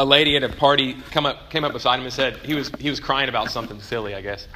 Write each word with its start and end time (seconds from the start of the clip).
a 0.00 0.04
lady 0.04 0.34
at 0.34 0.42
a 0.42 0.48
party 0.48 0.96
come 1.10 1.26
up, 1.26 1.50
came 1.50 1.62
up 1.62 1.74
beside 1.74 1.98
him 1.98 2.04
and 2.04 2.12
said 2.12 2.38
he 2.38 2.54
was, 2.54 2.70
he 2.78 2.88
was 2.88 3.00
crying 3.00 3.28
about 3.28 3.50
something 3.50 3.80
silly, 3.82 4.14
I 4.14 4.22
guess. 4.22 4.48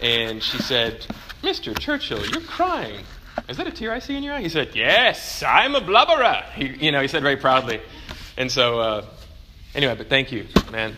And 0.00 0.40
she 0.40 0.58
said, 0.58 1.04
Mr. 1.42 1.76
Churchill, 1.76 2.24
you're 2.24 2.40
crying. 2.42 3.04
Is 3.48 3.56
that 3.56 3.66
a 3.66 3.72
tear 3.72 3.92
I 3.92 3.98
see 3.98 4.16
in 4.16 4.22
your 4.22 4.34
eye? 4.34 4.42
He 4.42 4.48
said, 4.48 4.76
Yes, 4.76 5.42
I'm 5.42 5.74
a 5.74 5.80
blubberer. 5.80 6.44
He, 6.54 6.86
you 6.86 6.92
know, 6.92 7.02
he 7.02 7.08
said 7.08 7.22
very 7.22 7.36
proudly. 7.36 7.80
And 8.36 8.50
so, 8.50 8.78
uh, 8.78 9.06
anyway, 9.74 9.96
but 9.96 10.08
thank 10.08 10.30
you, 10.30 10.46
man. 10.70 10.94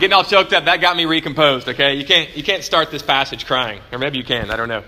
Getting 0.00 0.12
all 0.12 0.24
choked 0.24 0.52
up, 0.52 0.64
that 0.64 0.80
got 0.80 0.96
me 0.96 1.04
recomposed, 1.04 1.68
okay? 1.68 1.94
You 1.94 2.04
can't, 2.04 2.36
you 2.36 2.42
can't 2.42 2.64
start 2.64 2.90
this 2.90 3.02
passage 3.14 3.46
crying. 3.46 3.80
Or 3.92 3.98
maybe 3.98 4.18
you 4.18 4.24
can, 4.24 4.50
I 4.50 4.56
don't 4.56 4.68
know. 4.68 4.82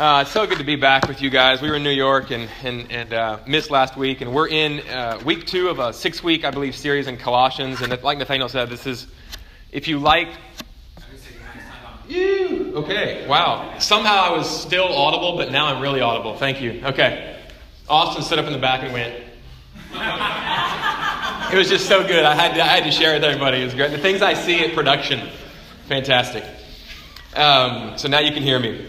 Uh, 0.00 0.22
it's 0.22 0.30
so 0.30 0.46
good 0.46 0.56
to 0.56 0.64
be 0.64 0.76
back 0.76 1.06
with 1.08 1.20
you 1.20 1.28
guys. 1.28 1.60
We 1.60 1.68
were 1.68 1.76
in 1.76 1.82
New 1.82 1.90
York 1.90 2.30
and, 2.30 2.48
and, 2.64 2.90
and 2.90 3.12
uh, 3.12 3.38
missed 3.46 3.70
last 3.70 3.98
week, 3.98 4.22
and 4.22 4.32
we're 4.32 4.48
in 4.48 4.80
uh, 4.88 5.20
week 5.26 5.46
two 5.46 5.68
of 5.68 5.78
a 5.78 5.92
six 5.92 6.22
week, 6.22 6.42
I 6.42 6.50
believe, 6.50 6.74
series 6.74 7.06
in 7.06 7.18
Colossians. 7.18 7.82
And 7.82 8.02
like 8.02 8.16
Nathaniel 8.16 8.48
said, 8.48 8.70
this 8.70 8.86
is, 8.86 9.06
if 9.70 9.88
you 9.88 9.98
like. 9.98 10.30
You! 12.08 12.72
Okay, 12.76 13.26
wow. 13.28 13.78
Somehow 13.78 14.22
I 14.22 14.30
was 14.30 14.48
still 14.48 14.90
audible, 14.90 15.36
but 15.36 15.52
now 15.52 15.66
I'm 15.66 15.82
really 15.82 16.00
audible. 16.00 16.34
Thank 16.34 16.62
you. 16.62 16.80
Okay. 16.82 17.38
Austin 17.86 18.22
stood 18.22 18.38
up 18.38 18.46
in 18.46 18.54
the 18.54 18.58
back 18.58 18.82
and 18.82 18.94
went. 18.94 19.12
it 21.52 21.58
was 21.58 21.68
just 21.68 21.86
so 21.86 22.06
good. 22.06 22.24
I 22.24 22.34
had, 22.34 22.54
to, 22.54 22.62
I 22.62 22.68
had 22.68 22.84
to 22.84 22.90
share 22.90 23.10
it 23.10 23.16
with 23.16 23.24
everybody. 23.24 23.60
It 23.60 23.64
was 23.64 23.74
great. 23.74 23.90
The 23.90 23.98
things 23.98 24.22
I 24.22 24.32
see 24.32 24.64
at 24.64 24.72
production, 24.72 25.28
fantastic. 25.88 26.42
Um, 27.36 27.98
so 27.98 28.08
now 28.08 28.20
you 28.20 28.32
can 28.32 28.42
hear 28.42 28.58
me. 28.58 28.88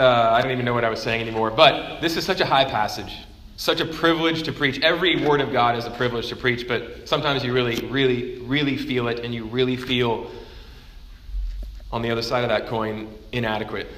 Uh, 0.00 0.30
I 0.32 0.40
don't 0.40 0.50
even 0.52 0.64
know 0.64 0.72
what 0.72 0.82
I 0.82 0.88
was 0.88 1.02
saying 1.02 1.20
anymore. 1.20 1.50
But 1.50 2.00
this 2.00 2.16
is 2.16 2.24
such 2.24 2.40
a 2.40 2.46
high 2.46 2.64
passage, 2.64 3.18
such 3.56 3.82
a 3.82 3.84
privilege 3.84 4.44
to 4.44 4.52
preach. 4.52 4.80
Every 4.80 5.22
word 5.26 5.42
of 5.42 5.52
God 5.52 5.76
is 5.76 5.84
a 5.84 5.90
privilege 5.90 6.28
to 6.28 6.36
preach, 6.36 6.66
but 6.66 7.06
sometimes 7.06 7.44
you 7.44 7.52
really, 7.52 7.86
really, 7.86 8.38
really 8.38 8.78
feel 8.78 9.08
it, 9.08 9.18
and 9.18 9.34
you 9.34 9.44
really 9.44 9.76
feel 9.76 10.30
on 11.92 12.00
the 12.00 12.10
other 12.10 12.22
side 12.22 12.44
of 12.44 12.48
that 12.48 12.66
coin 12.66 13.14
inadequate. 13.32 13.88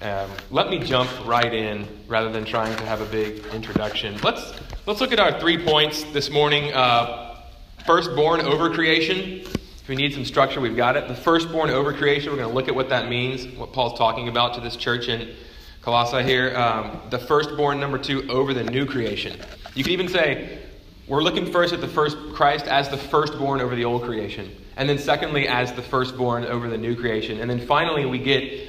Um, 0.00 0.28
let 0.50 0.68
me 0.68 0.80
jump 0.80 1.08
right 1.24 1.54
in 1.54 1.86
rather 2.08 2.32
than 2.32 2.44
trying 2.44 2.76
to 2.76 2.84
have 2.84 3.00
a 3.00 3.06
big 3.06 3.46
introduction. 3.54 4.18
Let's 4.24 4.52
let's 4.86 5.00
look 5.00 5.12
at 5.12 5.20
our 5.20 5.38
three 5.38 5.64
points 5.64 6.02
this 6.02 6.30
morning. 6.30 6.72
Uh, 6.72 7.44
firstborn 7.86 8.40
over 8.40 8.74
creation. 8.74 9.46
If 9.82 9.88
we 9.88 9.96
need 9.96 10.14
some 10.14 10.24
structure, 10.24 10.60
we've 10.60 10.76
got 10.76 10.96
it. 10.96 11.08
The 11.08 11.14
firstborn 11.16 11.68
over 11.68 11.92
creation, 11.92 12.30
we're 12.30 12.38
going 12.38 12.48
to 12.48 12.54
look 12.54 12.68
at 12.68 12.74
what 12.76 12.90
that 12.90 13.08
means, 13.08 13.48
what 13.58 13.72
Paul's 13.72 13.98
talking 13.98 14.28
about 14.28 14.54
to 14.54 14.60
this 14.60 14.76
church 14.76 15.08
in 15.08 15.34
Colossae 15.80 16.22
here. 16.22 16.56
Um, 16.56 17.00
the 17.10 17.18
firstborn, 17.18 17.80
number 17.80 17.98
two, 17.98 18.30
over 18.30 18.54
the 18.54 18.62
new 18.62 18.86
creation. 18.86 19.36
You 19.74 19.82
could 19.82 19.92
even 19.92 20.06
say, 20.06 20.60
we're 21.08 21.24
looking 21.24 21.50
first 21.50 21.74
at 21.74 21.80
the 21.80 21.88
first 21.88 22.16
Christ 22.32 22.66
as 22.66 22.90
the 22.90 22.96
firstborn 22.96 23.60
over 23.60 23.74
the 23.74 23.84
old 23.84 24.04
creation. 24.04 24.54
And 24.76 24.88
then, 24.88 24.98
secondly, 24.98 25.48
as 25.48 25.72
the 25.72 25.82
firstborn 25.82 26.44
over 26.44 26.68
the 26.68 26.78
new 26.78 26.94
creation. 26.94 27.40
And 27.40 27.50
then 27.50 27.66
finally, 27.66 28.06
we 28.06 28.18
get 28.20 28.68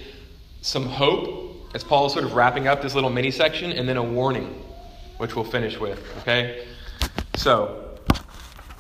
some 0.62 0.88
hope 0.88 1.76
as 1.76 1.84
Paul 1.84 2.08
is 2.08 2.14
sort 2.14 2.26
of 2.26 2.34
wrapping 2.34 2.68
up 2.68 2.82
this 2.82 2.96
little 2.96 3.12
mini 3.12 3.30
section, 3.30 3.72
and 3.72 3.88
then 3.88 3.98
a 3.98 4.04
warning, 4.04 4.48
which 5.18 5.36
we'll 5.36 5.46
finish 5.46 5.80
with. 5.80 6.04
Okay? 6.22 6.66
So, 7.36 8.00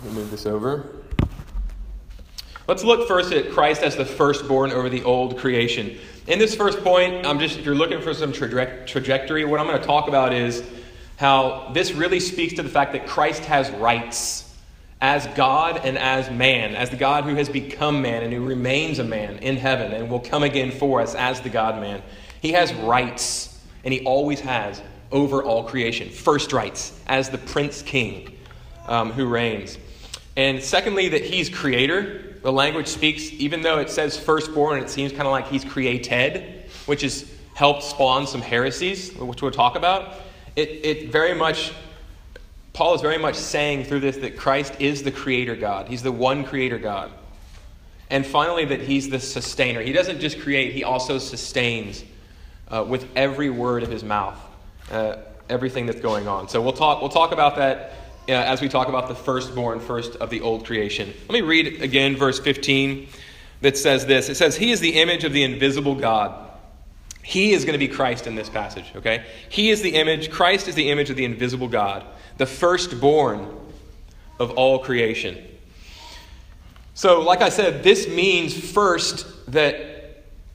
me 0.03 0.09
move 0.09 0.31
this 0.31 0.47
over. 0.47 1.03
Let's 2.66 2.86
look 2.86 3.09
first 3.09 3.33
at 3.33 3.52
Christ 3.52 3.83
as 3.83 3.97
the 3.97 4.06
firstborn 4.06 4.72
over 4.72 4.88
the 4.88 5.03
old 5.03 5.38
creation. 5.38 5.97
In 6.28 6.39
this 6.39 6.56
first 6.56 6.81
point, 6.81 7.25
I'm 7.25 7.38
just 7.38 7.59
if 7.59 7.66
you're 7.66 7.75
looking 7.75 8.02
for 8.02 8.14
some 8.14 8.31
traje- 8.31 8.88
trajectory, 8.88 9.44
what 9.44 9.59
I'm 9.59 9.67
going 9.67 9.81
to 9.81 9.86
talk 9.86 10.08
about 10.08 10.31
is 10.31 10.64
how 11.17 11.72
this 11.73 11.91
really 11.91 12.22
speaks 12.22 12.53
to 12.53 12.64
the 12.64 12.69
fact 12.69 12.94
that 12.94 13.06
Christ 13.06 13.44
has 13.45 13.69
rights 13.72 14.50
as 15.02 15.28
God 15.36 15.81
and 15.84 15.97
as 15.97 16.31
man, 16.31 16.73
as 16.73 16.89
the 16.89 16.95
God 16.95 17.25
who 17.25 17.36
has 17.36 17.50
become 17.50 18.02
man 18.02 18.23
and 18.23 18.31
who 18.31 18.45
remains 18.45 19.00
a 19.00 19.03
man 19.03 19.39
in 19.39 19.58
heaven 19.58 19.91
and 19.91 20.09
will 20.09 20.22
come 20.22 20.44
again 20.44 20.72
for 20.72 21.01
us 21.01 21.16
as 21.16 21.41
the 21.41 21.50
God 21.50 21.81
man. 21.81 22.01
He 22.41 22.53
has 22.53 22.74
rights, 22.74 23.62
and 23.84 23.94
he 23.94 24.06
always 24.06 24.40
has 24.40 24.81
over 25.12 25.44
all 25.44 25.66
creation. 25.66 26.09
First 26.09 26.53
rights 26.53 26.97
as 27.07 27.30
the 27.30 27.38
Prince 27.38 27.81
King 27.81 28.38
um, 28.88 29.12
who 29.12 29.28
reigns. 29.28 29.78
And 30.38 30.63
secondly, 30.63 31.09
that 31.09 31.25
he's 31.25 31.50
creator 31.50 32.22
the 32.44 32.52
language 32.52 32.88
speaks, 32.88 33.31
even 33.31 33.62
though 33.62 33.80
it 33.80 33.90
says 33.90 34.20
firstborn, 34.20 34.84
it 34.84 34.90
seems 34.90 35.12
kind 35.12 35.24
of 35.24 35.31
like 35.31 35.48
he's 35.48 35.64
created, 35.64 36.66
which 36.86 37.02
has 37.02 37.31
helped 37.54 37.84
spawn 37.84 38.28
some 38.28 38.42
heresies, 38.42 39.14
which 39.16 39.42
we'll 39.42 39.50
talk 39.50 39.76
about. 39.76 40.16
It, 40.58 40.70
it 40.84 41.12
very 41.12 41.34
much, 41.34 41.72
Paul 42.74 42.96
is 42.96 43.02
very 43.02 43.18
much 43.18 43.36
saying 43.36 43.86
through 43.86 44.02
this 44.02 44.18
that 44.18 44.38
Christ 44.38 44.76
is 44.80 45.04
the 45.04 45.12
creator 45.12 45.56
God. 45.56 45.88
He's 45.88 46.04
the 46.04 46.12
one 46.12 46.44
creator 46.44 46.78
God. 46.78 47.12
And 48.09 48.26
finally, 48.26 48.66
that 48.66 48.81
he's 48.81 49.10
the 49.10 49.22
sustainer. 49.22 49.81
He 49.81 49.94
doesn't 49.94 50.20
just 50.20 50.42
create, 50.42 50.74
he 50.74 50.84
also 50.84 51.20
sustains 51.20 52.04
uh, 52.68 52.84
with 52.86 53.08
every 53.16 53.50
word 53.50 53.84
of 53.84 53.90
his 53.90 54.04
mouth, 54.04 54.38
uh, 54.92 55.16
everything 55.50 55.86
that's 55.86 56.02
going 56.02 56.28
on. 56.28 56.50
So 56.50 56.62
we'll 56.62 56.74
talk, 56.74 57.00
we'll 57.00 57.10
talk 57.10 57.31
about 57.31 57.56
that 57.56 57.94
Uh, 58.29 58.31
as 58.31 58.61
we 58.61 58.69
talk 58.69 58.88
about 58.88 59.09
the 59.09 59.16
firstborn, 59.16 59.81
first 59.81 60.16
of 60.16 60.29
the 60.29 60.39
old 60.39 60.66
creation. 60.66 61.13
Let 61.28 61.34
me 61.34 61.41
read 61.41 61.81
again 61.81 62.16
verse 62.16 62.39
15 62.39 63.09
that 63.59 63.78
says 63.78 64.06
this 64.06 64.29
It 64.29 64.35
says, 64.35 64.56
He 64.56 64.72
is 64.72 64.79
the 64.79 65.01
image 65.01 65.25
of 65.25 65.34
the 65.34 65.44
invisible 65.44 65.95
God. 65.95 66.51
He 67.22 67.51
is 67.53 67.66
going 67.66 67.73
to 67.73 67.79
be 67.79 67.88
Christ 67.88 68.28
in 68.28 68.35
this 68.35 68.50
passage, 68.50 68.85
okay? 68.95 69.25
He 69.50 69.72
is 69.72 69.81
the 69.81 69.95
image, 69.95 70.29
Christ 70.29 70.67
is 70.67 70.75
the 70.75 70.89
image 70.89 71.09
of 71.09 71.16
the 71.16 71.25
invisible 71.25 71.67
God, 71.67 72.06
the 72.38 72.45
firstborn 72.45 73.47
of 74.39 74.51
all 74.51 74.79
creation. 74.79 75.41
So, 76.94 77.22
like 77.22 77.41
I 77.41 77.50
said, 77.50 77.83
this 77.83 78.07
means 78.07 78.53
first 78.53 79.25
that 79.51 79.93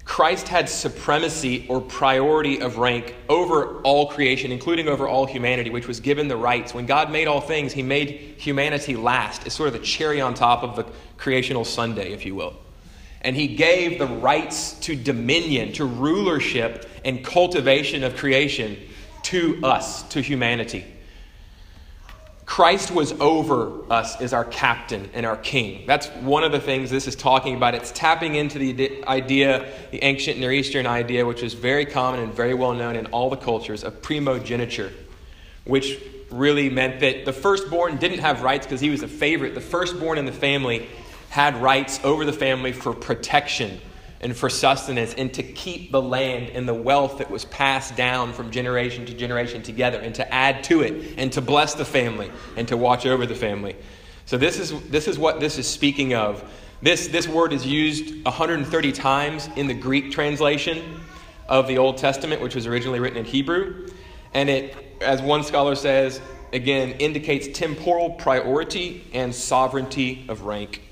Christ 0.08 0.48
had 0.48 0.70
supremacy 0.70 1.66
or 1.68 1.82
priority 1.82 2.62
of 2.62 2.78
rank 2.78 3.14
over 3.28 3.76
all 3.82 4.08
creation, 4.08 4.50
including 4.50 4.88
over 4.88 5.06
all 5.06 5.26
humanity, 5.26 5.68
which 5.68 5.86
was 5.86 6.00
given 6.00 6.28
the 6.28 6.36
rights. 6.36 6.72
When 6.72 6.86
God 6.86 7.12
made 7.12 7.28
all 7.28 7.42
things, 7.42 7.74
He 7.74 7.82
made 7.82 8.34
humanity 8.38 8.96
last. 8.96 9.44
It's 9.46 9.54
sort 9.54 9.66
of 9.68 9.74
the 9.74 9.86
cherry 9.86 10.22
on 10.22 10.32
top 10.32 10.62
of 10.62 10.76
the 10.76 10.86
creational 11.18 11.64
Sunday, 11.64 12.12
if 12.14 12.24
you 12.24 12.34
will. 12.34 12.56
And 13.20 13.36
He 13.36 13.48
gave 13.48 13.98
the 13.98 14.06
rights 14.06 14.72
to 14.80 14.96
dominion, 14.96 15.74
to 15.74 15.84
rulership, 15.84 16.88
and 17.04 17.22
cultivation 17.22 18.02
of 18.02 18.16
creation 18.16 18.78
to 19.24 19.60
us, 19.62 20.04
to 20.04 20.22
humanity. 20.22 20.86
Christ 22.48 22.90
was 22.90 23.12
over 23.20 23.70
us 23.92 24.18
as 24.22 24.32
our 24.32 24.46
captain 24.46 25.10
and 25.12 25.26
our 25.26 25.36
king. 25.36 25.84
That's 25.86 26.08
one 26.22 26.44
of 26.44 26.50
the 26.50 26.58
things 26.58 26.88
this 26.88 27.06
is 27.06 27.14
talking 27.14 27.54
about. 27.54 27.74
It's 27.74 27.92
tapping 27.92 28.36
into 28.36 28.58
the 28.58 29.04
idea, 29.06 29.70
the 29.90 30.02
ancient 30.02 30.40
Near 30.40 30.50
Eastern 30.50 30.86
idea, 30.86 31.26
which 31.26 31.42
is 31.42 31.52
very 31.52 31.84
common 31.84 32.20
and 32.20 32.32
very 32.32 32.54
well 32.54 32.72
known 32.72 32.96
in 32.96 33.04
all 33.08 33.28
the 33.28 33.36
cultures, 33.36 33.84
of 33.84 34.00
primogeniture, 34.00 34.90
which 35.64 36.00
really 36.30 36.70
meant 36.70 37.00
that 37.00 37.26
the 37.26 37.34
firstborn 37.34 37.98
didn't 37.98 38.20
have 38.20 38.42
rights 38.42 38.64
because 38.64 38.80
he 38.80 38.88
was 38.88 39.02
a 39.02 39.08
favorite. 39.08 39.54
The 39.54 39.60
firstborn 39.60 40.16
in 40.16 40.24
the 40.24 40.32
family 40.32 40.88
had 41.28 41.54
rights 41.60 42.00
over 42.02 42.24
the 42.24 42.32
family 42.32 42.72
for 42.72 42.94
protection 42.94 43.78
and 44.20 44.36
for 44.36 44.50
sustenance 44.50 45.14
and 45.14 45.32
to 45.34 45.42
keep 45.42 45.92
the 45.92 46.02
land 46.02 46.50
and 46.50 46.68
the 46.68 46.74
wealth 46.74 47.18
that 47.18 47.30
was 47.30 47.44
passed 47.46 47.96
down 47.96 48.32
from 48.32 48.50
generation 48.50 49.06
to 49.06 49.14
generation 49.14 49.62
together 49.62 49.98
and 50.00 50.14
to 50.14 50.34
add 50.34 50.64
to 50.64 50.82
it 50.82 51.14
and 51.16 51.32
to 51.32 51.40
bless 51.40 51.74
the 51.74 51.84
family 51.84 52.30
and 52.56 52.66
to 52.68 52.76
watch 52.76 53.06
over 53.06 53.26
the 53.26 53.34
family. 53.34 53.76
So 54.26 54.36
this 54.36 54.58
is 54.58 54.72
this 54.88 55.08
is 55.08 55.18
what 55.18 55.40
this 55.40 55.58
is 55.58 55.66
speaking 55.66 56.14
of. 56.14 56.44
This 56.82 57.08
this 57.08 57.28
word 57.28 57.52
is 57.52 57.66
used 57.66 58.24
130 58.24 58.92
times 58.92 59.48
in 59.56 59.66
the 59.66 59.74
Greek 59.74 60.10
translation 60.10 61.00
of 61.48 61.66
the 61.66 61.78
Old 61.78 61.96
Testament, 61.96 62.42
which 62.42 62.54
was 62.54 62.66
originally 62.66 63.00
written 63.00 63.18
in 63.18 63.24
Hebrew, 63.24 63.88
and 64.34 64.50
it 64.50 64.76
as 65.00 65.22
one 65.22 65.44
scholar 65.44 65.74
says, 65.74 66.20
again 66.52 66.90
indicates 66.92 67.48
temporal 67.56 68.10
priority 68.10 69.04
and 69.14 69.34
sovereignty 69.34 70.26
of 70.28 70.42
rank. 70.42 70.82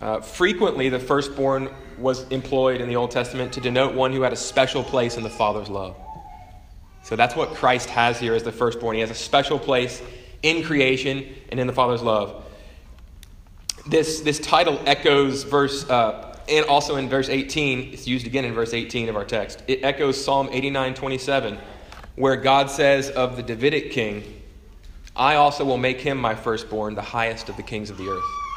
Uh, 0.00 0.20
frequently, 0.20 0.88
the 0.88 0.98
firstborn 0.98 1.68
was 1.98 2.26
employed 2.28 2.80
in 2.80 2.88
the 2.88 2.96
Old 2.96 3.10
Testament 3.10 3.52
to 3.54 3.60
denote 3.60 3.94
one 3.94 4.12
who 4.12 4.22
had 4.22 4.32
a 4.32 4.36
special 4.36 4.82
place 4.82 5.16
in 5.16 5.22
the 5.22 5.30
Father's 5.30 5.68
love. 5.68 5.96
So 7.02 7.16
that's 7.16 7.34
what 7.34 7.54
Christ 7.54 7.88
has 7.90 8.18
here 8.18 8.34
as 8.34 8.42
the 8.42 8.52
firstborn. 8.52 8.94
He 8.94 9.00
has 9.00 9.10
a 9.10 9.14
special 9.14 9.58
place 9.58 10.02
in 10.42 10.62
creation 10.62 11.26
and 11.50 11.58
in 11.58 11.66
the 11.66 11.72
Father's 11.72 12.02
love. 12.02 12.44
This, 13.86 14.20
this 14.20 14.38
title 14.38 14.78
echoes 14.86 15.44
verse, 15.44 15.88
uh, 15.88 16.36
and 16.48 16.66
also 16.66 16.96
in 16.96 17.08
verse 17.08 17.28
18, 17.28 17.92
it's 17.92 18.06
used 18.06 18.26
again 18.26 18.44
in 18.44 18.52
verse 18.52 18.74
18 18.74 19.08
of 19.08 19.16
our 19.16 19.24
text. 19.24 19.62
It 19.66 19.82
echoes 19.82 20.22
Psalm 20.22 20.48
89 20.52 20.94
27, 20.94 21.58
where 22.16 22.36
God 22.36 22.70
says 22.70 23.10
of 23.10 23.36
the 23.36 23.42
Davidic 23.42 23.90
king, 23.90 24.42
I 25.16 25.36
also 25.36 25.64
will 25.64 25.78
make 25.78 26.00
him 26.00 26.18
my 26.18 26.34
firstborn, 26.34 26.94
the 26.94 27.02
highest 27.02 27.48
of 27.48 27.56
the 27.56 27.62
kings 27.62 27.90
of 27.90 27.96
the 27.96 28.08
earth. 28.08 28.47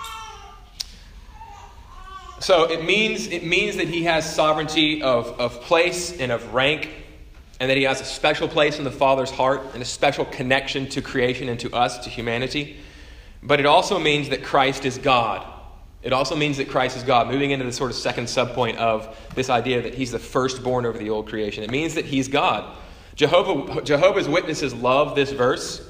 So 2.41 2.63
it 2.63 2.83
means, 2.83 3.27
it 3.27 3.43
means 3.43 3.77
that 3.77 3.87
he 3.87 4.03
has 4.05 4.35
sovereignty 4.35 5.03
of, 5.03 5.39
of 5.39 5.61
place 5.61 6.19
and 6.19 6.31
of 6.31 6.55
rank 6.55 6.89
and 7.59 7.69
that 7.69 7.77
he 7.77 7.83
has 7.83 8.01
a 8.01 8.05
special 8.05 8.47
place 8.47 8.79
in 8.79 8.83
the 8.83 8.91
Father's 8.91 9.29
heart 9.29 9.61
and 9.73 9.81
a 9.83 9.85
special 9.85 10.25
connection 10.25 10.89
to 10.89 11.03
creation 11.03 11.49
and 11.49 11.59
to 11.59 11.71
us, 11.71 11.99
to 11.99 12.09
humanity. 12.09 12.77
But 13.43 13.59
it 13.59 13.67
also 13.67 13.99
means 13.99 14.29
that 14.29 14.43
Christ 14.43 14.85
is 14.85 14.97
God. 14.97 15.45
It 16.01 16.13
also 16.13 16.35
means 16.35 16.57
that 16.57 16.67
Christ 16.67 16.97
is 16.97 17.03
God, 17.03 17.27
moving 17.27 17.51
into 17.51 17.63
the 17.63 17.71
sort 17.71 17.91
of 17.91 17.97
second 17.97 18.25
subpoint 18.25 18.77
of 18.77 19.15
this 19.35 19.51
idea 19.51 19.83
that 19.83 19.93
he's 19.93 20.11
the 20.11 20.17
firstborn 20.17 20.87
over 20.87 20.97
the 20.97 21.11
old 21.11 21.29
creation. 21.29 21.63
It 21.63 21.69
means 21.69 21.93
that 21.93 22.05
he's 22.05 22.27
God. 22.27 22.75
Jehovah, 23.13 23.83
Jehovah's 23.83 24.27
Witnesses 24.27 24.73
love 24.73 25.13
this 25.13 25.31
verse. 25.31 25.87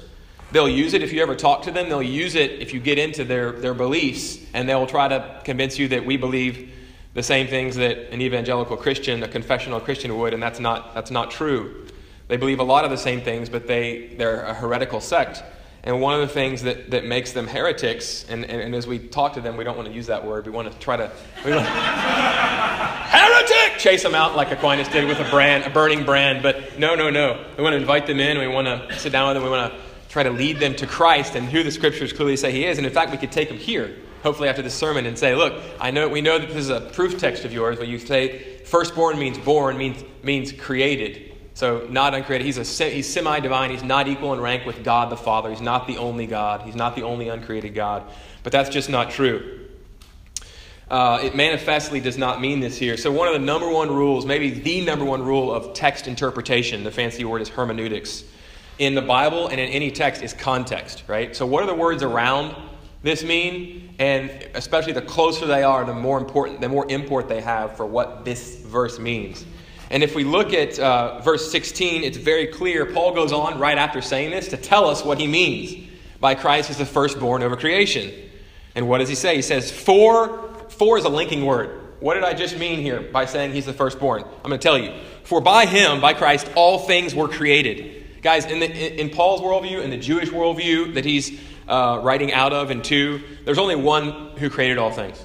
They'll 0.52 0.68
use 0.68 0.92
it 0.92 1.02
if 1.02 1.12
you 1.12 1.22
ever 1.22 1.34
talk 1.34 1.62
to 1.62 1.70
them. 1.70 1.88
They'll 1.88 2.02
use 2.02 2.34
it 2.34 2.52
if 2.60 2.74
you 2.74 2.80
get 2.80 2.98
into 2.98 3.24
their, 3.24 3.52
their 3.52 3.74
beliefs, 3.74 4.38
and 4.52 4.68
they'll 4.68 4.86
try 4.86 5.08
to 5.08 5.40
convince 5.44 5.78
you 5.78 5.88
that 5.88 6.04
we 6.04 6.18
believe 6.18 6.70
the 7.14 7.22
same 7.22 7.46
things 7.46 7.76
that 7.76 8.12
an 8.12 8.20
evangelical 8.20 8.76
Christian, 8.76 9.22
a 9.22 9.28
confessional 9.28 9.80
Christian 9.80 10.16
would, 10.18 10.34
and 10.34 10.42
that's 10.42 10.60
not, 10.60 10.94
that's 10.94 11.10
not 11.10 11.30
true. 11.30 11.86
They 12.28 12.36
believe 12.36 12.60
a 12.60 12.64
lot 12.64 12.84
of 12.84 12.90
the 12.90 12.96
same 12.96 13.22
things, 13.22 13.48
but 13.48 13.66
they, 13.66 14.14
they're 14.18 14.42
a 14.42 14.54
heretical 14.54 15.00
sect. 15.00 15.42
And 15.84 16.00
one 16.00 16.14
of 16.14 16.20
the 16.20 16.28
things 16.28 16.62
that, 16.62 16.92
that 16.92 17.04
makes 17.04 17.32
them 17.32 17.46
heretics, 17.48 18.24
and, 18.28 18.44
and, 18.44 18.60
and 18.62 18.74
as 18.74 18.86
we 18.86 18.98
talk 18.98 19.32
to 19.34 19.40
them, 19.40 19.56
we 19.56 19.64
don't 19.64 19.76
want 19.76 19.88
to 19.88 19.94
use 19.94 20.06
that 20.06 20.24
word. 20.24 20.46
We 20.46 20.52
want 20.52 20.70
to 20.70 20.78
try 20.78 20.96
to, 20.96 21.08
heretic! 23.08 23.78
Chase 23.78 24.02
them 24.04 24.14
out 24.14 24.36
like 24.36 24.52
Aquinas 24.52 24.86
did 24.88 25.08
with 25.08 25.18
a 25.18 25.28
brand, 25.28 25.64
a 25.64 25.70
burning 25.70 26.04
brand. 26.04 26.40
But 26.42 26.78
no, 26.78 26.94
no, 26.94 27.10
no. 27.10 27.44
We 27.56 27.64
want 27.64 27.72
to 27.72 27.78
invite 27.78 28.06
them 28.06 28.20
in. 28.20 28.38
We 28.38 28.46
want 28.46 28.68
to 28.68 28.96
sit 28.98 29.10
down 29.10 29.26
with 29.28 29.34
them. 29.34 29.42
We 29.42 29.50
want 29.50 29.72
to 29.72 29.78
try 30.12 30.22
to 30.22 30.30
lead 30.30 30.60
them 30.60 30.74
to 30.76 30.86
Christ 30.86 31.36
and 31.36 31.48
who 31.48 31.62
the 31.62 31.70
scriptures 31.70 32.12
clearly 32.12 32.36
say 32.36 32.52
he 32.52 32.66
is. 32.66 32.76
And 32.76 32.86
in 32.86 32.92
fact, 32.92 33.10
we 33.10 33.16
could 33.16 33.32
take 33.32 33.48
them 33.48 33.56
here 33.56 33.96
hopefully 34.22 34.50
after 34.50 34.60
this 34.60 34.74
sermon 34.74 35.06
and 35.06 35.18
say, 35.18 35.34
look, 35.34 35.60
I 35.80 35.90
know 35.90 36.06
we 36.06 36.20
know 36.20 36.38
that 36.38 36.48
this 36.48 36.58
is 36.58 36.68
a 36.68 36.80
proof 36.80 37.18
text 37.18 37.46
of 37.46 37.52
yours, 37.52 37.78
but 37.78 37.88
you 37.88 37.98
say 37.98 38.38
firstborn 38.64 39.18
means 39.18 39.38
born, 39.38 39.78
means 39.78 40.04
means 40.22 40.52
created. 40.52 41.32
So 41.54 41.86
not 41.88 42.14
uncreated. 42.14 42.46
He's 42.46 42.58
a 42.58 42.90
he's 42.90 43.10
semi-divine. 43.10 43.70
He's 43.70 43.82
not 43.82 44.06
equal 44.06 44.34
in 44.34 44.40
rank 44.40 44.66
with 44.66 44.84
God 44.84 45.10
the 45.10 45.16
Father. 45.16 45.48
He's 45.48 45.62
not 45.62 45.86
the 45.86 45.96
only 45.96 46.26
God. 46.26 46.60
He's 46.62 46.76
not 46.76 46.94
the 46.94 47.02
only 47.02 47.28
uncreated 47.28 47.74
God. 47.74 48.04
But 48.42 48.52
that's 48.52 48.68
just 48.68 48.90
not 48.90 49.10
true. 49.10 49.60
Uh, 50.90 51.20
it 51.22 51.34
manifestly 51.34 52.00
does 52.00 52.18
not 52.18 52.38
mean 52.38 52.60
this 52.60 52.76
here. 52.76 52.98
So 52.98 53.10
one 53.10 53.26
of 53.26 53.32
the 53.32 53.40
number 53.40 53.68
one 53.68 53.90
rules, 53.90 54.26
maybe 54.26 54.50
the 54.50 54.84
number 54.84 55.06
one 55.06 55.22
rule 55.22 55.50
of 55.50 55.72
text 55.72 56.06
interpretation, 56.06 56.84
the 56.84 56.90
fancy 56.90 57.24
word 57.24 57.40
is 57.40 57.48
hermeneutics, 57.48 58.24
in 58.82 58.96
the 58.96 59.00
Bible 59.00 59.46
and 59.46 59.60
in 59.60 59.68
any 59.68 59.92
text 59.92 60.22
is 60.22 60.32
context, 60.32 61.04
right? 61.06 61.36
So 61.36 61.46
what 61.46 61.62
are 61.62 61.66
the 61.66 61.74
words 61.74 62.02
around 62.02 62.52
this 63.04 63.22
mean? 63.22 63.94
And 64.00 64.28
especially 64.54 64.92
the 64.92 65.02
closer 65.02 65.46
they 65.46 65.62
are, 65.62 65.84
the 65.84 65.94
more 65.94 66.18
important, 66.18 66.60
the 66.60 66.68
more 66.68 66.84
import 66.90 67.28
they 67.28 67.40
have 67.40 67.76
for 67.76 67.86
what 67.86 68.24
this 68.24 68.60
verse 68.62 68.98
means. 68.98 69.46
And 69.88 70.02
if 70.02 70.16
we 70.16 70.24
look 70.24 70.52
at 70.52 70.80
uh, 70.80 71.20
verse 71.20 71.48
16, 71.52 72.02
it's 72.02 72.16
very 72.16 72.48
clear. 72.48 72.84
Paul 72.84 73.14
goes 73.14 73.30
on 73.30 73.60
right 73.60 73.78
after 73.78 74.02
saying 74.02 74.32
this 74.32 74.48
to 74.48 74.56
tell 74.56 74.88
us 74.88 75.04
what 75.04 75.20
he 75.20 75.28
means 75.28 75.88
by 76.18 76.34
Christ 76.34 76.68
as 76.68 76.78
the 76.78 76.84
firstborn 76.84 77.44
over 77.44 77.56
creation. 77.56 78.10
And 78.74 78.88
what 78.88 78.98
does 78.98 79.08
he 79.08 79.14
say? 79.14 79.36
He 79.36 79.42
says, 79.42 79.70
For, 79.70 80.56
for 80.70 80.98
is 80.98 81.04
a 81.04 81.08
linking 81.08 81.46
word. 81.46 81.78
What 82.00 82.14
did 82.14 82.24
I 82.24 82.34
just 82.34 82.58
mean 82.58 82.80
here 82.80 83.00
by 83.00 83.26
saying 83.26 83.52
he's 83.52 83.66
the 83.66 83.72
firstborn? 83.72 84.24
I'm 84.24 84.50
going 84.50 84.58
to 84.58 84.58
tell 84.58 84.76
you. 84.76 84.92
For 85.22 85.40
by 85.40 85.66
him, 85.66 86.00
by 86.00 86.14
Christ, 86.14 86.50
all 86.56 86.80
things 86.80 87.14
were 87.14 87.28
created. 87.28 88.01
Guys, 88.22 88.46
in, 88.46 88.60
the, 88.60 89.00
in 89.00 89.10
Paul's 89.10 89.40
worldview, 89.40 89.82
in 89.82 89.90
the 89.90 89.96
Jewish 89.96 90.30
worldview 90.30 90.94
that 90.94 91.04
he's 91.04 91.40
uh, 91.68 92.00
writing 92.02 92.32
out 92.32 92.52
of 92.52 92.70
and 92.70 92.84
2, 92.84 93.20
there's 93.44 93.58
only 93.58 93.76
one 93.76 94.36
who 94.36 94.48
created 94.48 94.78
all 94.78 94.92
things 94.92 95.22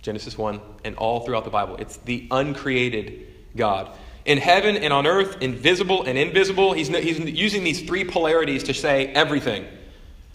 Genesis 0.00 0.38
1, 0.38 0.60
and 0.84 0.96
all 0.96 1.20
throughout 1.20 1.44
the 1.44 1.50
Bible. 1.50 1.76
It's 1.76 1.96
the 1.98 2.28
uncreated 2.30 3.26
God. 3.56 3.90
In 4.24 4.38
heaven 4.38 4.76
and 4.76 4.92
on 4.92 5.06
earth, 5.06 5.38
invisible 5.40 6.04
and 6.04 6.16
invisible, 6.16 6.72
he's, 6.72 6.88
he's 6.88 7.18
using 7.18 7.64
these 7.64 7.82
three 7.82 8.04
polarities 8.04 8.62
to 8.64 8.74
say 8.74 9.06
everything. 9.08 9.66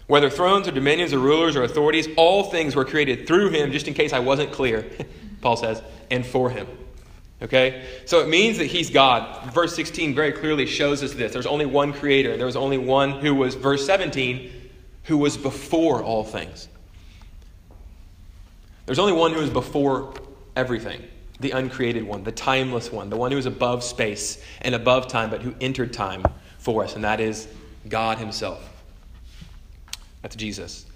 Whether 0.06 0.28
thrones 0.28 0.68
or 0.68 0.72
dominions 0.72 1.14
or 1.14 1.18
rulers 1.18 1.56
or 1.56 1.62
authorities, 1.62 2.08
all 2.16 2.44
things 2.44 2.76
were 2.76 2.84
created 2.84 3.26
through 3.26 3.50
him, 3.50 3.72
just 3.72 3.88
in 3.88 3.94
case 3.94 4.12
I 4.12 4.18
wasn't 4.18 4.52
clear, 4.52 4.84
Paul 5.40 5.56
says, 5.56 5.82
and 6.10 6.26
for 6.26 6.50
him. 6.50 6.66
Okay? 7.44 7.84
So 8.06 8.20
it 8.20 8.28
means 8.28 8.58
that 8.58 8.66
he's 8.66 8.90
God. 8.90 9.52
Verse 9.52 9.76
16 9.76 10.14
very 10.14 10.32
clearly 10.32 10.66
shows 10.66 11.02
us 11.02 11.12
this. 11.12 11.32
There's 11.32 11.46
only 11.46 11.66
one 11.66 11.92
creator. 11.92 12.36
There 12.36 12.46
was 12.46 12.56
only 12.56 12.78
one 12.78 13.20
who 13.20 13.34
was, 13.34 13.54
verse 13.54 13.84
17, 13.86 14.50
who 15.04 15.18
was 15.18 15.36
before 15.36 16.02
all 16.02 16.24
things. 16.24 16.68
There's 18.86 18.98
only 18.98 19.12
one 19.12 19.32
who 19.32 19.40
is 19.40 19.50
before 19.50 20.14
everything 20.56 21.02
the 21.40 21.50
uncreated 21.50 22.04
one, 22.04 22.22
the 22.22 22.32
timeless 22.32 22.92
one, 22.92 23.10
the 23.10 23.16
one 23.16 23.32
who 23.32 23.36
is 23.36 23.46
above 23.46 23.82
space 23.82 24.42
and 24.62 24.74
above 24.74 25.08
time, 25.08 25.30
but 25.30 25.42
who 25.42 25.54
entered 25.60 25.92
time 25.92 26.24
for 26.58 26.84
us, 26.84 26.94
and 26.94 27.04
that 27.04 27.20
is 27.20 27.48
God 27.88 28.18
Himself. 28.18 28.70
That's 30.22 30.36
Jesus. 30.36 30.86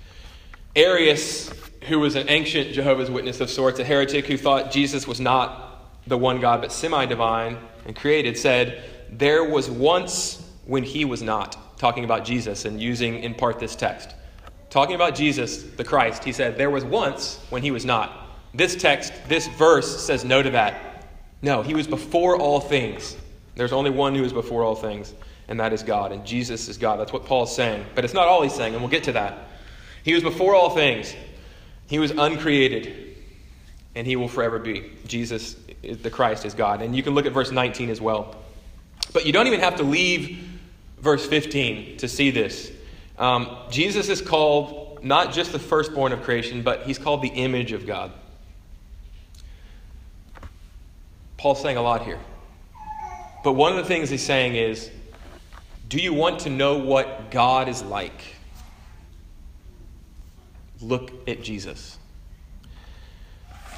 Arius, 0.76 1.50
who 1.88 1.98
was 1.98 2.14
an 2.14 2.28
ancient 2.28 2.72
Jehovah's 2.72 3.10
Witness 3.10 3.40
of 3.40 3.50
sorts, 3.50 3.80
a 3.80 3.84
heretic 3.84 4.26
who 4.26 4.38
thought 4.38 4.70
Jesus 4.70 5.06
was 5.06 5.20
not 5.20 5.67
the 6.08 6.18
one 6.18 6.40
God 6.40 6.60
but 6.60 6.72
semi 6.72 7.06
divine 7.06 7.58
and 7.86 7.94
created, 7.94 8.36
said, 8.36 8.82
There 9.10 9.44
was 9.44 9.70
once 9.70 10.44
when 10.66 10.82
He 10.82 11.04
was 11.04 11.22
not 11.22 11.56
talking 11.78 12.04
about 12.04 12.24
Jesus 12.24 12.64
and 12.64 12.80
using 12.80 13.22
in 13.22 13.34
part 13.34 13.58
this 13.58 13.76
text. 13.76 14.14
Talking 14.70 14.96
about 14.96 15.14
Jesus, 15.14 15.62
the 15.62 15.84
Christ, 15.84 16.24
he 16.24 16.32
said, 16.32 16.58
There 16.58 16.70
was 16.70 16.84
once 16.84 17.40
when 17.48 17.62
he 17.62 17.70
was 17.70 17.84
not. 17.84 18.28
This 18.52 18.76
text, 18.76 19.12
this 19.28 19.46
verse 19.46 20.04
says 20.04 20.24
no 20.24 20.42
to 20.42 20.50
that. 20.50 21.06
No, 21.40 21.62
he 21.62 21.74
was 21.74 21.86
before 21.86 22.36
all 22.36 22.60
things. 22.60 23.16
There's 23.54 23.72
only 23.72 23.90
one 23.90 24.14
who 24.14 24.24
is 24.24 24.32
before 24.32 24.64
all 24.64 24.74
things, 24.74 25.14
and 25.48 25.58
that 25.60 25.72
is 25.72 25.82
God. 25.82 26.12
And 26.12 26.24
Jesus 26.24 26.68
is 26.68 26.76
God. 26.76 26.98
That's 27.00 27.12
what 27.12 27.24
Paul's 27.24 27.54
saying. 27.54 27.86
But 27.94 28.04
it's 28.04 28.14
not 28.14 28.28
all 28.28 28.42
he's 28.42 28.54
saying, 28.54 28.74
and 28.74 28.82
we'll 28.82 28.90
get 28.90 29.04
to 29.04 29.12
that. 29.12 29.48
He 30.04 30.14
was 30.14 30.22
before 30.22 30.54
all 30.54 30.70
things, 30.70 31.14
he 31.86 31.98
was 31.98 32.10
uncreated, 32.10 33.07
and 33.98 34.06
he 34.06 34.14
will 34.14 34.28
forever 34.28 34.60
be. 34.60 34.92
Jesus, 35.08 35.56
the 35.82 36.08
Christ, 36.08 36.44
is 36.44 36.54
God. 36.54 36.82
And 36.82 36.94
you 36.94 37.02
can 37.02 37.14
look 37.14 37.26
at 37.26 37.32
verse 37.32 37.50
19 37.50 37.90
as 37.90 38.00
well. 38.00 38.36
But 39.12 39.26
you 39.26 39.32
don't 39.32 39.48
even 39.48 39.58
have 39.58 39.74
to 39.76 39.82
leave 39.82 40.38
verse 41.00 41.26
15 41.26 41.96
to 41.96 42.06
see 42.06 42.30
this. 42.30 42.70
Um, 43.18 43.56
Jesus 43.70 44.08
is 44.08 44.22
called 44.22 45.02
not 45.02 45.32
just 45.32 45.50
the 45.50 45.58
firstborn 45.58 46.12
of 46.12 46.22
creation, 46.22 46.62
but 46.62 46.84
he's 46.84 46.96
called 46.96 47.22
the 47.22 47.28
image 47.28 47.72
of 47.72 47.88
God. 47.88 48.12
Paul's 51.36 51.60
saying 51.60 51.76
a 51.76 51.82
lot 51.82 52.04
here. 52.04 52.20
But 53.42 53.54
one 53.54 53.72
of 53.72 53.78
the 53.78 53.84
things 53.84 54.10
he's 54.10 54.24
saying 54.24 54.54
is 54.54 54.92
do 55.88 55.98
you 55.98 56.14
want 56.14 56.40
to 56.40 56.50
know 56.50 56.78
what 56.78 57.32
God 57.32 57.68
is 57.68 57.82
like? 57.82 58.22
Look 60.80 61.10
at 61.28 61.42
Jesus. 61.42 61.97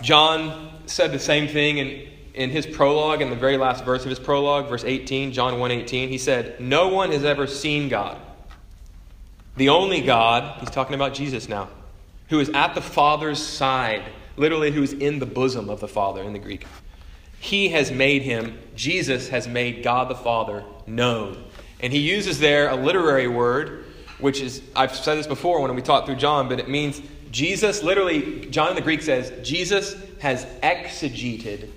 John 0.02 0.70
said 0.86 1.12
the 1.12 1.18
same 1.18 1.48
thing 1.48 1.78
in 1.78 2.10
in 2.34 2.50
his 2.50 2.66
prologue, 2.66 3.22
in 3.22 3.30
the 3.30 3.36
very 3.36 3.56
last 3.56 3.84
verse 3.84 4.02
of 4.04 4.08
his 4.08 4.18
prologue, 4.18 4.68
verse 4.68 4.84
18, 4.84 5.32
John 5.32 5.58
1 5.58 5.70
18, 5.70 6.08
he 6.08 6.18
said, 6.18 6.60
No 6.60 6.88
one 6.88 7.12
has 7.12 7.24
ever 7.24 7.46
seen 7.46 7.88
God. 7.88 8.18
The 9.56 9.68
only 9.68 10.00
God, 10.00 10.60
he's 10.60 10.70
talking 10.70 10.94
about 10.94 11.12
Jesus 11.12 11.48
now, 11.48 11.68
who 12.28 12.40
is 12.40 12.48
at 12.50 12.74
the 12.74 12.80
Father's 12.80 13.42
side, 13.42 14.04
literally, 14.36 14.70
who 14.70 14.82
is 14.82 14.92
in 14.92 15.18
the 15.18 15.26
bosom 15.26 15.68
of 15.68 15.80
the 15.80 15.88
Father 15.88 16.22
in 16.22 16.32
the 16.32 16.38
Greek. 16.38 16.64
He 17.40 17.70
has 17.70 17.90
made 17.90 18.22
him, 18.22 18.58
Jesus 18.76 19.28
has 19.28 19.48
made 19.48 19.82
God 19.82 20.08
the 20.08 20.14
Father 20.14 20.64
known. 20.86 21.42
And 21.80 21.92
he 21.92 21.98
uses 21.98 22.38
there 22.38 22.68
a 22.68 22.76
literary 22.76 23.26
word, 23.26 23.86
which 24.18 24.40
is, 24.40 24.62
I've 24.76 24.94
said 24.94 25.16
this 25.16 25.26
before 25.26 25.60
when 25.62 25.74
we 25.74 25.82
taught 25.82 26.06
through 26.06 26.16
John, 26.16 26.48
but 26.48 26.60
it 26.60 26.68
means 26.68 27.00
Jesus, 27.30 27.82
literally, 27.82 28.46
John 28.46 28.74
the 28.74 28.80
Greek 28.80 29.02
says, 29.02 29.32
Jesus 29.46 29.96
has 30.20 30.44
exegeted 30.62 31.70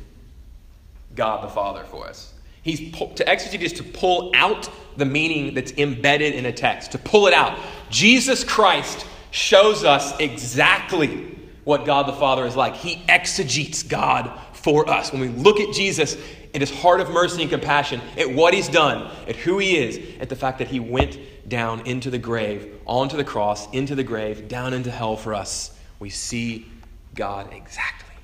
God 1.16 1.44
the 1.44 1.50
Father 1.50 1.84
for 1.84 2.08
us. 2.08 2.34
He's 2.64 2.80
to 2.80 3.26
exegete 3.26 3.62
is 3.62 3.74
to 3.74 3.84
pull 3.84 4.32
out 4.34 4.70
the 4.98 5.06
meaning 5.06 5.54
that's 5.54 5.74
embedded 5.74 6.34
in 6.34 6.46
a 6.46 6.52
text, 6.52 6.94
to 6.94 6.98
pull 6.98 7.28
it 7.28 7.34
out. 7.34 7.60
Jesus 7.90 8.44
Christ 8.44 9.06
shows 9.32 9.84
us 9.84 10.18
exactly 10.20 11.38
what 11.66 11.86
God 11.86 12.08
the 12.08 12.14
Father 12.14 12.46
is 12.46 12.56
like. 12.56 12.76
He 12.76 13.04
exegetes 13.08 13.84
God 13.84 14.32
for 14.64 14.90
us. 14.90 15.12
When 15.12 15.22
we 15.22 15.28
look 15.28 15.60
at 15.60 15.74
Jesus 15.74 16.18
in 16.54 16.62
his 16.62 16.72
heart 16.72 17.02
of 17.02 17.10
mercy 17.10 17.42
and 17.42 17.52
compassion, 17.52 18.02
at 18.18 18.32
what 18.32 18.54
he's 18.54 18.70
done, 18.70 19.12
at 19.28 19.36
who 19.36 19.60
he 19.60 19.78
is, 19.78 20.00
at 20.20 20.30
the 20.30 20.36
fact 20.36 20.60
that 20.60 20.70
he 20.70 20.80
went 20.80 21.20
down 21.48 21.86
into 21.86 22.10
the 22.10 22.18
grave, 22.18 22.74
onto 22.86 23.18
the 23.18 23.24
cross, 23.24 23.70
into 23.72 23.94
the 23.94 24.04
grave, 24.04 24.48
down 24.48 24.74
into 24.74 24.90
hell 24.90 25.18
for 25.18 25.34
us, 25.34 25.78
we 26.00 26.10
see 26.10 26.66
God 27.14 27.52
exactly. 27.54 28.16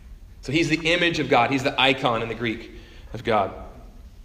So 0.42 0.54
he's 0.54 0.70
the 0.70 0.92
image 0.94 1.20
of 1.20 1.30
God, 1.30 1.52
he's 1.52 1.64
the 1.64 1.80
icon 1.80 2.22
in 2.22 2.30
the 2.30 2.36
Greek 2.36 2.72
of 3.14 3.24
God. 3.24 3.54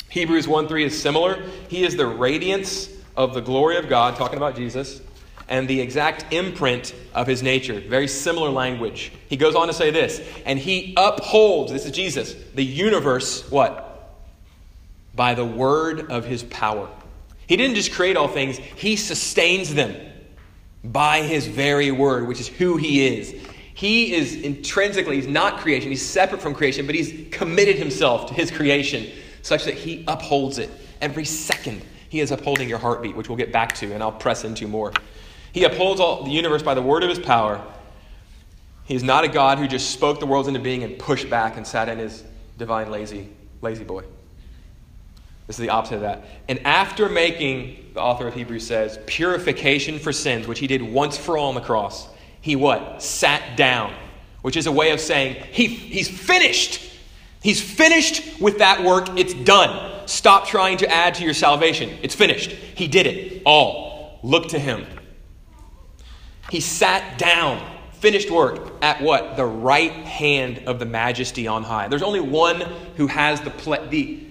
Hebrews 0.09 0.47
1 0.47 0.69
3 0.69 0.85
is 0.85 1.01
similar. 1.01 1.43
He 1.69 1.83
is 1.85 1.97
the 1.97 2.07
radiance 2.07 2.89
of 3.17 3.35
the 3.35 3.41
glory 3.41 3.77
of 3.79 3.89
God, 3.89 4.17
talking 4.17 4.37
about 4.37 4.55
Jesus, 4.55 5.01
and 5.49 5.69
the 5.69 5.81
exact 5.81 6.33
imprint 6.33 6.95
of 7.15 7.27
his 7.27 7.43
nature. 7.43 7.81
Very 7.81 8.09
similar 8.09 8.51
language. 8.51 9.13
He 9.29 9.37
goes 9.37 9.55
on 9.55 9.69
to 9.69 9.75
say 9.75 9.91
this, 9.91 10.21
and 10.47 10.59
he 10.59 10.95
upholds, 10.97 11.73
this 11.73 11.85
is 11.85 11.93
Jesus, 11.93 12.35
the 12.55 12.65
universe, 12.65 13.51
what? 13.51 13.85
by 15.15 15.35
the 15.35 15.45
word 15.45 16.11
of 16.11 16.25
his 16.25 16.43
power. 16.45 16.89
He 17.47 17.57
didn't 17.57 17.77
just 17.77 17.93
create 17.93 18.17
all 18.17 18.29
things, 18.29 18.57
he 18.57 18.97
sustains 18.97 19.75
them 19.75 19.95
by 20.83 21.23
his 21.23 21.47
very 21.47 21.91
word, 21.91 22.27
which 22.27 22.41
is 22.41 22.49
who 22.49 22.77
he 22.77 23.07
is. 23.19 23.35
He 23.75 24.15
is 24.15 24.37
intrinsically, 24.37 25.17
he's 25.17 25.27
not 25.27 25.59
creation, 25.59 25.91
he's 25.91 26.05
separate 26.05 26.41
from 26.41 26.55
creation, 26.55 26.87
but 26.87 26.95
he's 26.95 27.29
committed 27.31 27.77
himself 27.77 28.27
to 28.27 28.35
his 28.35 28.51
creation 28.51 29.11
such 29.43 29.65
that 29.65 29.75
he 29.75 30.05
upholds 30.07 30.59
it 30.59 30.71
every 31.01 31.25
second. 31.25 31.83
He 32.09 32.21
is 32.21 32.31
upholding 32.31 32.69
your 32.69 32.79
heartbeat, 32.79 33.17
which 33.17 33.29
we'll 33.29 33.39
get 33.39 33.53
back 33.53 33.75
to, 33.77 33.93
and 33.93 34.03
I'll 34.03 34.13
press 34.13 34.45
into 34.45 34.69
more. 34.69 34.93
He 35.55 35.63
upholds 35.63 36.01
all 36.01 36.25
the 36.25 36.33
universe 36.33 36.65
by 36.65 36.75
the 36.75 36.83
word 36.83 37.05
of 37.05 37.09
his 37.09 37.21
power. 37.21 37.65
He's 38.87 39.05
not 39.05 39.23
a 39.23 39.29
God 39.29 39.59
who 39.59 39.69
just 39.69 39.91
spoke 39.93 40.19
the 40.19 40.27
worlds 40.27 40.49
into 40.49 40.59
being 40.59 40.83
and 40.83 40.99
pushed 40.99 41.31
back 41.31 41.57
and 41.57 41.65
sat 41.65 41.89
in 41.89 41.97
his 41.97 42.25
divine 42.59 42.91
lazy, 42.91 43.29
La-Z-Boy. 43.63 44.03
This 45.47 45.57
is 45.57 45.59
the 45.59 45.69
opposite 45.69 45.95
of 45.95 46.01
that. 46.01 46.25
And 46.49 46.59
after 46.67 47.09
making, 47.09 47.93
the 47.95 48.01
author 48.01 48.27
of 48.27 48.35
Hebrews 48.35 48.67
says, 48.67 48.99
purification 49.07 50.01
for 50.01 50.13
sins, 50.13 50.49
which 50.49 50.59
he 50.59 50.67
did 50.67 50.83
once 50.83 51.17
for 51.17 51.39
all 51.39 51.51
on 51.51 51.55
the 51.55 51.61
cross, 51.61 52.09
he 52.41 52.57
what? 52.57 53.01
Sat 53.01 53.57
down, 53.57 53.95
which 54.43 54.57
is 54.57 54.67
a 54.67 54.73
way 54.73 54.91
of 54.91 54.99
saying 54.99 55.41
he, 55.53 55.69
he's 55.69 56.09
finished. 56.09 56.81
He's 57.45 57.63
finished 57.63 58.41
with 58.41 58.59
that 58.59 58.83
work. 58.83 59.17
It's 59.17 59.35
done. 59.35 60.09
Stop 60.09 60.49
trying 60.49 60.79
to 60.79 60.93
add 60.93 61.15
to 61.15 61.25
your 61.25 61.33
salvation. 61.33 61.97
It's 62.03 62.17
finished. 62.17 62.51
He 62.51 62.89
did 62.89 63.07
it 63.07 63.43
all. 63.47 64.19
Look 64.25 64.49
to 64.49 64.59
him. 64.59 64.85
He 66.51 66.61
sat 66.61 67.19
down, 67.19 67.65
finished 67.93 68.31
work 68.31 68.73
at 68.83 69.01
what? 69.01 69.37
The 69.37 69.47
right 69.47 69.93
hand 69.93 70.63
of 70.67 70.79
the 70.79 70.87
majesty 70.87 71.47
on 71.47 71.63
high. 71.63 71.89
There's 71.89 72.03
only 72.03 72.21
one 72.21 72.61
who 72.97 73.07
has 73.07 73.41
the, 73.41 73.51
ple- 73.51 73.87
the 73.89 74.25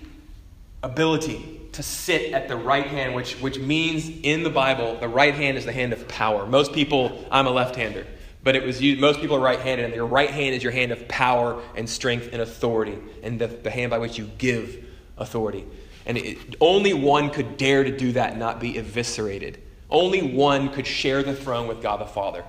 ability 0.84 1.62
to 1.74 1.84
sit 1.84 2.34
at 2.34 2.48
the 2.48 2.56
right 2.56 2.86
hand, 2.86 3.16
which, 3.16 3.34
which 3.42 3.58
means 3.58 4.08
in 4.22 4.44
the 4.44 4.50
Bible, 4.50 4.98
the 5.00 5.08
right 5.08 5.34
hand 5.34 5.58
is 5.58 5.66
the 5.66 5.72
hand 5.72 5.92
of 5.92 6.08
power. 6.08 6.46
Most 6.46 6.72
people, 6.72 7.26
I'm 7.32 7.48
a 7.48 7.52
left 7.52 7.76
hander, 7.76 8.06
but 8.44 8.56
it 8.56 8.64
was 8.64 8.82
used, 8.82 9.02
most 9.02 9.20
people 9.20 9.38
are 9.38 9.40
right 9.40 9.60
handed, 9.60 9.86
and 9.86 9.96
your 9.96 10.06
right 10.06 10.30
hand 10.30 10.54
is 10.54 10.62
your 10.62 10.72
hand 10.72 10.92
of 10.92 11.08
power 11.08 11.62
and 11.76 11.90
strength 11.90 12.30
and 12.32 12.42
authority, 12.42 13.00
and 13.24 13.40
the, 13.40 13.48
the 13.48 13.72
hand 13.72 13.90
by 13.90 13.98
which 13.98 14.20
you 14.20 14.30
give 14.38 14.86
authority. 15.18 15.66
And 16.06 16.18
it, 16.18 16.38
only 16.62 16.94
one 16.94 17.32
could 17.32 17.58
dare 17.58 17.84
to 17.84 17.98
do 17.98 18.12
that 18.12 18.32
and 18.32 18.40
not 18.40 18.60
be 18.60 18.78
eviscerated. 18.78 19.62
Only 19.94 20.24
one 20.24 20.70
could 20.70 20.88
share 20.88 21.22
the 21.22 21.36
throne 21.36 21.68
with 21.68 21.82
God 21.82 22.02
the 22.02 22.06
Father. 22.06 22.44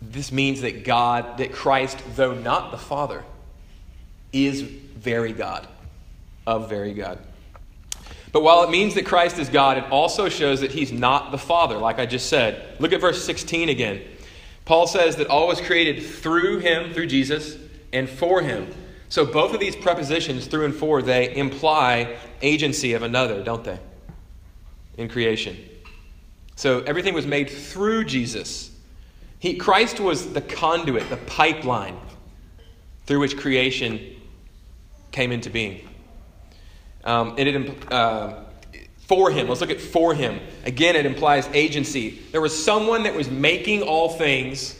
This 0.00 0.32
means 0.32 0.62
that 0.62 0.82
God, 0.82 1.36
that 1.36 1.52
Christ, 1.52 1.98
though 2.16 2.34
not 2.34 2.70
the 2.72 2.78
Father, 2.78 3.22
is 4.32 4.62
very 4.62 5.34
God, 5.34 5.68
of 6.46 6.70
very 6.70 6.94
God. 6.94 7.18
But 8.32 8.42
while 8.42 8.62
it 8.62 8.70
means 8.70 8.94
that 8.94 9.04
Christ 9.04 9.38
is 9.38 9.50
God, 9.50 9.76
it 9.76 9.84
also 9.90 10.30
shows 10.30 10.60
that 10.62 10.70
he's 10.70 10.90
not 10.90 11.32
the 11.32 11.38
Father, 11.38 11.76
like 11.76 11.98
I 11.98 12.06
just 12.06 12.30
said. 12.30 12.76
Look 12.80 12.94
at 12.94 13.00
verse 13.00 13.22
16 13.24 13.68
again. 13.68 14.02
Paul 14.64 14.86
says 14.86 15.16
that 15.16 15.26
all 15.26 15.48
was 15.48 15.60
created 15.60 16.02
through 16.02 16.60
him, 16.60 16.94
through 16.94 17.08
Jesus, 17.08 17.58
and 17.92 18.08
for 18.08 18.40
him. 18.40 18.72
So 19.08 19.26
both 19.26 19.52
of 19.52 19.60
these 19.60 19.76
prepositions, 19.76 20.46
through 20.46 20.64
and 20.66 20.74
for, 20.74 21.02
they 21.02 21.34
imply 21.34 22.16
agency 22.40 22.94
of 22.94 23.02
another, 23.02 23.42
don't 23.42 23.64
they? 23.64 23.78
In 24.96 25.08
creation. 25.08 25.58
So 26.60 26.80
everything 26.80 27.14
was 27.14 27.26
made 27.26 27.48
through 27.48 28.04
Jesus. 28.04 28.70
He, 29.38 29.54
Christ 29.54 29.98
was 29.98 30.34
the 30.34 30.42
conduit, 30.42 31.08
the 31.08 31.16
pipeline 31.16 31.96
through 33.06 33.20
which 33.20 33.38
creation 33.38 33.98
came 35.10 35.32
into 35.32 35.48
being. 35.48 35.88
Um, 37.02 37.34
and 37.38 37.48
it, 37.48 37.90
uh, 37.90 38.40
for 38.98 39.30
him, 39.30 39.48
let's 39.48 39.62
look 39.62 39.70
at 39.70 39.80
for 39.80 40.12
him. 40.12 40.38
Again, 40.66 40.96
it 40.96 41.06
implies 41.06 41.48
agency. 41.54 42.18
There 42.30 42.42
was 42.42 42.62
someone 42.62 43.04
that 43.04 43.14
was 43.14 43.30
making 43.30 43.80
all 43.80 44.10
things, 44.10 44.78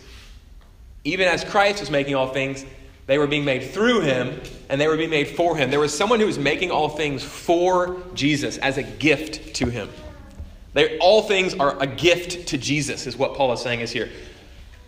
even 1.04 1.26
as 1.28 1.44
Christ 1.44 1.80
was 1.80 1.90
making 1.90 2.14
all 2.14 2.28
things. 2.28 2.66
They 3.06 3.16
were 3.16 3.26
being 3.26 3.46
made 3.46 3.70
through 3.70 4.02
him, 4.02 4.38
and 4.68 4.78
they 4.78 4.86
were 4.86 4.98
being 4.98 5.08
made 5.08 5.28
for 5.28 5.56
him. 5.56 5.70
There 5.70 5.80
was 5.80 5.96
someone 5.96 6.20
who 6.20 6.26
was 6.26 6.38
making 6.38 6.70
all 6.70 6.90
things 6.90 7.22
for 7.22 8.02
Jesus 8.12 8.58
as 8.58 8.76
a 8.76 8.82
gift 8.82 9.54
to 9.54 9.70
him. 9.70 9.88
They, 10.72 10.98
all 10.98 11.22
things 11.22 11.54
are 11.54 11.80
a 11.82 11.86
gift 11.86 12.48
to 12.48 12.58
Jesus, 12.58 13.06
is 13.06 13.16
what 13.16 13.34
Paul 13.34 13.52
is 13.52 13.60
saying 13.60 13.80
is 13.80 13.90
here, 13.90 14.08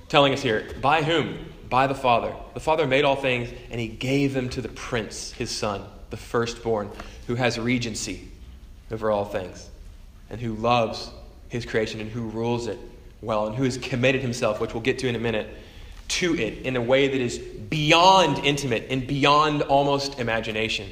telling 0.08 0.32
us 0.32 0.42
here. 0.42 0.68
By 0.80 1.02
whom? 1.02 1.52
By 1.68 1.86
the 1.86 1.94
Father. 1.94 2.34
The 2.54 2.60
Father 2.60 2.86
made 2.86 3.04
all 3.04 3.16
things, 3.16 3.50
and 3.70 3.80
he 3.80 3.88
gave 3.88 4.34
them 4.34 4.48
to 4.50 4.60
the 4.60 4.68
Prince, 4.68 5.32
his 5.32 5.50
Son, 5.50 5.84
the 6.10 6.16
firstborn 6.16 6.90
who 7.26 7.34
has 7.34 7.58
regency 7.58 8.28
over 8.90 9.10
all 9.10 9.24
things, 9.24 9.70
and 10.30 10.40
who 10.40 10.54
loves 10.54 11.10
his 11.48 11.66
creation 11.66 12.00
and 12.00 12.10
who 12.10 12.28
rules 12.28 12.66
it 12.66 12.78
well, 13.20 13.46
and 13.46 13.56
who 13.56 13.64
has 13.64 13.78
committed 13.78 14.20
himself, 14.20 14.60
which 14.60 14.74
we'll 14.74 14.82
get 14.82 14.98
to 14.98 15.08
in 15.08 15.14
a 15.14 15.18
minute, 15.18 15.48
to 16.08 16.34
it 16.34 16.58
in 16.64 16.76
a 16.76 16.82
way 16.82 17.08
that 17.08 17.20
is 17.20 17.38
beyond 17.38 18.44
intimate 18.44 18.86
and 18.90 19.06
beyond 19.06 19.62
almost 19.62 20.18
imagination. 20.18 20.90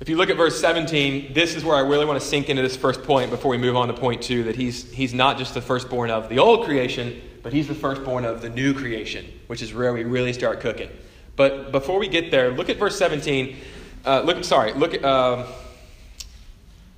If 0.00 0.08
you 0.08 0.16
look 0.16 0.30
at 0.30 0.36
verse 0.36 0.60
17, 0.60 1.32
this 1.32 1.56
is 1.56 1.64
where 1.64 1.76
I 1.76 1.80
really 1.80 2.06
want 2.06 2.20
to 2.20 2.26
sink 2.26 2.48
into 2.48 2.62
this 2.62 2.76
first 2.76 3.02
point 3.02 3.30
before 3.30 3.50
we 3.50 3.58
move 3.58 3.74
on 3.74 3.88
to 3.88 3.94
point 3.94 4.22
two 4.22 4.44
that 4.44 4.54
he's, 4.54 4.88
he's 4.92 5.12
not 5.12 5.38
just 5.38 5.54
the 5.54 5.60
firstborn 5.60 6.08
of 6.10 6.28
the 6.28 6.38
old 6.38 6.66
creation, 6.66 7.20
but 7.42 7.52
he's 7.52 7.66
the 7.66 7.74
firstborn 7.74 8.24
of 8.24 8.40
the 8.40 8.48
new 8.48 8.72
creation, 8.74 9.26
which 9.48 9.60
is 9.60 9.74
where 9.74 9.92
we 9.92 10.04
really 10.04 10.32
start 10.32 10.60
cooking. 10.60 10.88
But 11.34 11.72
before 11.72 11.98
we 11.98 12.06
get 12.06 12.30
there, 12.30 12.52
look 12.52 12.68
at 12.68 12.76
verse 12.76 12.96
17. 12.96 13.56
Uh, 14.04 14.20
look, 14.20 14.44
sorry, 14.44 14.72
look 14.72 14.94
at, 14.94 15.04
um, 15.04 15.46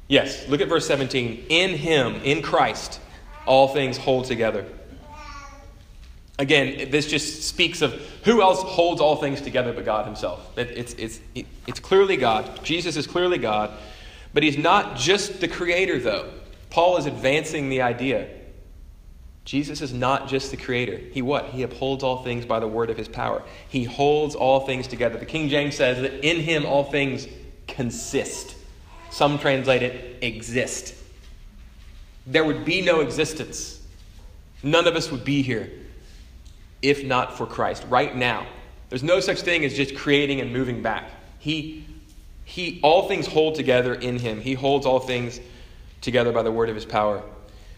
yes, 0.07 0.47
look 0.49 0.61
at 0.61 0.69
verse 0.69 0.87
17. 0.87 1.47
In 1.49 1.71
him, 1.71 2.17
in 2.17 2.43
Christ, 2.43 3.01
all 3.47 3.69
things 3.69 3.97
hold 3.97 4.27
together. 4.27 4.67
Again, 6.41 6.91
this 6.91 7.07
just 7.07 7.43
speaks 7.43 7.83
of 7.83 7.93
who 8.25 8.41
else 8.41 8.63
holds 8.63 8.99
all 8.99 9.17
things 9.17 9.43
together 9.43 9.75
but 9.75 9.85
God 9.85 10.07
himself. 10.07 10.57
It's, 10.57 10.95
it's, 10.95 11.21
it's 11.67 11.81
clearly 11.81 12.17
God. 12.17 12.65
Jesus 12.65 12.97
is 12.97 13.07
clearly 13.07 13.37
God. 13.37 13.71
But 14.33 14.43
he's 14.43 14.57
not 14.57 14.97
just 14.97 15.43
the 15.43 15.49
creator, 15.49 15.99
though. 15.99 16.31
Paul 16.71 16.97
is 16.97 17.05
advancing 17.05 17.69
the 17.69 17.83
idea 17.83 18.29
Jesus 19.45 19.81
is 19.81 19.93
not 19.93 20.29
just 20.29 20.51
the 20.51 20.57
creator. 20.57 20.97
He 20.97 21.23
what? 21.23 21.47
He 21.47 21.63
upholds 21.63 22.05
all 22.05 22.23
things 22.23 22.47
by 22.47 22.61
the 22.61 22.69
word 22.69 22.89
of 22.89 22.97
his 22.97 23.09
power. 23.09 23.43
He 23.69 23.85
holds 23.85 24.35
all 24.35 24.61
things 24.61 24.87
together. 24.87 25.19
The 25.19 25.27
King 25.27 25.49
James 25.49 25.75
says 25.75 26.01
that 26.03 26.25
in 26.25 26.41
him 26.41 26.65
all 26.65 26.85
things 26.85 27.27
consist. 27.67 28.55
Some 29.11 29.39
translate 29.39 29.83
it 29.83 30.23
exist. 30.23 30.95
There 32.27 32.45
would 32.45 32.65
be 32.65 32.81
no 32.81 33.01
existence. 33.01 33.85
None 34.63 34.87
of 34.87 34.95
us 34.95 35.11
would 35.11 35.25
be 35.25 35.43
here 35.43 35.71
if 36.83 37.05
not 37.05 37.37
for 37.37 37.47
Christ. 37.47 37.85
Right 37.89 38.15
now, 38.15 38.47
there's 38.89 39.03
no 39.03 39.21
such 39.21 39.43
thing 39.43 39.65
as 39.65 39.75
just 39.75 39.95
creating 39.97 40.41
and 40.41 40.53
moving 40.53 40.83
back. 40.83 41.11
He 41.39 41.87
he 42.45 42.81
all 42.83 43.07
things 43.07 43.27
hold 43.29 43.55
together 43.55 43.95
in 43.95 44.19
him. 44.19 44.41
He 44.41 44.55
holds 44.55 44.85
all 44.85 44.99
things 44.99 45.41
together 46.01 46.33
by 46.33 46.43
the 46.43 46.51
word 46.51 46.69
of 46.69 46.75
his 46.75 46.85
power. 46.85 47.23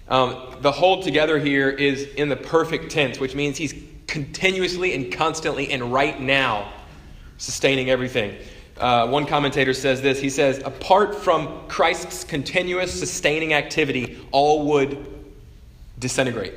Um, 0.08 0.56
the 0.60 0.72
hold 0.72 1.04
together 1.04 1.38
here 1.38 1.68
is 1.68 2.04
in 2.04 2.28
the 2.28 2.36
perfect 2.36 2.90
tense, 2.90 3.20
which 3.20 3.34
means 3.34 3.58
he's 3.58 3.74
continuously 4.06 4.94
and 4.94 5.12
constantly 5.12 5.70
and 5.70 5.92
right 5.92 6.18
now 6.20 6.72
sustaining 7.38 7.90
everything. 7.90 8.36
Uh, 8.78 9.08
one 9.08 9.26
commentator 9.26 9.74
says 9.74 10.00
this 10.00 10.18
he 10.20 10.30
says, 10.30 10.58
apart 10.64 11.14
from 11.14 11.68
Christ's 11.68 12.24
continuous 12.24 12.98
sustaining 12.98 13.52
activity, 13.52 14.26
all 14.30 14.66
would 14.68 15.06
disintegrate. 15.98 16.54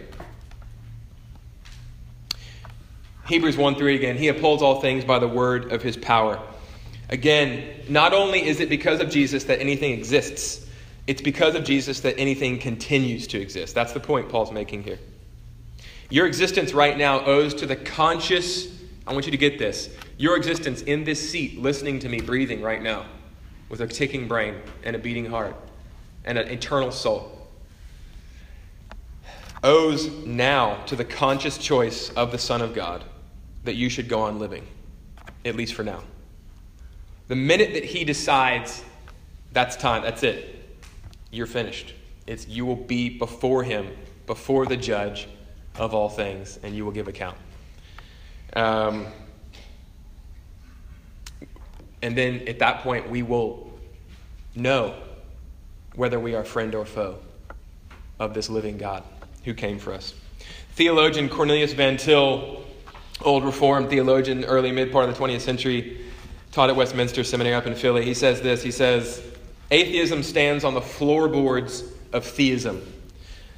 Hebrews 3.28 3.58
1 3.58 3.76
3 3.76 3.96
again, 3.96 4.18
he 4.18 4.28
upholds 4.28 4.62
all 4.62 4.82
things 4.82 5.04
by 5.04 5.18
the 5.18 5.28
word 5.28 5.72
of 5.72 5.82
his 5.82 5.98
power. 5.98 6.40
Again, 7.10 7.82
not 7.90 8.14
only 8.14 8.46
is 8.46 8.60
it 8.60 8.70
because 8.70 9.00
of 9.00 9.10
Jesus 9.10 9.46
that 9.46 9.60
anything 9.60 9.94
exists, 9.94 10.68
it's 11.08 11.22
because 11.22 11.56
of 11.56 11.64
Jesus 11.64 12.02
that 12.02 12.20
anything 12.20 12.60
continues 12.60 13.26
to 13.28 13.40
exist. 13.40 13.74
That's 13.74 13.94
the 13.94 14.00
point 14.00 14.30
Paul's 14.30 14.52
making 14.52 14.84
here. 14.84 15.00
Your 16.12 16.28
existence 16.28 16.74
right 16.74 16.96
now 16.96 17.26
owes 17.26 17.56
to 17.56 17.66
the 17.66 17.76
conscious, 17.76 18.68
I 19.08 19.14
want 19.14 19.26
you 19.26 19.32
to 19.32 19.38
get 19.38 19.58
this, 19.58 19.90
your 20.18 20.38
existence 20.38 20.84
in 20.84 21.04
this 21.04 21.32
seat, 21.32 21.60
listening 21.60 22.00
to 22.00 22.10
me, 22.10 22.22
breathing 22.22 22.62
right 22.62 22.82
now, 22.82 23.06
with 23.70 23.82
a 23.82 23.88
ticking 23.88 24.28
brain 24.28 24.56
and 24.84 24.96
a 24.96 25.00
beating 25.00 25.26
heart 25.26 25.56
and 26.26 26.38
an 26.38 26.48
eternal 26.48 26.92
soul, 26.92 27.48
owes 29.64 30.10
now 30.26 30.84
to 30.86 30.96
the 30.96 31.06
conscious 31.06 31.58
choice 31.58 32.12
of 32.12 32.32
the 32.32 32.38
Son 32.38 32.62
of 32.62 32.76
God 32.76 33.04
that 33.66 33.76
you 33.76 33.90
should 33.90 34.08
go 34.08 34.22
on 34.22 34.40
living, 34.40 34.66
at 35.44 35.56
least 35.56 35.74
for 35.74 35.84
now. 35.84 36.02
The 37.28 37.36
minute 37.36 37.74
that 37.74 37.86
he 37.86 38.04
decides 38.04 38.84
that's 39.52 39.76
time, 39.76 40.04
that's 40.04 40.24
it, 40.24 40.78
you're 41.32 41.48
finished. 41.48 41.94
It's 42.28 42.48
you 42.48 42.66
will 42.66 42.76
be 42.76 43.10
before 43.10 43.64
him, 43.64 43.88
before 44.26 44.66
the 44.66 44.78
judge 44.78 45.28
of 45.78 45.94
all 45.94 46.10
things, 46.10 46.60
and 46.64 46.76
you 46.76 46.86
will 46.86 46.92
give 46.92 47.08
account. 47.08 47.38
Um, 48.56 49.08
And 52.06 52.16
then 52.16 52.48
at 52.48 52.60
that 52.60 52.82
point, 52.82 53.10
we 53.10 53.24
will 53.24 53.74
know 54.54 54.94
whether 55.96 56.20
we 56.20 56.36
are 56.36 56.44
friend 56.44 56.76
or 56.76 56.86
foe 56.86 57.18
of 58.20 58.36
this 58.36 58.48
living 58.48 58.78
God 58.78 59.02
who 59.44 59.56
came 59.56 59.80
for 59.80 59.92
us. 59.92 60.14
Theologian 60.74 61.30
Cornelius 61.30 61.74
Van 61.74 61.98
Til, 61.98 62.64
old 63.22 63.44
Reformed 63.44 63.90
theologian, 63.90 64.44
early 64.46 64.72
mid 64.72 64.92
part 64.92 65.08
of 65.08 65.16
the 65.16 65.22
20th 65.22 65.42
century, 65.42 66.02
taught 66.52 66.70
at 66.70 66.76
Westminster 66.76 67.24
Seminary 67.24 67.56
up 67.56 67.68
in 67.68 67.76
Philly. 67.76 68.04
He 68.06 68.14
says 68.14 68.42
this 68.42 68.64
He 68.64 68.72
says, 68.72 69.24
Atheism 69.72 70.24
stands 70.24 70.64
on 70.64 70.74
the 70.74 70.82
floorboards 70.82 71.84
of 72.14 72.26
theism. 72.26 72.82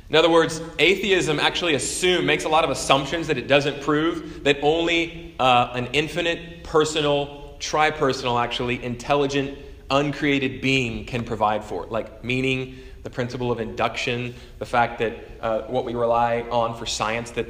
In 0.10 0.16
other 0.16 0.30
words, 0.30 0.62
atheism 0.80 1.38
actually 1.38 1.76
assumes, 1.76 2.26
makes 2.26 2.46
a 2.46 2.50
lot 2.50 2.64
of 2.64 2.70
assumptions 2.70 3.28
that 3.28 3.38
it 3.38 3.48
doesn't 3.48 3.82
prove, 3.82 4.46
that 4.46 4.58
only 4.62 5.36
uh, 5.38 5.72
an 5.74 5.88
infinite, 5.92 6.64
personal, 6.64 7.58
tri-personal, 7.60 8.40
actually, 8.40 8.82
intelligent, 8.82 9.58
uncreated 9.92 10.62
being 10.62 11.04
can 11.04 11.26
provide 11.26 11.62
for. 11.62 11.86
Like 11.88 12.24
meaning, 12.24 12.78
the 13.04 13.10
principle 13.10 13.52
of 13.52 13.60
induction, 13.60 14.34
the 14.60 14.66
fact 14.66 15.00
that 15.00 15.18
uh, 15.42 15.62
what 15.64 15.84
we 15.84 15.94
rely 15.94 16.42
on 16.52 16.78
for 16.78 16.86
science, 16.86 17.32
that 17.32 17.48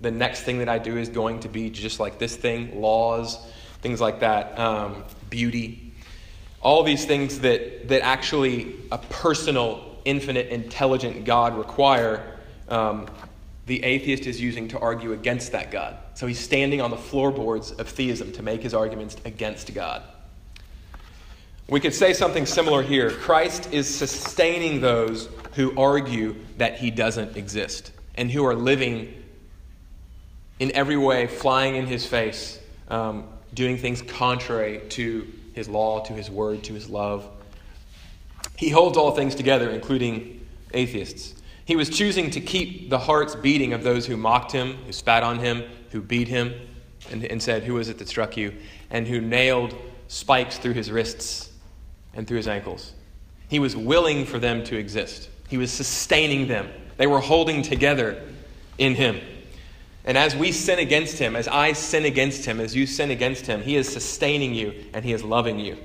the 0.00 0.10
next 0.10 0.42
thing 0.42 0.58
that 0.58 0.68
I 0.68 0.78
do 0.78 0.96
is 0.96 1.08
going 1.08 1.40
to 1.40 1.48
be 1.48 1.70
just 1.70 2.00
like 2.00 2.18
this 2.18 2.36
thing, 2.36 2.80
laws, 2.80 3.38
things 3.82 4.00
like 4.00 4.20
that, 4.20 4.58
um, 4.58 5.04
beauty. 5.28 5.92
All 6.62 6.82
these 6.82 7.04
things 7.04 7.40
that, 7.40 7.88
that 7.88 8.02
actually 8.02 8.74
a 8.90 8.98
personal, 8.98 9.98
infinite, 10.04 10.48
intelligent 10.48 11.24
God 11.24 11.56
require, 11.56 12.38
um, 12.68 13.06
the 13.66 13.82
atheist 13.84 14.26
is 14.26 14.40
using 14.40 14.68
to 14.68 14.78
argue 14.78 15.12
against 15.12 15.52
that 15.52 15.70
God. 15.70 15.96
So 16.14 16.26
he's 16.26 16.40
standing 16.40 16.80
on 16.80 16.90
the 16.90 16.96
floorboards 16.96 17.72
of 17.72 17.88
theism 17.88 18.32
to 18.32 18.42
make 18.42 18.62
his 18.62 18.74
arguments 18.74 19.16
against 19.24 19.72
God. 19.74 20.02
We 21.68 21.78
could 21.78 21.94
say 21.94 22.12
something 22.12 22.46
similar 22.46 22.82
here. 22.82 23.10
Christ 23.10 23.72
is 23.72 23.86
sustaining 23.86 24.80
those 24.80 25.28
who 25.54 25.78
argue 25.78 26.34
that 26.58 26.78
he 26.78 26.90
doesn't 26.90 27.36
exist 27.36 27.92
and 28.16 28.30
who 28.30 28.44
are 28.44 28.54
living 28.54 29.19
in 30.60 30.70
every 30.72 30.96
way, 30.96 31.26
flying 31.26 31.74
in 31.74 31.86
his 31.86 32.06
face, 32.06 32.60
um, 32.88 33.24
doing 33.52 33.76
things 33.76 34.02
contrary 34.02 34.80
to 34.90 35.26
his 35.52 35.68
law, 35.68 36.04
to 36.04 36.12
his 36.12 36.30
word, 36.30 36.62
to 36.64 36.74
his 36.74 36.88
love. 36.88 37.28
He 38.56 38.68
holds 38.68 38.96
all 38.96 39.10
things 39.10 39.34
together, 39.34 39.68
including 39.70 40.46
atheists. 40.72 41.34
He 41.64 41.74
was 41.74 41.90
choosing 41.90 42.30
to 42.30 42.40
keep 42.40 42.90
the 42.90 42.98
hearts 42.98 43.34
beating 43.34 43.72
of 43.72 43.82
those 43.82 44.06
who 44.06 44.16
mocked 44.16 44.52
him, 44.52 44.76
who 44.86 44.92
spat 44.92 45.24
on 45.24 45.40
him, 45.40 45.64
who 45.90 46.00
beat 46.00 46.28
him, 46.28 46.54
and, 47.10 47.24
and 47.24 47.42
said, 47.42 47.64
Who 47.64 47.74
was 47.74 47.88
it 47.88 47.98
that 47.98 48.08
struck 48.08 48.36
you? 48.36 48.54
and 48.90 49.06
who 49.06 49.20
nailed 49.20 49.74
spikes 50.08 50.58
through 50.58 50.72
his 50.72 50.90
wrists 50.90 51.50
and 52.14 52.26
through 52.26 52.36
his 52.36 52.48
ankles. 52.48 52.92
He 53.48 53.58
was 53.58 53.76
willing 53.76 54.26
for 54.26 54.38
them 54.38 54.64
to 54.64 54.76
exist, 54.76 55.30
he 55.48 55.56
was 55.56 55.72
sustaining 55.72 56.48
them. 56.48 56.68
They 56.96 57.06
were 57.06 57.20
holding 57.20 57.62
together 57.62 58.22
in 58.76 58.94
him. 58.94 59.20
And 60.10 60.18
as 60.18 60.34
we 60.34 60.50
sin 60.50 60.80
against 60.80 61.20
him, 61.20 61.36
as 61.36 61.46
I 61.46 61.72
sin 61.72 62.04
against 62.04 62.44
him, 62.44 62.58
as 62.58 62.74
you 62.74 62.84
sin 62.84 63.12
against 63.12 63.46
him, 63.46 63.62
he 63.62 63.76
is 63.76 63.88
sustaining 63.88 64.56
you 64.56 64.74
and 64.92 65.04
he 65.04 65.12
is 65.12 65.22
loving 65.22 65.60
you. 65.60 65.78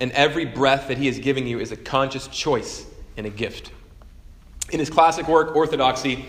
And 0.00 0.10
every 0.12 0.46
breath 0.46 0.88
that 0.88 0.96
he 0.96 1.06
is 1.06 1.18
giving 1.18 1.46
you 1.46 1.60
is 1.60 1.70
a 1.70 1.76
conscious 1.76 2.28
choice 2.28 2.86
and 3.18 3.26
a 3.26 3.28
gift. 3.28 3.70
In 4.70 4.78
his 4.78 4.88
classic 4.88 5.28
work, 5.28 5.54
Orthodoxy, 5.54 6.24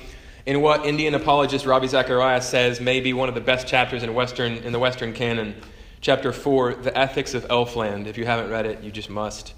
in 0.46 0.60
what 0.60 0.86
Indian 0.86 1.16
apologist 1.16 1.66
Ravi 1.66 1.88
Zacharias 1.88 2.46
says 2.46 2.82
may 2.82 3.00
be 3.00 3.14
one 3.14 3.30
of 3.30 3.36
the 3.36 3.40
best 3.40 3.68
chapters 3.68 4.04
in, 4.04 4.14
Western, 4.14 4.58
in 4.58 4.74
the 4.74 4.80
Western 4.80 5.14
canon, 5.14 5.56
chapter 6.02 6.34
4, 6.34 6.74
The 6.74 6.98
Ethics 6.98 7.34
of 7.36 7.48
Elfland. 7.48 8.08
If 8.08 8.18
you 8.18 8.26
haven't 8.26 8.52
read 8.52 8.66
it, 8.66 8.84
you 8.84 8.92
just 8.92 9.10
must. 9.10 9.54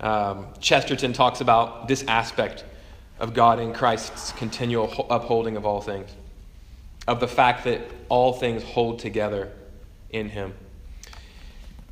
Um, 0.00 0.48
Chesterton 0.58 1.12
talks 1.12 1.40
about 1.40 1.86
this 1.86 2.02
aspect 2.08 2.64
of 3.20 3.34
God 3.34 3.60
in 3.60 3.72
Christ's 3.72 4.32
continual 4.32 5.06
upholding 5.08 5.56
of 5.56 5.64
all 5.64 5.80
things, 5.80 6.10
of 7.06 7.20
the 7.20 7.28
fact 7.28 7.64
that 7.64 7.80
all 8.08 8.32
things 8.32 8.62
hold 8.62 8.98
together 8.98 9.52
in 10.10 10.28
Him. 10.28 10.54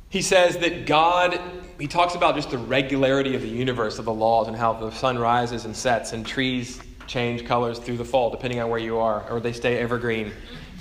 He 0.09 0.21
says 0.21 0.57
that 0.57 0.85
God, 0.87 1.39
he 1.79 1.87
talks 1.87 2.15
about 2.15 2.35
just 2.35 2.49
the 2.49 2.57
regularity 2.57 3.35
of 3.35 3.41
the 3.41 3.47
universe, 3.47 3.99
of 3.99 4.05
the 4.05 4.13
laws, 4.13 4.47
and 4.47 4.57
how 4.57 4.73
the 4.73 4.89
sun 4.91 5.19
rises 5.19 5.65
and 5.65 5.75
sets, 5.75 6.13
and 6.13 6.25
trees 6.25 6.81
change 7.05 7.45
colors 7.45 7.77
through 7.79 7.97
the 7.97 8.05
fall, 8.05 8.29
depending 8.31 8.59
on 8.59 8.69
where 8.69 8.79
you 8.79 8.97
are, 8.97 9.29
or 9.29 9.39
they 9.39 9.53
stay 9.53 9.77
evergreen. 9.77 10.31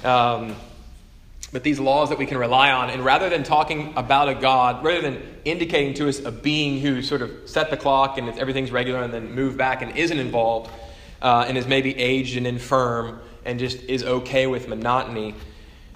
Um, 0.03 0.57
but 1.53 1.63
these 1.63 1.81
laws 1.81 2.11
that 2.11 2.19
we 2.19 2.27
can 2.27 2.37
rely 2.37 2.73
on. 2.73 2.91
And 2.91 3.05
rather 3.05 3.31
than 3.31 3.43
talking 3.43 3.95
about 3.97 4.29
a 4.29 4.35
God, 4.35 4.85
rather 4.85 5.01
than 5.01 5.23
indicating 5.45 5.95
to 5.95 6.09
us 6.09 6.21
a 6.21 6.31
being 6.31 6.81
who 6.81 7.01
sort 7.03 7.23
of 7.23 7.31
set 7.47 7.71
the 7.71 7.77
clock 7.77 8.19
and 8.19 8.29
everything's 8.39 8.71
regular 8.71 9.03
and 9.03 9.13
then 9.13 9.33
move 9.33 9.57
back 9.57 9.81
and 9.81 9.97
isn't 9.97 10.19
involved 10.19 10.71
uh, 11.23 11.47
and 11.49 11.57
is 11.57 11.67
maybe 11.67 11.97
aged 11.99 12.37
and 12.37 12.47
infirm 12.47 13.21
and 13.49 13.59
just 13.59 13.83
is 13.85 14.05
okay 14.05 14.47
with 14.47 14.69
monotony, 14.69 15.35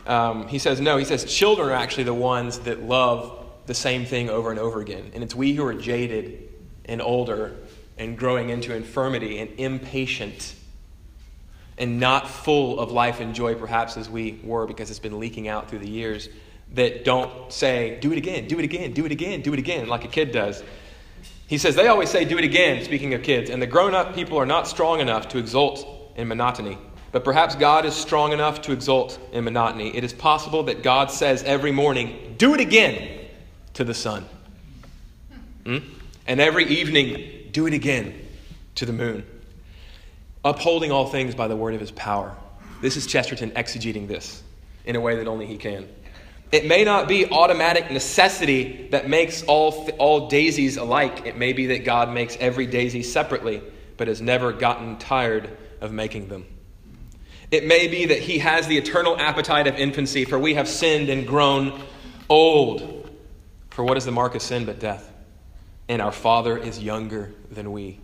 um, 0.07 0.49
he 0.49 0.59
says, 0.59 0.81
no, 0.81 0.97
he 0.97 1.05
says 1.05 1.23
children 1.27 1.69
are 1.69 1.75
actually 1.75 2.05
the 2.05 2.15
ones 2.15 2.61
that 2.61 2.83
love 2.83 3.47
the 3.67 3.75
same 3.75 4.07
thing 4.07 4.31
over 4.31 4.51
and 4.51 4.59
over 4.59 4.81
again. 4.81 5.12
And 5.15 5.23
it's 5.23 5.35
we 5.35 5.53
who 5.53 5.65
are 5.67 5.75
jaded 5.75 6.49
and 6.87 7.03
older 7.03 7.55
and 7.99 8.17
growing 8.17 8.49
into 8.49 8.75
infirmity 8.75 9.38
and 9.38 9.51
impatient 9.61 10.55
and 11.77 12.01
not 12.01 12.27
full 12.27 12.81
of 12.81 12.91
life 12.91 13.21
and 13.21 13.35
joy, 13.35 13.55
perhaps 13.55 13.99
as 13.99 14.09
we 14.09 14.41
were 14.43 14.67
because 14.67 14.88
it's 14.88 14.99
been 14.99 15.21
leaking 15.21 15.47
out 15.47 15.69
through 15.69 15.81
the 15.81 15.91
years, 15.91 16.31
that 16.73 17.05
don't 17.05 17.53
say, 17.53 17.99
do 18.01 18.12
it 18.12 18.19
again, 18.19 18.49
do 18.49 18.59
it 18.59 18.65
again, 18.65 18.95
do 18.95 19.05
it 19.05 19.12
again, 19.12 19.43
do 19.43 19.53
it 19.53 19.59
again, 19.59 19.88
like 19.88 20.07
a 20.07 20.09
kid 20.09 20.33
does. 20.33 20.62
He 21.47 21.59
says 21.59 21.77
they 21.77 21.88
always 21.88 22.09
say, 22.09 22.25
do 22.25 22.38
it 22.38 22.45
again, 22.45 22.83
speaking 22.83 23.12
of 23.12 23.23
kids, 23.23 23.51
and 23.51 23.61
the 23.61 23.67
grown 23.67 23.95
up 23.95 24.15
people 24.15 24.38
are 24.38 24.47
not 24.47 24.67
strong 24.67 25.01
enough 25.01 25.29
to 25.29 25.38
exult 25.38 25.87
in 26.17 26.29
monotony. 26.29 26.79
But 27.12 27.25
perhaps 27.25 27.55
God 27.55 27.85
is 27.85 27.94
strong 27.94 28.33
enough 28.33 28.62
to 28.62 28.72
exult 28.72 29.20
in 29.33 29.44
monotony. 29.44 29.94
It 29.94 30.03
is 30.03 30.12
possible 30.12 30.64
that 30.64 30.83
God 30.83 31.11
says 31.11 31.42
every 31.42 31.70
morning, 31.70 32.35
do 32.38 32.55
it 32.55 32.61
again 32.61 33.20
to 33.75 33.85
the 33.85 33.94
sun. 33.94 34.27
Hmm? 35.64 35.79
And 36.27 36.40
every 36.40 36.64
evening, 36.64 37.51
do 37.53 37.66
it 37.66 37.75
again 37.75 38.14
to 38.77 38.87
the 38.87 38.92
moon 38.92 39.25
upholding 40.44 40.90
all 40.90 41.07
things 41.07 41.35
by 41.35 41.48
the 41.48 41.57
word 41.57 41.75
of 41.75 41.81
his 41.81 41.90
power. 41.92 42.35
This 42.81 42.96
is 42.96 43.07
Chesterton 43.07 43.53
exegeting 43.53 44.09
this 44.09 44.42
in 44.85 44.96
a 44.96 45.01
way 45.01 45.16
that 45.16 45.29
only 45.29 45.46
he 45.46 45.57
can. 45.57 45.88
It 46.51 46.66
may 46.66 46.85
not 46.85 47.09
be 47.09 47.31
automatic 47.31 47.90
necessity 47.90 48.88
that 48.90 49.09
makes 49.09 49.42
all, 49.44 49.88
all 49.98 50.29
daisies 50.29 50.77
alike. 50.77 51.25
It 51.25 51.37
may 51.37 51.53
be 51.53 51.66
that 51.68 51.85
God 51.85 52.12
makes 52.12 52.37
every 52.40 52.66
daisy 52.66 53.03
separately, 53.03 53.62
but 53.96 54.09
has 54.09 54.20
never 54.20 54.53
gotten 54.53 54.98
tired 54.98 55.57
of 55.81 55.92
making 55.92 56.29
them. 56.29 56.46
It 57.53 57.67
may 57.67 57.87
be 57.87 58.07
that 58.07 58.19
he 58.19 58.38
has 58.38 58.67
the 58.67 58.79
eternal 58.79 59.15
appetite 59.19 59.67
of 59.67 59.77
infancy, 59.77 60.25
for 60.25 60.38
we 60.38 60.55
have 60.55 60.67
sinned 60.67 61.11
and 61.11 61.27
grown 61.27 61.83
old. 62.31 63.11
For 63.69 63.85
what 63.85 63.99
is 63.99 64.07
the 64.07 64.11
mark 64.11 64.35
of 64.35 64.41
sin 64.41 64.65
but 64.65 64.81
death? 64.81 65.12
And 65.87 66.01
our 66.01 66.12
Father 66.12 66.57
is 66.57 66.83
younger 66.83 67.35
than 67.51 67.71
we. 67.71 68.01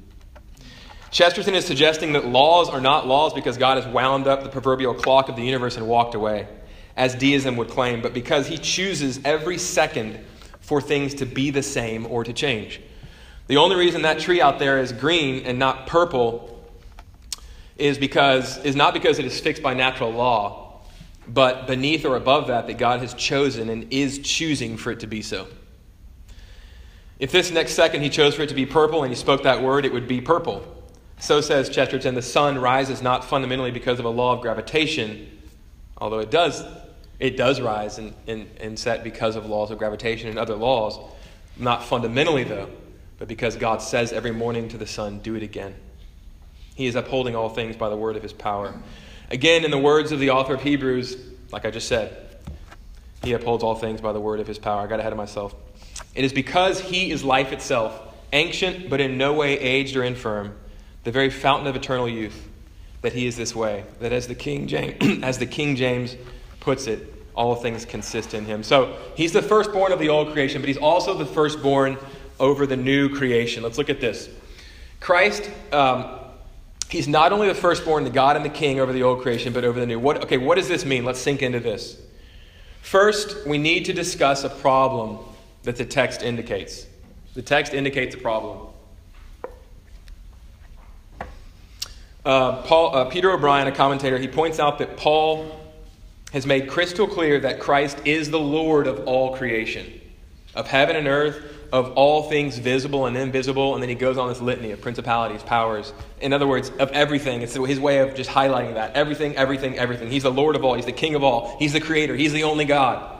Chesterton 1.11 1.55
is 1.55 1.65
suggesting 1.65 2.13
that 2.13 2.27
laws 2.27 2.69
are 2.69 2.83
not 2.83 3.07
laws 3.07 3.33
because 3.33 3.57
God 3.57 3.83
has 3.83 3.91
wound 3.91 4.27
up 4.27 4.43
the 4.43 4.51
proverbial 4.51 4.93
clock 4.93 5.31
of 5.31 5.37
the 5.37 5.43
universe 5.43 5.79
and 5.79 5.89
walked 5.89 6.15
away, 6.15 6.47
as 6.95 7.15
deism 7.15 7.57
would 7.57 7.71
claim, 7.71 8.03
but 8.03 8.13
because 8.13 8.47
he 8.47 8.59
chooses 8.59 9.19
every 9.25 9.57
second 9.57 10.23
for 10.61 10.83
things 10.83 11.15
to 11.15 11.25
be 11.25 11.49
the 11.49 11.63
same 11.63 12.05
or 12.05 12.23
to 12.23 12.35
change. 12.35 12.83
The 13.47 13.57
only 13.57 13.77
reason 13.77 14.03
that 14.03 14.19
tree 14.19 14.43
out 14.43 14.59
there 14.59 14.79
is 14.79 14.93
green 14.93 15.47
and 15.47 15.59
not 15.59 15.87
purple 15.87 16.58
is 17.79 17.97
because 17.97 18.59
is 18.65 18.77
not 18.77 18.93
because 18.93 19.19
it 19.19 19.25
is 19.25 19.39
fixed 19.41 19.63
by 19.63 19.73
natural 19.73 20.11
law, 20.11 20.81
but 21.27 21.67
beneath 21.67 22.05
or 22.05 22.17
above 22.17 22.49
that 22.49 22.67
that 22.67 22.79
God 22.79 23.01
has 23.01 23.15
chosen 23.15 23.71
and 23.71 23.93
is 23.93 24.19
choosing 24.19 24.77
for 24.77 24.91
it 24.91 25.01
to 25.01 25.07
be 25.07 25.23
so. 25.23 25.47
If 27.19 27.33
this 27.33 27.51
next 27.51 27.73
second 27.73 28.03
he 28.03 28.11
chose 28.11 28.35
for 28.35 28.43
it 28.43 28.49
to 28.49 28.55
be 28.55 28.67
purple 28.67 29.03
and 29.03 29.13
he 29.13 29.17
spoke 29.17 29.43
that 29.45 29.63
word, 29.63 29.85
it 29.85 29.93
would 29.93 30.09
be 30.09 30.21
purple. 30.21 30.65
So 31.21 31.41
says 31.41 31.69
Chesterton, 31.69 32.15
the 32.15 32.23
sun 32.23 32.59
rises 32.59 33.03
not 33.03 33.25
fundamentally 33.25 33.73
because 33.73 33.99
of 33.99 34.05
a 34.05 34.11
law 34.11 34.35
of 34.35 34.41
gravitation, 34.41 35.29
although 35.99 36.21
it 36.21 36.31
does, 36.31 36.65
it 37.19 37.37
does 37.37 37.61
rise 37.61 37.99
and, 37.99 38.15
and, 38.29 38.49
and 38.61 38.79
set 38.79 39.03
because 39.03 39.35
of 39.35 39.47
laws 39.47 39.73
of 39.73 39.79
gravitation 39.79 40.29
and 40.29 40.39
other 40.39 40.55
laws. 40.55 40.99
Not 41.57 41.83
fundamentally, 41.83 42.45
though, 42.45 42.71
but 43.19 43.27
because 43.27 43.57
God 43.57 43.83
says 43.83 44.13
every 44.13 44.31
morning 44.31 44.69
to 44.69 44.79
the 44.79 44.87
sun, 44.87 45.19
do 45.19 45.35
it 45.35 45.43
again. 45.43 45.75
He 46.79 46.87
is 46.87 46.95
upholding 46.95 47.35
all 47.35 47.49
things 47.49 47.75
by 47.75 47.89
the 47.89 47.97
word 47.97 48.15
of 48.15 48.23
his 48.23 48.33
power. 48.33 48.73
Again, 49.33 49.65
in 49.65 49.73
the 49.73 49.79
words 49.79 50.13
of 50.13 50.21
the 50.21 50.31
author 50.31 50.55
of 50.55 50.63
Hebrews, 50.63 51.17
like 51.51 51.65
I 51.65 51.73
just 51.73 51.89
said, 51.89 52.17
he 53.25 53.33
upholds 53.33 53.65
all 53.65 53.75
things 53.75 54.01
by 54.01 54.13
the 54.13 54.21
word 54.21 54.39
of 54.39 54.47
his 54.47 54.61
power. 54.61 54.83
I 54.83 54.87
got 54.87 55.01
ahead 55.01 55.13
of 55.13 55.17
myself. 55.17 55.57
It 56.15 56.25
is 56.25 56.33
because 56.33 56.81
he 56.81 57.11
is 57.11 57.25
life 57.25 57.51
itself, 57.51 58.01
ancient 58.33 58.89
but 58.89 59.01
in 59.01 59.19
no 59.19 59.33
way 59.33 59.59
aged 59.59 59.97
or 59.97 60.05
infirm 60.05 60.55
the 61.03 61.11
very 61.11 61.31
fountain 61.31 61.67
of 61.67 61.75
eternal 61.75 62.09
youth, 62.09 62.47
that 63.03 63.13
he 63.13 63.27
is 63.27 63.37
this 63.37 63.57
way. 63.57 63.85
That 63.99 64.13
as 64.13 64.29
the 64.29 64.37
King 64.37 64.69
James, 64.69 65.21
as 65.25 65.39
the 65.39 65.47
King 65.47 65.75
James 65.75 66.15
puts 66.61 66.87
it, 66.87 67.13
All 67.35 67.57
things 67.57 67.85
consist 67.85 68.35
in 68.35 68.45
him. 68.45 68.63
So 68.63 68.97
he's 69.17 69.33
the 69.33 69.43
firstborn 69.43 69.91
of 69.91 69.99
the 69.99 70.11
old 70.11 70.33
creation, 70.33 70.63
but 70.63 70.69
he's 70.69 70.79
also 70.79 71.13
the 71.15 71.27
firstborn 71.27 71.99
over 72.39 72.69
the 72.69 72.77
new 72.77 73.09
creation. 73.09 73.65
Let's 73.65 73.79
look 73.79 73.91
at 73.91 74.01
this. 74.01 74.29
Christ, 75.01 75.51
um, 75.73 76.19
he's 76.89 77.09
not 77.09 77.33
only 77.33 77.49
the 77.49 77.55
firstborn, 77.55 78.05
the 78.05 78.11
God 78.11 78.37
and 78.37 78.45
the 78.45 78.51
King 78.51 78.81
over 78.81 78.93
the 78.93 79.03
old 79.03 79.23
creation, 79.23 79.53
but 79.53 79.65
over 79.65 79.79
the 79.79 79.87
new. 79.87 79.99
What, 79.99 80.25
okay, 80.25 80.39
what 80.39 80.57
does 80.57 80.69
this 80.69 80.85
mean? 80.85 81.05
Let's 81.05 81.21
sink 81.21 81.43
into 81.43 81.61
this. 81.61 81.99
First, 82.83 83.47
we 83.47 83.59
need 83.59 83.85
to 83.87 83.93
discuss 83.93 84.45
a 84.45 84.49
problem 84.49 85.19
that 85.65 85.77
the 85.77 85.85
text 85.85 86.23
indicates. 86.23 86.87
The 87.35 87.43
text 87.43 87.75
indicates 87.75 88.15
a 88.15 88.19
problem. 88.19 88.69
Uh, 92.25 92.63
Paul, 92.63 92.95
uh, 92.95 93.05
Peter 93.07 93.31
O'Brien, 93.31 93.67
a 93.67 93.73
commentator, 93.73 94.19
he 94.19 94.29
points 94.29 94.59
out 94.59 94.79
that 94.79 94.97
Paul 94.97 95.55
has 96.33 96.47
made 96.47 96.69
crystal 96.69 97.07
clear 97.07 97.41
that 97.41 97.59
Christ 97.59 97.99
is 98.05 98.31
the 98.31 98.39
Lord 98.39 98.87
of 98.87 99.07
all 99.07 99.35
creation, 99.37 100.01
of 100.55 100.67
heaven 100.67 100.97
and 100.97 101.07
earth, 101.07 101.43
of 101.73 101.93
all 101.93 102.23
things 102.25 102.59
visible 102.59 103.07
and 103.07 103.17
invisible. 103.17 103.75
And 103.75 103.83
then 103.83 103.89
he 103.89 103.95
goes 103.95 104.17
on 104.19 104.29
this 104.29 104.41
litany 104.41 104.71
of 104.71 104.81
principalities, 104.81 105.43
powers. 105.43 105.93
In 106.21 106.33
other 106.33 106.47
words, 106.47 106.71
of 106.79 106.91
everything. 106.93 107.43
It's 107.43 107.55
his 107.55 107.81
way 107.81 107.99
of 107.99 108.15
just 108.15 108.31
highlighting 108.31 108.75
that. 108.75 108.95
Everything, 108.95 109.37
everything, 109.37 109.79
everything. 109.79 110.11
He's 110.11 110.23
the 110.23 110.33
Lord 110.33 110.57
of 110.57 110.65
all. 110.65 110.75
He's 110.75 110.87
the 110.87 110.93
King 110.93 111.15
of 111.15 111.23
all. 111.23 111.57
He's 111.59 111.73
the 111.73 111.81
Creator. 111.81 112.17
He's 112.17 112.33
the 112.33 112.45
only 112.45 112.65
God. 112.65 113.17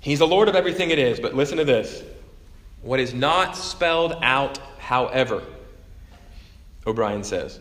He's 0.00 0.18
the 0.18 0.26
Lord 0.26 0.48
of 0.48 0.56
everything 0.56 0.90
it 0.90 0.98
is. 0.98 1.20
But 1.20 1.34
listen 1.34 1.58
to 1.58 1.64
this. 1.64 2.02
What 2.82 3.00
is 3.00 3.12
not 3.12 3.56
spelled 3.56 4.16
out, 4.22 4.58
however, 4.78 5.42
O'Brien 6.86 7.24
says, 7.24 7.60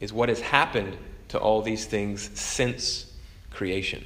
is 0.00 0.12
what 0.12 0.28
has 0.28 0.40
happened 0.40 0.96
to 1.28 1.38
all 1.38 1.62
these 1.62 1.86
things 1.86 2.30
since 2.38 3.12
creation. 3.50 4.04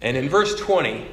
And 0.00 0.16
in 0.16 0.28
verse 0.28 0.54
20, 0.60 1.06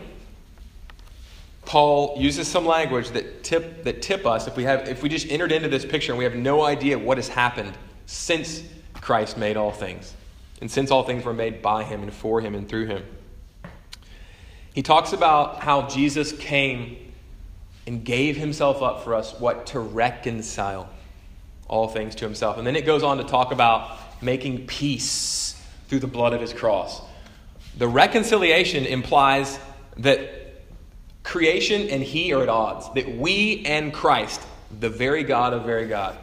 Paul 1.65 2.15
uses 2.17 2.48
some 2.48 2.65
language 2.65 3.10
that 3.10 3.43
tip, 3.43 3.84
that 3.84 4.02
tip 4.02 4.26
us 4.26 4.48
if 4.48 4.56
we, 4.56 4.63
have, 4.63 4.88
if 4.88 5.02
we 5.02 5.10
just 5.10 5.30
entered 5.30 5.52
into 5.52 5.67
this 5.67 5.84
picture 5.84 6.12
and 6.12 6.19
we 6.19 6.24
have 6.24 6.36
no 6.36 6.63
idea 6.63 6.98
what 6.98 7.17
has 7.17 7.28
happened 7.28 7.74
since 8.06 8.62
Christ 8.93 9.38
made 9.38 9.58
all 9.58 9.71
things, 9.71 10.13
and 10.62 10.69
since 10.69 10.91
all 10.91 11.04
things 11.04 11.24
were 11.26 11.34
made 11.34 11.62
by 11.62 11.84
him 11.84 12.04
and 12.04 12.13
for 12.13 12.39
him 12.41 12.54
and 12.54 12.69
through 12.69 12.86
him. 12.86 13.04
He 14.74 14.84
talks 14.84 15.13
about 15.13 15.63
how 15.63 15.88
Jesus 15.88 16.32
came 16.34 17.13
and 17.88 18.04
gave 18.04 18.36
himself 18.36 18.82
up 18.82 19.04
for 19.04 19.15
us, 19.15 19.34
what? 19.39 19.67
To 19.67 19.80
reconcile 19.80 20.89
all 21.67 21.88
things 21.88 22.15
to 22.15 22.26
himself. 22.26 22.58
And 22.58 22.65
then 22.65 22.76
it 22.76 22.86
goes 22.86 23.04
on 23.04 23.17
to 23.17 23.24
talk 23.24 23.52
about 23.52 23.98
making 24.21 24.67
peace 24.67 25.60
through 25.88 26.00
the 26.00 26.08
blood 26.08 26.34
of 26.34 26.41
his 26.41 26.54
cross. 26.54 27.02
The 27.78 27.88
reconciliation 27.88 28.86
implies 28.86 29.60
that 29.98 30.30
creation 31.24 31.90
and 31.90 32.02
he 32.02 32.34
are 32.34 32.44
at 32.44 32.50
odds, 32.50 32.90
that 32.94 33.18
we 33.18 33.64
and 33.66 33.94
Christ, 33.94 34.42
the 34.80 34.90
very 34.90 35.24
God 35.24 35.54
of 35.54 35.66
very 35.66 35.88
God, 35.88 36.18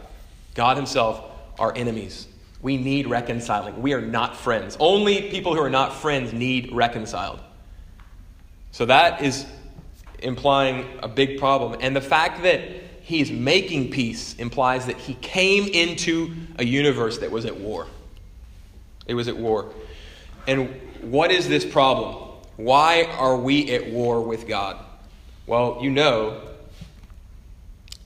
God 0.55 0.77
himself, 0.77 1.23
are 1.59 1.73
enemies. 1.77 2.27
We 2.63 2.77
need 2.77 3.09
reconciling. 3.09 3.83
We 3.83 3.93
are 3.93 4.01
not 4.01 4.37
friends. 4.37 4.77
Only 4.79 5.31
people 5.31 5.55
who 5.55 5.61
are 5.61 5.71
not 5.71 5.93
friends 5.95 6.33
need 6.33 6.73
reconciled. 6.73 7.41
So 8.71 8.87
that 8.87 9.23
is 9.23 9.45
implying 10.21 10.87
a 11.03 11.09
big 11.09 11.39
problem. 11.39 11.79
And 11.81 11.95
the 11.95 12.01
fact 12.01 12.45
that 12.45 12.63
he's 13.03 13.31
making 13.31 13.91
peace 13.91 14.35
implies 14.37 14.87
that 14.87 14.97
he 14.97 15.15
came 15.15 15.67
into 15.67 16.35
a 16.57 16.65
universe 16.65 17.19
that 17.19 17.31
was 17.31 17.45
at 17.45 17.59
war. 17.59 17.89
It 19.07 19.15
was 19.15 19.29
at 19.29 19.37
war. 19.37 19.73
And 20.47 20.81
what 21.03 21.31
is 21.31 21.49
this 21.49 21.65
problem? 21.65 22.17
Why 22.57 23.05
are 23.05 23.37
we 23.37 23.71
at 23.73 23.91
war 23.91 24.21
with 24.21 24.47
God? 24.47 24.79
Well, 25.47 25.79
you 25.83 25.91
know, 25.91 26.41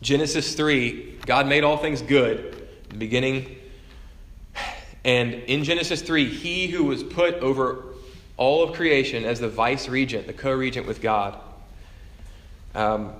Genesis 0.00 0.54
3, 0.54 1.18
God 1.26 1.46
made 1.46 1.64
all 1.64 1.76
things 1.76 2.00
good 2.02 2.68
in 2.84 2.90
the 2.90 2.96
beginning. 2.96 3.56
And 5.04 5.34
in 5.34 5.64
Genesis 5.64 6.02
3, 6.02 6.28
he 6.28 6.68
who 6.68 6.84
was 6.84 7.02
put 7.02 7.34
over 7.34 7.84
all 8.36 8.62
of 8.62 8.74
creation 8.74 9.24
as 9.24 9.40
the 9.40 9.48
vice 9.48 9.88
regent, 9.88 10.26
the 10.26 10.32
co 10.32 10.52
regent 10.52 10.86
with 10.86 11.00
God, 11.00 11.38
um, 12.74 13.12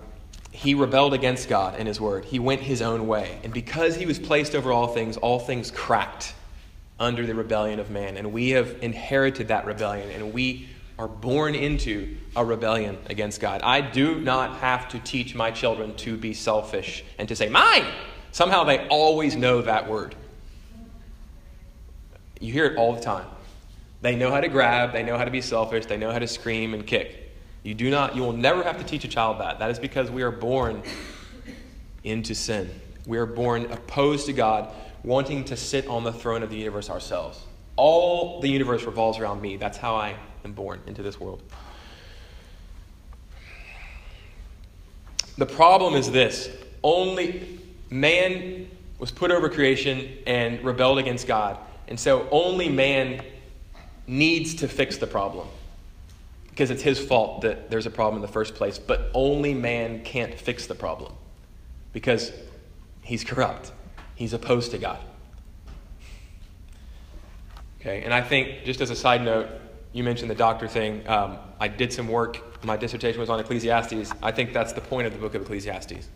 he 0.53 0.75
rebelled 0.75 1.12
against 1.12 1.49
God 1.49 1.75
and 1.79 1.87
his 1.87 2.01
word. 2.01 2.25
He 2.25 2.39
went 2.39 2.62
his 2.62 2.81
own 2.81 3.07
way. 3.07 3.39
And 3.45 3.53
because 3.53 3.95
he 3.97 4.07
was 4.07 4.19
placed 4.19 4.55
over 4.55 4.73
all 4.73 4.89
things, 4.89 5.17
all 5.19 5.39
things 5.39 5.71
cracked 5.71 6.35
under 6.99 7.27
the 7.27 7.35
rebellion 7.35 7.79
of 7.79 7.91
man. 7.91 8.17
And 8.17 8.33
we 8.33 8.51
have 8.51 8.77
inherited 8.81 9.49
that 9.49 9.67
rebellion, 9.67 10.11
and 10.11 10.33
we 10.33 10.69
are 10.99 11.09
born 11.09 11.55
into 11.55 12.17
a 12.35 12.45
rebellion 12.45 12.99
against 13.07 13.41
God. 13.41 13.61
I 13.63 13.81
do 13.83 14.19
not 14.21 14.57
have 14.59 14.89
to 14.89 14.99
teach 14.99 15.35
my 15.35 15.51
children 15.51 15.95
to 15.97 16.17
be 16.17 16.33
selfish 16.33 17.05
and 17.19 17.29
to 17.29 17.37
say, 17.37 17.49
mine. 17.49 17.85
Somehow 18.33 18.65
they 18.65 18.87
always 18.89 19.37
know 19.37 19.63
that 19.63 19.89
word. 19.89 20.15
You 22.41 22.53
hear 22.53 22.67
it 22.67 22.77
all 22.77 22.95
the 22.95 23.01
time. 23.01 23.27
They 24.03 24.15
know 24.15 24.31
how 24.31 24.41
to 24.41 24.49
grab, 24.49 24.93
they 24.93 25.03
know 25.03 25.17
how 25.17 25.25
to 25.25 25.31
be 25.31 25.41
selfish, 25.41 25.87
they 25.87 25.97
know 25.97 26.13
how 26.13 26.19
to 26.19 26.27
scream 26.27 26.75
and 26.75 26.87
kick. 26.87 27.33
You 27.63 27.75
do 27.75 27.91
not, 27.91 28.15
you 28.15 28.23
will 28.23 28.33
never 28.33 28.63
have 28.63 28.79
to 28.79 28.85
teach 28.85 29.05
a 29.05 29.09
child 29.09 29.41
that. 29.41 29.59
That 29.59 29.71
is 29.71 29.79
because 29.79 30.11
we 30.11 30.23
are 30.23 30.31
born 30.31 30.83
into 32.05 32.35
sin. 32.35 32.71
We 33.07 33.19
are 33.19 33.27
born 33.27 33.73
opposed 33.73 34.27
to 34.27 34.33
God, 34.33 34.73
wanting 35.07 35.45
to 35.45 35.57
sit 35.57 35.87
on 35.87 36.05
the 36.05 36.12
throne 36.12 36.42
of 36.42 36.51
the 36.51 36.57
universe 36.57 36.90
ourselves. 36.90 37.40
All 37.77 38.40
the 38.40 38.49
universe 38.49 38.85
revolves 38.85 39.19
around 39.19 39.40
me. 39.40 39.57
That's 39.57 39.79
how 39.79 39.95
I 39.95 40.16
am 40.45 40.53
born 40.53 40.81
into 40.87 41.03
this 41.03 41.19
world. 41.19 41.42
The 45.38 45.47
problem 45.47 45.95
is 45.95 46.11
this 46.11 46.51
only 46.83 47.61
man 47.88 48.69
was 48.99 49.11
put 49.11 49.31
over 49.31 49.49
creation 49.49 50.19
and 50.27 50.62
rebelled 50.62 50.99
against 50.99 51.27
God. 51.27 51.59
And 51.88 51.99
so 52.01 52.27
only 52.31 52.69
man 52.69 53.23
needs 54.07 54.57
to 54.57 54.69
fix 54.69 54.97
the 54.97 55.07
problem 55.07 55.47
because 56.49 56.71
it's 56.71 56.83
his 56.83 56.99
fault 56.99 57.42
that 57.42 57.71
there's 57.71 57.87
a 57.87 57.90
problem 57.90 58.16
in 58.16 58.23
the 58.23 58.33
first 58.33 58.55
place. 58.55 58.79
But 58.79 59.11
only 59.14 59.55
man 59.55 60.03
can't 60.03 60.35
fix 60.35 60.66
the 60.66 60.75
problem 60.75 61.12
because 61.92 62.33
he's 63.03 63.23
corrupt, 63.23 63.71
he's 64.16 64.33
opposed 64.33 64.72
to 64.72 64.79
God. 64.79 64.98
Okay, 67.81 68.02
and 68.02 68.12
I 68.12 68.20
think, 68.20 68.64
just 68.64 68.81
as 68.81 68.90
a 68.90 68.96
side 68.96 69.22
note, 69.22 69.48
you 69.92 70.02
mentioned 70.02 70.29
the 70.29 70.35
doctor 70.35 70.66
thing. 70.66 71.07
Um, 71.09 71.38
I 71.61 71.68
did 71.68 71.92
some 71.92 72.09
work, 72.09 72.64
my 72.64 72.76
dissertation 72.76 73.20
was 73.20 73.31
on 73.31 73.38
Ecclesiastes. 73.38 74.12
I 74.20 74.33
think 74.33 74.52
that's 74.52 74.72
the 74.72 74.81
point 74.81 75.07
of 75.07 75.12
the 75.12 75.20
book 75.20 75.37
of 75.37 75.42
Ecclesiastes 75.42 76.09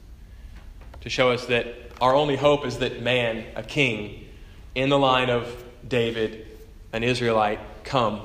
to 1.01 1.09
show 1.09 1.31
us 1.31 1.47
that 1.47 1.75
our 2.01 2.15
only 2.15 2.37
hope 2.37 2.67
is 2.67 2.79
that 2.79 3.03
man, 3.03 3.45
a 3.57 3.63
king, 3.63 4.27
in 4.75 4.89
the 4.89 4.99
line 4.99 5.31
of 5.31 5.65
David, 5.87 6.47
an 6.93 7.03
Israelite, 7.03 7.59
come 7.85 8.21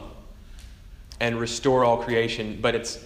and 1.20 1.40
restore 1.40 1.86
all 1.86 1.98
creation, 1.98 2.60
but 2.62 2.76
it's 2.76 3.00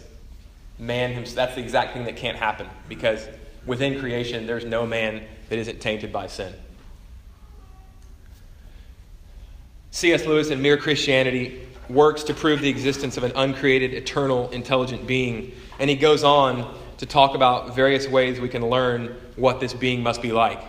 man 0.79 1.13
himself. 1.13 1.35
That's 1.35 1.55
the 1.55 1.61
exact 1.61 1.93
thing 1.93 2.05
that 2.05 2.15
can't 2.15 2.37
happen 2.37 2.67
because 2.87 3.27
within 3.65 3.99
creation, 3.99 4.47
there's 4.47 4.65
no 4.65 4.85
man 4.85 5.23
that 5.49 5.59
isn't 5.59 5.81
tainted 5.81 6.13
by 6.13 6.27
sin. 6.27 6.53
C.S. 9.91 10.25
Lewis 10.25 10.49
in 10.49 10.61
Mere 10.61 10.77
Christianity 10.77 11.67
works 11.89 12.23
to 12.23 12.33
prove 12.33 12.61
the 12.61 12.69
existence 12.69 13.17
of 13.17 13.23
an 13.23 13.31
uncreated, 13.35 13.93
eternal, 13.93 14.49
intelligent 14.51 15.07
being. 15.07 15.51
And 15.79 15.89
he 15.89 15.95
goes 15.95 16.23
on 16.23 16.77
to 16.97 17.05
talk 17.05 17.33
about 17.33 17.75
various 17.75 18.07
ways 18.07 18.39
we 18.39 18.49
can 18.49 18.69
learn 18.69 19.15
what 19.35 19.59
this 19.59 19.73
being 19.73 20.03
must 20.03 20.21
be 20.21 20.31
like. 20.31 20.61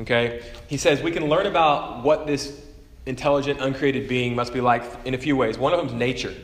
Okay? 0.00 0.42
He 0.66 0.76
says 0.76 1.02
we 1.02 1.10
can 1.10 1.28
learn 1.28 1.46
about 1.46 2.04
what 2.04 2.26
this 2.26 2.64
intelligent, 3.06 3.60
uncreated 3.60 4.08
being 4.08 4.36
must 4.36 4.52
be 4.52 4.60
like 4.60 4.84
in 5.06 5.14
a 5.14 5.18
few 5.18 5.36
ways. 5.36 5.56
One 5.56 5.72
of 5.72 5.78
them 5.78 5.88
is 5.88 5.94
nature. 5.94 6.34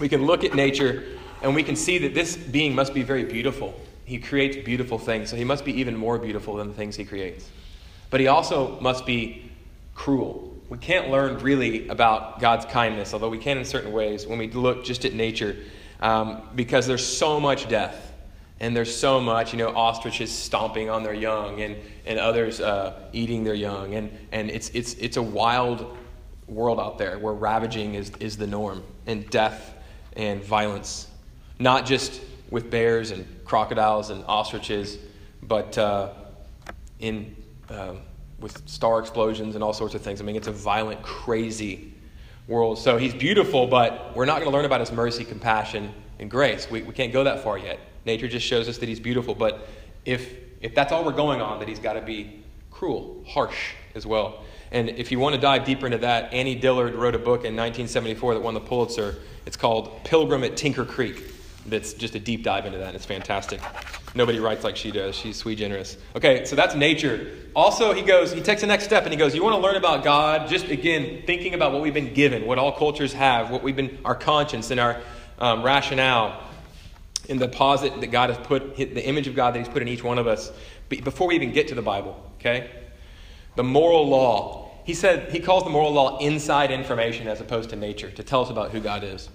We 0.00 0.08
can 0.08 0.24
look 0.24 0.44
at 0.44 0.54
nature 0.54 1.04
and 1.42 1.54
we 1.54 1.62
can 1.62 1.76
see 1.76 1.98
that 1.98 2.14
this 2.14 2.36
being 2.36 2.74
must 2.74 2.94
be 2.94 3.02
very 3.02 3.24
beautiful. 3.24 3.78
He 4.04 4.18
creates 4.18 4.56
beautiful 4.56 4.98
things, 4.98 5.30
so 5.30 5.36
he 5.36 5.44
must 5.44 5.64
be 5.64 5.80
even 5.80 5.96
more 5.96 6.18
beautiful 6.18 6.56
than 6.56 6.68
the 6.68 6.74
things 6.74 6.96
he 6.96 7.04
creates. 7.04 7.48
But 8.10 8.20
he 8.20 8.26
also 8.26 8.78
must 8.80 9.06
be 9.06 9.50
cruel. 9.94 10.52
We 10.68 10.78
can't 10.78 11.10
learn 11.10 11.38
really 11.38 11.88
about 11.88 12.40
God's 12.40 12.64
kindness, 12.66 13.12
although 13.12 13.28
we 13.28 13.38
can 13.38 13.58
in 13.58 13.64
certain 13.64 13.92
ways 13.92 14.26
when 14.26 14.38
we 14.38 14.50
look 14.50 14.84
just 14.84 15.04
at 15.04 15.14
nature, 15.14 15.56
um, 16.00 16.42
because 16.54 16.86
there's 16.86 17.06
so 17.06 17.40
much 17.40 17.68
death. 17.68 18.12
And 18.60 18.74
there's 18.74 18.94
so 18.94 19.20
much, 19.20 19.52
you 19.52 19.58
know, 19.58 19.70
ostriches 19.70 20.30
stomping 20.30 20.88
on 20.88 21.02
their 21.02 21.12
young 21.12 21.60
and, 21.60 21.76
and 22.06 22.20
others 22.20 22.60
uh, 22.60 23.08
eating 23.12 23.42
their 23.42 23.54
young. 23.54 23.94
And, 23.94 24.16
and 24.30 24.48
it's, 24.48 24.70
it's, 24.70 24.94
it's 24.94 25.16
a 25.16 25.22
wild 25.22 25.96
world 26.46 26.78
out 26.78 26.96
there 26.96 27.18
where 27.18 27.34
ravaging 27.34 27.94
is, 27.94 28.12
is 28.20 28.36
the 28.36 28.46
norm, 28.46 28.82
and 29.06 29.28
death 29.28 29.74
and 30.16 30.42
violence, 30.42 31.08
not 31.58 31.84
just 31.84 32.20
with 32.54 32.70
bears 32.70 33.10
and 33.10 33.26
crocodiles 33.44 34.10
and 34.10 34.24
ostriches, 34.28 34.96
but 35.42 35.76
uh, 35.76 36.10
in, 37.00 37.34
uh, 37.68 37.94
with 38.38 38.62
star 38.68 39.00
explosions 39.00 39.56
and 39.56 39.64
all 39.64 39.72
sorts 39.72 39.96
of 39.96 40.02
things. 40.02 40.20
I 40.20 40.24
mean, 40.24 40.36
it's 40.36 40.46
a 40.46 40.52
violent, 40.52 41.02
crazy 41.02 41.92
world. 42.46 42.78
So 42.78 42.96
he's 42.96 43.12
beautiful, 43.12 43.66
but 43.66 44.14
we're 44.14 44.24
not 44.24 44.34
going 44.34 44.48
to 44.52 44.56
learn 44.56 44.66
about 44.66 44.78
his 44.78 44.92
mercy, 44.92 45.24
compassion, 45.24 45.92
and 46.20 46.30
grace. 46.30 46.70
We, 46.70 46.82
we 46.82 46.94
can't 46.94 47.12
go 47.12 47.24
that 47.24 47.42
far 47.42 47.58
yet. 47.58 47.80
Nature 48.04 48.28
just 48.28 48.46
shows 48.46 48.68
us 48.68 48.78
that 48.78 48.88
he's 48.88 49.00
beautiful, 49.00 49.34
but 49.34 49.66
if, 50.04 50.36
if 50.60 50.76
that's 50.76 50.92
all 50.92 51.04
we're 51.04 51.10
going 51.10 51.40
on, 51.40 51.58
that 51.58 51.66
he's 51.66 51.80
got 51.80 51.94
to 51.94 52.02
be 52.02 52.44
cruel, 52.70 53.24
harsh 53.26 53.72
as 53.96 54.06
well. 54.06 54.44
And 54.70 54.90
if 54.90 55.10
you 55.10 55.18
want 55.18 55.34
to 55.34 55.40
dive 55.40 55.64
deeper 55.64 55.86
into 55.86 55.98
that, 55.98 56.32
Annie 56.32 56.54
Dillard 56.54 56.94
wrote 56.94 57.16
a 57.16 57.18
book 57.18 57.40
in 57.40 57.56
1974 57.56 58.34
that 58.34 58.40
won 58.40 58.54
the 58.54 58.60
Pulitzer. 58.60 59.16
It's 59.44 59.56
called 59.56 60.04
Pilgrim 60.04 60.44
at 60.44 60.56
Tinker 60.56 60.84
Creek. 60.84 61.33
That's 61.66 61.94
just 61.94 62.14
a 62.14 62.20
deep 62.20 62.42
dive 62.42 62.66
into 62.66 62.78
that. 62.78 62.88
and 62.88 62.96
It's 62.96 63.06
fantastic. 63.06 63.60
Nobody 64.14 64.38
writes 64.38 64.64
like 64.64 64.76
she 64.76 64.90
does. 64.90 65.16
She's 65.16 65.36
sweet 65.36 65.58
generous. 65.58 65.96
Okay, 66.14 66.44
so 66.44 66.54
that's 66.54 66.74
nature. 66.74 67.32
Also, 67.56 67.92
he 67.92 68.02
goes, 68.02 68.32
he 68.32 68.40
takes 68.40 68.60
the 68.60 68.66
next 68.66 68.84
step 68.84 69.04
and 69.04 69.12
he 69.12 69.18
goes, 69.18 69.34
You 69.34 69.42
want 69.42 69.56
to 69.56 69.60
learn 69.60 69.76
about 69.76 70.04
God? 70.04 70.48
Just 70.48 70.68
again, 70.68 71.22
thinking 71.26 71.54
about 71.54 71.72
what 71.72 71.82
we've 71.82 71.94
been 71.94 72.14
given, 72.14 72.46
what 72.46 72.58
all 72.58 72.72
cultures 72.72 73.12
have, 73.14 73.50
what 73.50 73.62
we've 73.62 73.76
been, 73.76 73.98
our 74.04 74.14
conscience 74.14 74.70
and 74.70 74.78
our 74.78 75.00
um, 75.38 75.62
rationale, 75.62 76.40
in 77.28 77.38
the 77.38 77.48
posit 77.48 78.00
that 78.00 78.08
God 78.08 78.30
has 78.30 78.38
put, 78.46 78.76
the 78.76 79.06
image 79.06 79.26
of 79.26 79.34
God 79.34 79.54
that 79.54 79.58
He's 79.58 79.68
put 79.68 79.82
in 79.82 79.88
each 79.88 80.04
one 80.04 80.18
of 80.18 80.26
us, 80.26 80.52
before 80.88 81.28
we 81.28 81.34
even 81.34 81.52
get 81.52 81.68
to 81.68 81.74
the 81.74 81.82
Bible, 81.82 82.20
okay? 82.38 82.70
The 83.56 83.64
moral 83.64 84.08
law. 84.08 84.70
He 84.84 84.92
said, 84.92 85.32
he 85.32 85.40
calls 85.40 85.64
the 85.64 85.70
moral 85.70 85.92
law 85.92 86.18
inside 86.18 86.70
information 86.70 87.26
as 87.26 87.40
opposed 87.40 87.70
to 87.70 87.76
nature 87.76 88.10
to 88.10 88.22
tell 88.22 88.42
us 88.42 88.50
about 88.50 88.70
who 88.70 88.80
God 88.80 89.02
is. 89.02 89.30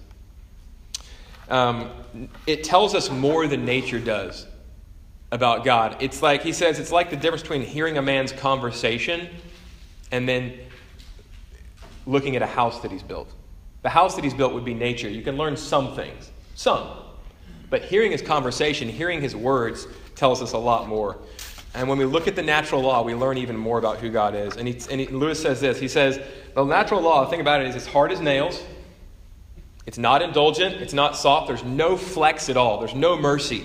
Um, 1.49 1.89
it 2.45 2.63
tells 2.63 2.95
us 2.95 3.09
more 3.09 3.47
than 3.47 3.65
nature 3.65 3.99
does 3.99 4.45
about 5.31 5.63
God. 5.63 5.97
It's 5.99 6.21
like, 6.21 6.41
he 6.43 6.53
says, 6.53 6.79
it's 6.79 6.91
like 6.91 7.09
the 7.09 7.15
difference 7.15 7.41
between 7.41 7.61
hearing 7.61 7.97
a 7.97 8.01
man's 8.01 8.31
conversation 8.31 9.29
and 10.11 10.27
then 10.27 10.57
looking 12.05 12.35
at 12.35 12.41
a 12.41 12.47
house 12.47 12.79
that 12.81 12.91
he's 12.91 13.03
built. 13.03 13.31
The 13.81 13.89
house 13.89 14.15
that 14.15 14.23
he's 14.23 14.33
built 14.33 14.53
would 14.53 14.65
be 14.65 14.73
nature. 14.73 15.09
You 15.09 15.21
can 15.21 15.37
learn 15.37 15.55
some 15.55 15.95
things, 15.95 16.31
some. 16.55 16.87
But 17.69 17.83
hearing 17.83 18.11
his 18.11 18.21
conversation, 18.21 18.89
hearing 18.89 19.21
his 19.21 19.35
words, 19.35 19.87
tells 20.15 20.41
us 20.41 20.53
a 20.53 20.57
lot 20.57 20.87
more. 20.87 21.17
And 21.75 21.87
when 21.87 21.99
we 21.99 22.05
look 22.05 22.27
at 22.27 22.35
the 22.35 22.41
natural 22.41 22.81
law, 22.81 23.03
we 23.03 23.13
learn 23.13 23.37
even 23.37 23.55
more 23.55 23.77
about 23.77 23.99
who 23.99 24.09
God 24.09 24.35
is. 24.35 24.57
And, 24.57 24.67
he, 24.67 24.79
and 24.89 24.99
he, 24.99 25.07
Lewis 25.07 25.39
says 25.39 25.61
this 25.61 25.79
He 25.79 25.87
says, 25.87 26.19
The 26.55 26.65
natural 26.65 27.01
law, 27.01 27.23
the 27.23 27.29
thing 27.29 27.41
about 27.41 27.61
it 27.61 27.67
is, 27.67 27.75
it's 27.75 27.85
hard 27.85 28.11
as 28.11 28.19
nails. 28.19 28.61
It's 29.89 29.97
not 29.97 30.21
indulgent. 30.21 30.75
It's 30.83 30.93
not 30.93 31.17
soft. 31.17 31.47
There's 31.47 31.63
no 31.63 31.97
flex 31.97 32.47
at 32.47 32.57
all. 32.57 32.77
There's 32.77 32.93
no 32.93 33.17
mercy 33.17 33.63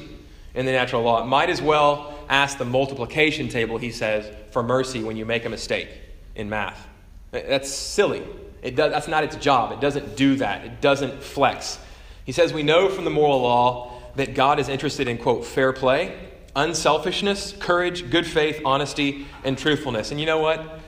in 0.54 0.64
the 0.64 0.72
natural 0.72 1.02
law. 1.02 1.22
It 1.22 1.26
might 1.26 1.50
as 1.50 1.60
well 1.60 2.18
ask 2.30 2.56
the 2.56 2.64
multiplication 2.64 3.50
table, 3.50 3.76
he 3.76 3.90
says, 3.90 4.34
for 4.50 4.62
mercy 4.62 5.04
when 5.04 5.18
you 5.18 5.26
make 5.26 5.44
a 5.44 5.50
mistake 5.50 5.90
in 6.34 6.48
math. 6.48 6.88
That's 7.30 7.68
silly. 7.68 8.22
It 8.62 8.74
does, 8.74 8.90
that's 8.90 9.06
not 9.06 9.22
its 9.22 9.37
job. 9.37 9.72
It 9.72 9.82
doesn't 9.82 10.16
do 10.16 10.37
that. 10.37 10.64
It 10.64 10.80
doesn't 10.80 11.22
flex. 11.22 11.78
He 12.24 12.32
says, 12.32 12.54
We 12.54 12.62
know 12.62 12.88
from 12.88 13.04
the 13.04 13.10
moral 13.10 13.42
law 13.42 13.92
that 14.16 14.34
God 14.34 14.58
is 14.58 14.70
interested 14.70 15.08
in, 15.08 15.18
quote, 15.18 15.44
fair 15.44 15.74
play, 15.74 16.18
unselfishness, 16.56 17.52
courage, 17.58 18.10
good 18.10 18.26
faith, 18.26 18.62
honesty, 18.64 19.26
and 19.44 19.58
truthfulness. 19.58 20.10
And 20.10 20.18
you 20.18 20.24
know 20.24 20.38
what? 20.38 20.80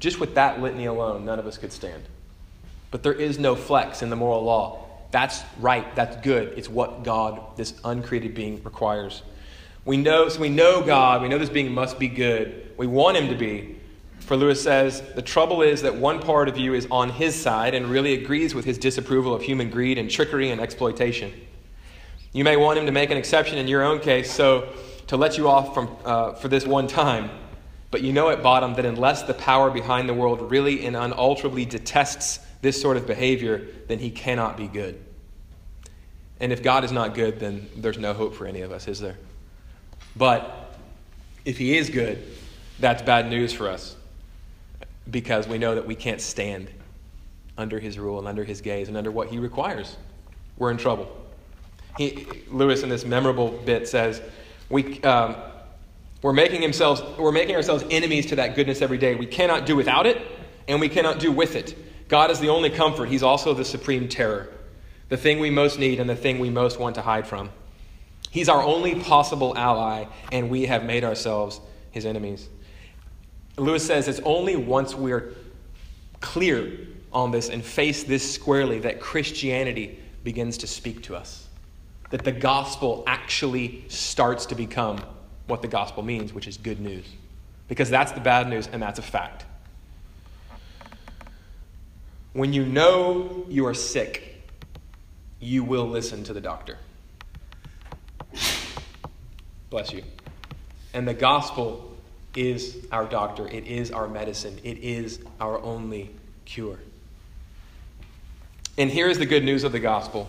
Just 0.00 0.20
with 0.20 0.34
that 0.34 0.60
litany 0.60 0.84
alone, 0.84 1.24
none 1.24 1.38
of 1.38 1.46
us 1.46 1.56
could 1.56 1.72
stand. 1.72 2.02
But 2.90 3.02
there 3.02 3.12
is 3.12 3.38
no 3.38 3.54
flex 3.54 4.02
in 4.02 4.10
the 4.10 4.16
moral 4.16 4.42
law. 4.42 4.86
That's 5.10 5.42
right. 5.60 5.94
That's 5.94 6.16
good. 6.24 6.54
It's 6.56 6.68
what 6.68 7.04
God, 7.04 7.56
this 7.56 7.74
uncreated 7.84 8.34
being, 8.34 8.62
requires. 8.62 9.22
We 9.84 9.96
know, 9.96 10.28
so 10.28 10.40
we 10.40 10.48
know 10.48 10.82
God. 10.82 11.22
We 11.22 11.28
know 11.28 11.38
this 11.38 11.48
being 11.48 11.72
must 11.72 11.98
be 11.98 12.08
good. 12.08 12.72
We 12.76 12.86
want 12.86 13.16
him 13.16 13.28
to 13.28 13.36
be. 13.36 13.76
For 14.20 14.36
Lewis 14.36 14.60
says, 14.60 15.02
the 15.14 15.22
trouble 15.22 15.62
is 15.62 15.82
that 15.82 15.94
one 15.94 16.20
part 16.20 16.48
of 16.48 16.58
you 16.58 16.74
is 16.74 16.88
on 16.90 17.10
his 17.10 17.40
side 17.40 17.74
and 17.74 17.86
really 17.86 18.14
agrees 18.14 18.54
with 18.54 18.64
his 18.64 18.76
disapproval 18.76 19.32
of 19.32 19.42
human 19.42 19.70
greed 19.70 19.98
and 19.98 20.10
trickery 20.10 20.50
and 20.50 20.60
exploitation. 20.60 21.32
You 22.32 22.42
may 22.42 22.56
want 22.56 22.78
him 22.78 22.86
to 22.86 22.92
make 22.92 23.10
an 23.10 23.16
exception 23.16 23.56
in 23.56 23.68
your 23.68 23.84
own 23.84 24.00
case, 24.00 24.30
so 24.30 24.68
to 25.06 25.16
let 25.16 25.38
you 25.38 25.48
off 25.48 25.72
from, 25.72 25.96
uh, 26.04 26.32
for 26.34 26.48
this 26.48 26.66
one 26.66 26.88
time. 26.88 27.30
But 27.92 28.02
you 28.02 28.12
know 28.12 28.28
at 28.30 28.42
bottom 28.42 28.74
that 28.74 28.84
unless 28.84 29.22
the 29.22 29.34
power 29.34 29.70
behind 29.70 30.08
the 30.08 30.14
world 30.14 30.50
really 30.50 30.84
and 30.84 30.96
unalterably 30.96 31.64
detests 31.64 32.40
this 32.62 32.80
sort 32.80 32.96
of 32.96 33.06
behavior, 33.06 33.66
then 33.88 33.98
he 33.98 34.10
cannot 34.10 34.56
be 34.56 34.66
good. 34.66 35.02
And 36.40 36.52
if 36.52 36.62
God 36.62 36.84
is 36.84 36.92
not 36.92 37.14
good, 37.14 37.40
then 37.40 37.68
there's 37.76 37.98
no 37.98 38.12
hope 38.12 38.34
for 38.34 38.46
any 38.46 38.60
of 38.60 38.72
us, 38.72 38.88
is 38.88 39.00
there? 39.00 39.16
But 40.16 40.74
if 41.44 41.58
he 41.58 41.76
is 41.76 41.90
good, 41.90 42.22
that's 42.78 43.02
bad 43.02 43.28
news 43.30 43.52
for 43.52 43.68
us 43.68 43.96
because 45.10 45.46
we 45.46 45.58
know 45.58 45.74
that 45.74 45.86
we 45.86 45.94
can't 45.94 46.20
stand 46.20 46.70
under 47.56 47.78
his 47.78 47.98
rule 47.98 48.18
and 48.18 48.28
under 48.28 48.44
his 48.44 48.60
gaze 48.60 48.88
and 48.88 48.96
under 48.96 49.10
what 49.10 49.28
he 49.28 49.38
requires. 49.38 49.96
We're 50.58 50.70
in 50.70 50.76
trouble. 50.76 51.08
He, 51.96 52.26
Lewis, 52.50 52.82
in 52.82 52.88
this 52.88 53.04
memorable 53.04 53.50
bit, 53.64 53.88
says, 53.88 54.20
we, 54.68 55.00
um, 55.02 55.36
we're, 56.22 56.32
making 56.32 56.60
himself, 56.60 57.18
we're 57.18 57.32
making 57.32 57.54
ourselves 57.54 57.84
enemies 57.90 58.26
to 58.26 58.36
that 58.36 58.54
goodness 58.54 58.82
every 58.82 58.98
day. 58.98 59.14
We 59.14 59.26
cannot 59.26 59.64
do 59.64 59.76
without 59.76 60.06
it, 60.06 60.20
and 60.68 60.80
we 60.80 60.88
cannot 60.88 61.18
do 61.18 61.32
with 61.32 61.56
it. 61.56 61.76
God 62.08 62.30
is 62.30 62.40
the 62.40 62.48
only 62.48 62.70
comfort. 62.70 63.08
He's 63.08 63.22
also 63.22 63.54
the 63.54 63.64
supreme 63.64 64.08
terror, 64.08 64.48
the 65.08 65.16
thing 65.16 65.38
we 65.40 65.50
most 65.50 65.78
need 65.78 66.00
and 66.00 66.08
the 66.08 66.16
thing 66.16 66.38
we 66.38 66.50
most 66.50 66.78
want 66.78 66.94
to 66.96 67.02
hide 67.02 67.26
from. 67.26 67.50
He's 68.30 68.48
our 68.48 68.62
only 68.62 69.00
possible 69.00 69.56
ally, 69.56 70.04
and 70.30 70.50
we 70.50 70.66
have 70.66 70.84
made 70.84 71.04
ourselves 71.04 71.60
his 71.90 72.04
enemies. 72.04 72.48
Lewis 73.56 73.86
says 73.86 74.08
it's 74.08 74.20
only 74.20 74.56
once 74.56 74.94
we're 74.94 75.34
clear 76.20 76.86
on 77.12 77.30
this 77.30 77.48
and 77.48 77.64
face 77.64 78.04
this 78.04 78.34
squarely 78.34 78.80
that 78.80 79.00
Christianity 79.00 79.98
begins 80.22 80.58
to 80.58 80.66
speak 80.66 81.02
to 81.04 81.16
us 81.16 81.46
that 82.10 82.24
the 82.24 82.32
gospel 82.32 83.02
actually 83.06 83.84
starts 83.88 84.46
to 84.46 84.54
become 84.54 85.00
what 85.46 85.62
the 85.62 85.68
gospel 85.68 86.02
means, 86.02 86.32
which 86.32 86.46
is 86.46 86.56
good 86.56 86.80
news. 86.80 87.04
Because 87.68 87.90
that's 87.90 88.12
the 88.12 88.20
bad 88.20 88.48
news, 88.48 88.68
and 88.68 88.80
that's 88.82 88.98
a 88.98 89.02
fact. 89.02 89.44
When 92.36 92.52
you 92.52 92.66
know 92.66 93.46
you 93.48 93.64
are 93.64 93.72
sick, 93.72 94.42
you 95.40 95.64
will 95.64 95.88
listen 95.88 96.22
to 96.24 96.34
the 96.34 96.40
doctor. 96.42 96.76
Bless 99.70 99.90
you. 99.90 100.02
And 100.92 101.08
the 101.08 101.14
gospel 101.14 101.96
is 102.34 102.76
our 102.92 103.06
doctor, 103.06 103.48
it 103.48 103.66
is 103.66 103.90
our 103.90 104.06
medicine, 104.06 104.60
it 104.62 104.76
is 104.76 105.20
our 105.40 105.58
only 105.62 106.10
cure. 106.44 106.78
And 108.76 108.90
here 108.90 109.08
is 109.08 109.18
the 109.18 109.24
good 109.24 109.42
news 109.42 109.64
of 109.64 109.72
the 109.72 109.80
gospel 109.80 110.28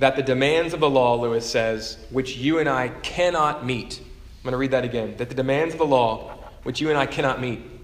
that 0.00 0.16
the 0.16 0.22
demands 0.22 0.74
of 0.74 0.80
the 0.80 0.90
law, 0.90 1.14
Lewis 1.14 1.48
says, 1.48 1.96
which 2.10 2.36
you 2.36 2.58
and 2.58 2.68
I 2.68 2.88
cannot 2.88 3.64
meet, 3.64 4.00
I'm 4.00 4.42
going 4.42 4.50
to 4.50 4.58
read 4.58 4.72
that 4.72 4.84
again, 4.84 5.16
that 5.18 5.28
the 5.28 5.36
demands 5.36 5.74
of 5.74 5.78
the 5.78 5.86
law, 5.86 6.34
which 6.64 6.80
you 6.80 6.88
and 6.88 6.98
I 6.98 7.06
cannot 7.06 7.40
meet, 7.40 7.77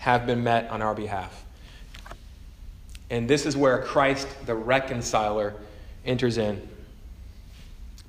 have 0.00 0.24
been 0.24 0.42
met 0.42 0.70
on 0.70 0.80
our 0.80 0.94
behalf. 0.94 1.44
And 3.10 3.28
this 3.28 3.44
is 3.44 3.54
where 3.54 3.82
Christ, 3.82 4.26
the 4.46 4.54
reconciler, 4.54 5.52
enters 6.06 6.38
in. 6.38 6.66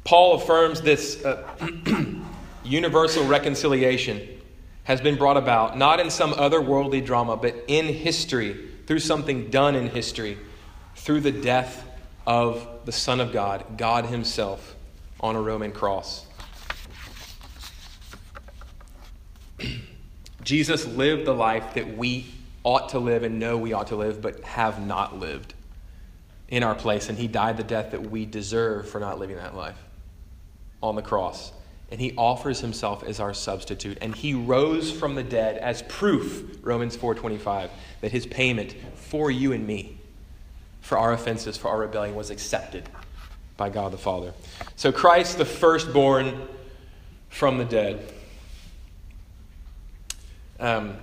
Paul 0.06 0.36
affirms 0.36 0.82
this 0.82 1.24
uh, 1.26 1.46
universal 2.64 3.26
reconciliation 3.26 4.26
has 4.86 5.02
been 5.02 5.18
brought 5.18 5.36
about, 5.36 5.78
not 5.78 6.00
in 6.00 6.10
some 6.10 6.32
otherworldly 6.32 7.06
drama, 7.06 7.36
but 7.36 7.56
in 7.68 7.88
history, 7.88 8.70
through 8.88 9.00
something 9.00 9.50
done 9.50 9.76
in 9.76 9.90
history, 9.90 10.38
through 10.96 11.20
the 11.20 11.32
death 11.32 11.86
of 12.26 12.66
the 12.86 12.94
Son 12.94 13.20
of 13.20 13.34
God, 13.34 13.78
God 13.78 14.06
Himself, 14.06 14.78
on 15.20 15.36
a 15.36 15.42
Roman 15.42 15.74
cross. 15.74 16.26
Jesus 20.44 20.86
lived 20.86 21.26
the 21.26 21.34
life 21.34 21.74
that 21.76 21.98
we 21.98 22.26
ought 22.64 22.90
to 22.90 23.00
live 23.00 23.24
and 23.24 23.40
know 23.40 23.58
we 23.58 23.74
ought 23.74 23.88
to 23.88 23.96
live, 23.96 24.22
but 24.22 24.44
have 24.44 24.86
not 24.86 25.18
lived 25.20 25.54
in 26.48 26.64
our 26.64 26.76
place. 26.76 27.10
And 27.10 27.18
He 27.18 27.28
died 27.28 27.58
the 27.58 27.64
death 27.64 27.92
that 27.92 28.10
we 28.10 28.26
deserve 28.26 28.90
for 28.90 29.00
not 29.00 29.20
living 29.20 29.38
that 29.38 29.56
life 29.56 29.78
on 30.82 30.96
the 30.96 31.02
cross. 31.02 31.52
And 31.90 32.00
He 32.00 32.14
offers 32.18 32.60
Himself 32.60 33.04
as 33.04 33.20
our 33.20 33.34
substitute. 33.34 33.98
And 34.02 34.16
He 34.16 34.34
rose 34.34 34.92
from 34.92 35.16
the 35.16 35.24
dead 35.24 35.58
as 35.58 35.82
proof, 35.84 36.58
Romans 36.62 36.96
4.25, 36.96 37.70
that 38.02 38.12
His 38.12 38.26
payment 38.26 38.76
for 38.96 39.32
you 39.32 39.54
and 39.54 39.66
me 39.66 39.98
for 40.82 40.98
our 40.98 41.14
offenses, 41.14 41.58
for 41.58 41.70
our 41.70 41.80
rebellion, 41.80 42.16
was 42.16 42.30
accepted 42.30 42.90
by 43.56 43.70
God 43.70 43.92
the 43.92 43.98
Father. 43.98 44.34
So 44.76 44.92
Christ, 44.92 45.38
the 45.38 45.46
firstborn 45.46 46.48
from 47.30 47.58
the 47.58 47.66
dead. 47.66 48.14
Um, 50.62 50.96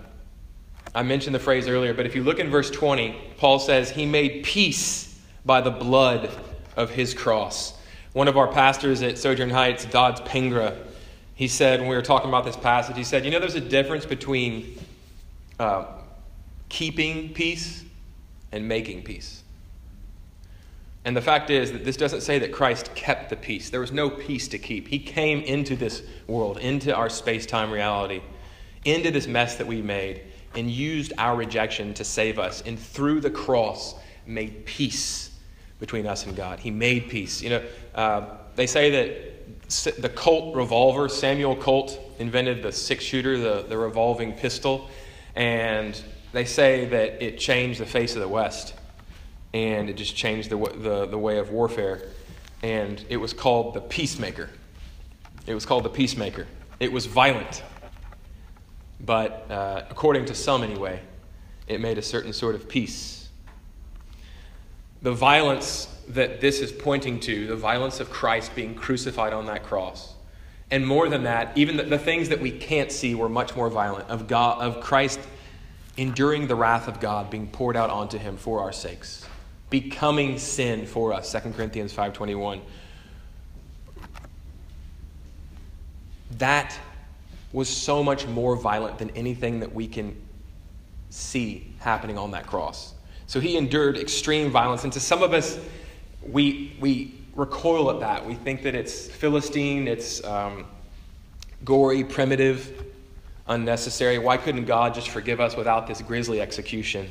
I 0.95 1.03
mentioned 1.03 1.35
the 1.35 1.41
phrase 1.41 1.69
earlier, 1.69 1.93
but 1.93 2.07
if 2.07 2.15
you 2.15 2.23
look 2.23 2.39
in 2.39 2.49
verse 2.49 2.71
20, 2.71 3.15
Paul 3.37 3.59
says, 3.59 3.91
He 3.91 4.07
made 4.07 4.45
peace 4.45 5.21
by 5.45 5.61
the 5.61 5.71
blood 5.71 6.31
of 6.77 6.91
His 6.91 7.13
cross. 7.13 7.77
One 8.13 8.29
of 8.29 8.39
our 8.39 8.49
pastors 8.49 9.03
at 9.03 9.19
Sojourn 9.19 9.51
Heights, 9.51 9.85
Dodds 9.85 10.21
Pengra, 10.23 10.79
he 11.35 11.47
said, 11.47 11.81
when 11.81 11.89
we 11.89 11.95
were 11.95 12.03
talking 12.03 12.29
about 12.29 12.45
this 12.45 12.57
passage, 12.57 12.97
he 12.97 13.05
said, 13.05 13.25
You 13.25 13.31
know, 13.31 13.39
there's 13.39 13.55
a 13.55 13.61
difference 13.61 14.07
between 14.07 14.79
uh, 15.59 15.85
keeping 16.69 17.33
peace 17.33 17.85
and 18.51 18.67
making 18.67 19.03
peace. 19.03 19.43
And 21.05 21.17
the 21.17 21.23
fact 21.23 21.51
is 21.51 21.73
that 21.73 21.85
this 21.85 21.97
doesn't 21.97 22.23
say 22.23 22.39
that 22.41 22.53
Christ 22.53 22.95
kept 22.95 23.31
the 23.31 23.37
peace. 23.37 23.71
There 23.71 23.81
was 23.81 23.93
no 23.93 24.11
peace 24.11 24.49
to 24.49 24.59
keep. 24.59 24.89
He 24.89 24.99
came 24.99 25.41
into 25.41 25.77
this 25.77 26.03
world, 26.27 26.59
into 26.59 26.95
our 26.95 27.09
space 27.09 27.47
time 27.47 27.71
reality, 27.71 28.21
into 28.85 29.11
this 29.11 29.27
mess 29.27 29.57
that 29.57 29.67
we 29.67 29.83
made, 29.83 30.23
and 30.55 30.71
used 30.71 31.13
our 31.19 31.37
rejection 31.37 31.95
to 31.95 32.05
save 32.05 32.39
us. 32.39 32.63
And 32.63 32.79
through 32.79 33.21
the 33.21 33.31
cross, 33.31 33.95
made 34.27 34.65
peace 34.67 35.31
between 35.81 36.07
us 36.07 36.27
and 36.27 36.37
God. 36.37 36.59
He 36.61 36.71
made 36.71 37.09
peace. 37.09 37.43
You 37.43 37.51
know, 37.51 37.65
uh, 37.95 38.27
they 38.57 38.67
say 38.67 38.91
that 38.91 40.03
the 40.03 40.09
Colt 40.09 40.57
revolver, 40.57 41.09
Samuel 41.09 41.57
Colt 41.57 41.99
invented 42.19 42.63
the 42.63 42.73
six 42.73 43.05
shooter, 43.05 43.39
the, 43.39 43.65
the 43.69 43.77
revolving 43.77 44.33
pistol, 44.33 44.89
and 45.37 46.01
they 46.33 46.45
say 46.45 46.87
that 46.87 47.23
it 47.23 47.39
changed 47.39 47.81
the 47.81 47.87
face 47.87 48.15
of 48.15 48.21
the 48.21 48.29
West 48.29 48.75
and 49.55 49.89
it 49.89 49.95
just 49.95 50.15
changed 50.15 50.51
the, 50.51 50.57
the, 50.57 51.07
the 51.07 51.19
way 51.19 51.39
of 51.39 51.51
warfare. 51.51 52.03
And 52.63 53.03
it 53.09 53.17
was 53.17 53.33
called 53.33 53.75
the 53.75 53.81
peacemaker. 53.81 54.51
It 55.47 55.55
was 55.55 55.65
called 55.65 55.85
the 55.85 55.91
peacemaker. 55.91 56.47
It 56.81 56.93
was 56.93 57.07
violent, 57.07 57.63
but 59.01 59.51
uh, 59.51 59.83
according 59.91 60.27
to 60.27 60.35
some 60.35 60.63
anyway, 60.63 61.01
it 61.67 61.81
made 61.81 61.99
a 61.99 62.03
certain 62.03 62.33
sort 62.33 62.55
of 62.55 62.69
peace. 62.69 63.29
The 65.03 65.13
violence 65.13 65.95
that 66.09 66.41
this 66.41 66.61
is 66.61 66.73
pointing 66.73 67.21
to, 67.21 67.47
the 67.47 67.57
violence 67.57 68.01
of 68.01 68.11
Christ 68.11 68.55
being 68.55 68.75
crucified 68.75 69.33
on 69.33 69.47
that 69.47 69.63
cross, 69.63 70.15
and 70.71 70.87
more 70.87 71.09
than 71.09 71.23
that, 71.25 71.57
even 71.57 71.77
the, 71.77 71.85
the 71.85 71.99
things 71.99 72.29
that 72.29 72.41
we 72.41 72.51
can't 72.51 72.93
see 72.93 73.15
were 73.15 73.29
much 73.29 73.55
more 73.57 73.71
violent 73.71 74.09
of 74.11 74.27
God, 74.27 74.61
of 74.61 74.81
Christ 74.83 75.21
enduring 75.97 76.47
the 76.47 76.55
wrath 76.55 76.89
of 76.89 77.01
God 77.01 77.31
being 77.31 77.49
poured 77.49 77.77
out 77.77 77.91
onto 77.91 78.19
him 78.19 78.37
for 78.37 78.61
our 78.61 78.73
sakes 78.73 79.27
becoming 79.71 80.39
sin 80.39 80.87
for 80.87 81.13
us 81.13 81.31
2 81.33 81.41
corinthians 81.51 81.93
5.21 81.93 82.61
that 86.39 86.79
was 87.53 87.69
so 87.69 88.03
much 88.03 88.27
more 88.27 88.57
violent 88.57 88.99
than 88.99 89.11
anything 89.11 89.61
that 89.61 89.73
we 89.73 89.87
can 89.87 90.15
see 91.11 91.73
happening 91.79 92.19
on 92.19 92.31
that 92.33 92.47
cross. 92.47 92.95
So 93.27 93.41
he 93.41 93.57
endured 93.57 93.97
extreme 93.97 94.51
violence. 94.51 94.85
And 94.85 94.93
to 94.93 95.01
some 95.01 95.23
of 95.23 95.33
us 95.33 95.59
we, 96.23 96.77
we 96.81 97.15
recoil 97.35 97.91
at 97.91 98.01
that. 98.01 98.27
We 98.27 98.35
think 98.35 98.63
that 98.63 98.75
it's 98.75 99.09
philistine 99.09 99.89
it's 99.89 100.23
um, 100.25 100.67
gory 101.65 102.05
primitive 102.05 102.85
unnecessary. 103.47 104.19
Why 104.19 104.37
couldn't 104.37 104.67
god 104.67 104.95
just 104.95 105.09
forgive 105.09 105.41
us 105.41 105.57
without 105.57 105.87
this 105.87 106.03
grisly 106.03 106.41
execution 106.41 107.09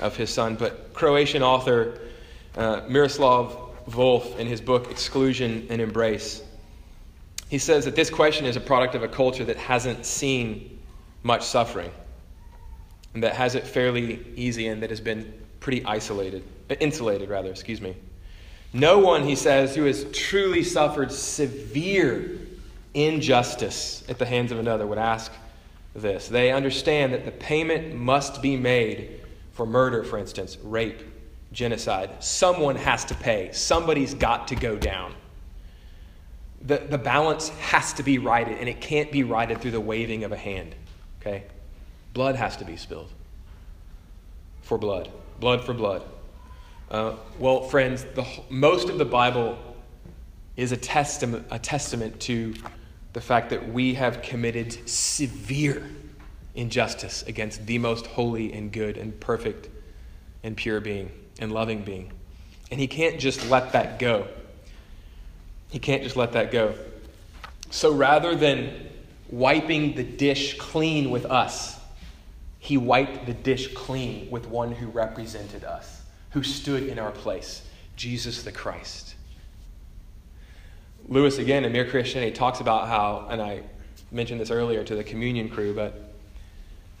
of 0.00 0.16
his 0.16 0.30
son. 0.30 0.56
But 0.56 0.92
Croatian 0.94 1.42
author 1.42 1.98
uh, 2.56 2.82
Miroslav 2.88 3.56
Volf, 3.88 4.38
in 4.38 4.46
his 4.46 4.60
book 4.60 4.90
Exclusion 4.90 5.66
and 5.68 5.80
Embrace, 5.80 6.42
he 7.48 7.58
says 7.58 7.84
that 7.84 7.94
this 7.94 8.10
question 8.10 8.46
is 8.46 8.56
a 8.56 8.60
product 8.60 8.94
of 8.94 9.02
a 9.02 9.08
culture 9.08 9.44
that 9.44 9.56
hasn't 9.56 10.04
seen 10.06 10.80
much 11.22 11.42
suffering, 11.42 11.90
and 13.14 13.22
that 13.22 13.34
has 13.34 13.54
it 13.54 13.66
fairly 13.66 14.24
easy, 14.36 14.66
and 14.68 14.82
that 14.82 14.90
has 14.90 15.00
been 15.00 15.32
pretty 15.60 15.84
isolated, 15.84 16.42
uh, 16.70 16.74
insulated 16.80 17.28
rather. 17.28 17.50
Excuse 17.50 17.80
me. 17.80 17.96
No 18.72 18.98
one, 18.98 19.22
he 19.22 19.36
says, 19.36 19.74
who 19.76 19.84
has 19.84 20.04
truly 20.12 20.64
suffered 20.64 21.12
severe 21.12 22.40
injustice 22.92 24.04
at 24.08 24.18
the 24.18 24.26
hands 24.26 24.52
of 24.52 24.58
another 24.58 24.86
would 24.86 24.98
ask 24.98 25.32
this. 25.94 26.28
They 26.28 26.50
understand 26.50 27.12
that 27.12 27.24
the 27.24 27.30
payment 27.30 27.94
must 27.94 28.42
be 28.42 28.56
made 28.56 29.20
for 29.52 29.64
murder, 29.64 30.02
for 30.02 30.18
instance, 30.18 30.58
rape, 30.62 31.00
genocide. 31.52 32.22
Someone 32.22 32.76
has 32.76 33.04
to 33.06 33.14
pay, 33.14 33.50
somebody's 33.52 34.12
got 34.14 34.48
to 34.48 34.56
go 34.56 34.76
down. 34.76 35.14
The, 36.64 36.78
the 36.78 36.98
balance 36.98 37.50
has 37.50 37.92
to 37.94 38.02
be 38.02 38.18
righted, 38.18 38.58
and 38.58 38.68
it 38.68 38.80
can't 38.80 39.12
be 39.12 39.22
righted 39.22 39.60
through 39.60 39.72
the 39.72 39.80
waving 39.80 40.24
of 40.24 40.32
a 40.32 40.36
hand. 40.36 40.74
Okay? 41.20 41.44
Blood 42.14 42.36
has 42.36 42.56
to 42.58 42.64
be 42.64 42.76
spilled 42.76 43.10
for 44.62 44.78
blood, 44.78 45.10
blood 45.40 45.62
for 45.64 45.74
blood. 45.74 46.02
Uh, 46.90 47.14
well, 47.38 47.62
friends, 47.62 48.04
the, 48.14 48.26
most 48.48 48.88
of 48.88 48.98
the 48.98 49.04
Bible 49.04 49.58
is 50.56 50.72
a 50.72 50.76
testament, 50.76 51.46
a 51.50 51.58
testament 51.58 52.18
to 52.20 52.54
the 53.12 53.20
fact 53.20 53.50
that 53.50 53.72
we 53.72 53.94
have 53.94 54.22
committed 54.22 54.88
severe 54.88 55.88
injustice 56.54 57.22
against 57.24 57.66
the 57.66 57.78
most 57.78 58.06
holy 58.06 58.52
and 58.52 58.72
good 58.72 58.96
and 58.96 59.18
perfect 59.20 59.68
and 60.42 60.56
pure 60.56 60.80
being 60.80 61.10
and 61.38 61.52
loving 61.52 61.82
being. 61.82 62.12
And 62.70 62.80
he 62.80 62.86
can't 62.86 63.18
just 63.18 63.48
let 63.50 63.72
that 63.72 63.98
go. 63.98 64.28
He 65.74 65.80
can't 65.80 66.04
just 66.04 66.14
let 66.14 66.30
that 66.34 66.52
go. 66.52 66.72
So 67.70 67.92
rather 67.92 68.36
than 68.36 68.90
wiping 69.28 69.96
the 69.96 70.04
dish 70.04 70.56
clean 70.56 71.10
with 71.10 71.26
us, 71.26 71.80
he 72.60 72.76
wiped 72.76 73.26
the 73.26 73.34
dish 73.34 73.74
clean 73.74 74.30
with 74.30 74.46
one 74.46 74.70
who 74.70 74.86
represented 74.86 75.64
us, 75.64 76.02
who 76.30 76.44
stood 76.44 76.84
in 76.84 77.00
our 77.00 77.10
place, 77.10 77.62
Jesus 77.96 78.44
the 78.44 78.52
Christ. 78.52 79.16
Lewis, 81.08 81.38
again, 81.38 81.64
in 81.64 81.72
Mere 81.72 81.90
Christianity, 81.90 82.30
talks 82.30 82.60
about 82.60 82.86
how, 82.86 83.26
and 83.28 83.42
I 83.42 83.62
mentioned 84.12 84.40
this 84.40 84.52
earlier 84.52 84.84
to 84.84 84.94
the 84.94 85.02
communion 85.02 85.48
crew, 85.48 85.74
but 85.74 86.14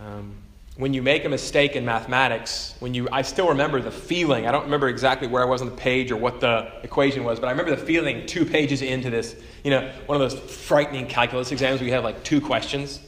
um, 0.00 0.34
when 0.76 0.92
you 0.92 1.02
make 1.02 1.24
a 1.24 1.28
mistake 1.28 1.76
in 1.76 1.84
mathematics, 1.84 2.74
when 2.80 2.94
you, 2.94 3.08
I 3.12 3.22
still 3.22 3.48
remember 3.48 3.80
the 3.80 3.92
feeling. 3.92 4.46
I 4.46 4.50
don't 4.50 4.64
remember 4.64 4.88
exactly 4.88 5.28
where 5.28 5.40
I 5.40 5.44
was 5.44 5.60
on 5.60 5.68
the 5.68 5.76
page 5.76 6.10
or 6.10 6.16
what 6.16 6.40
the 6.40 6.72
equation 6.82 7.22
was, 7.22 7.38
but 7.38 7.46
I 7.46 7.52
remember 7.52 7.76
the 7.76 7.86
feeling 7.86 8.26
two 8.26 8.44
pages 8.44 8.82
into 8.82 9.08
this, 9.08 9.36
you 9.62 9.70
know, 9.70 9.88
one 10.06 10.20
of 10.20 10.30
those 10.30 10.38
frightening 10.56 11.06
calculus 11.06 11.52
exams 11.52 11.80
where 11.80 11.86
you 11.86 11.94
have 11.94 12.02
like 12.02 12.24
two 12.24 12.40
questions. 12.40 13.00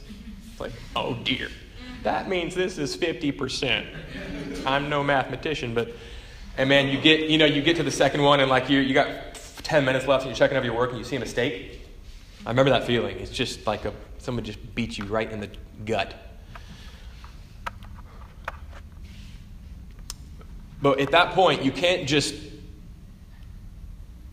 It's 0.51 0.61
like, 0.61 0.71
oh 0.95 1.15
dear, 1.23 1.49
that 2.03 2.29
means 2.29 2.55
this 2.55 2.77
is 2.77 2.95
50%. 2.95 3.85
I'm 4.65 4.89
no 4.89 5.03
mathematician, 5.03 5.73
but, 5.73 5.91
and 6.57 6.69
man, 6.69 6.87
you 6.87 7.01
get, 7.01 7.29
you 7.29 7.37
know, 7.37 7.45
you 7.45 7.61
get 7.61 7.75
to 7.77 7.83
the 7.83 7.91
second 7.91 8.21
one 8.21 8.39
and 8.39 8.49
like 8.49 8.69
you, 8.69 8.79
you 8.79 8.93
got 8.93 9.35
10 9.63 9.83
minutes 9.83 10.07
left 10.07 10.23
and 10.23 10.29
you're 10.29 10.37
checking 10.37 10.55
over 10.55 10.65
your 10.65 10.75
work 10.75 10.91
and 10.91 10.99
you 10.99 11.03
see 11.03 11.17
a 11.17 11.19
mistake. 11.19 11.81
I 12.45 12.49
remember 12.49 12.71
that 12.71 12.85
feeling. 12.85 13.19
It's 13.19 13.29
just 13.29 13.67
like 13.67 13.83
a, 13.83 13.91
someone 14.19 14.45
just 14.45 14.73
beats 14.73 14.97
you 14.97 15.03
right 15.03 15.29
in 15.29 15.41
the 15.41 15.49
gut. 15.83 16.26
But 20.81 20.99
at 20.99 21.11
that 21.11 21.33
point, 21.33 21.63
you 21.63 21.71
can't 21.71 22.07
just 22.07 22.35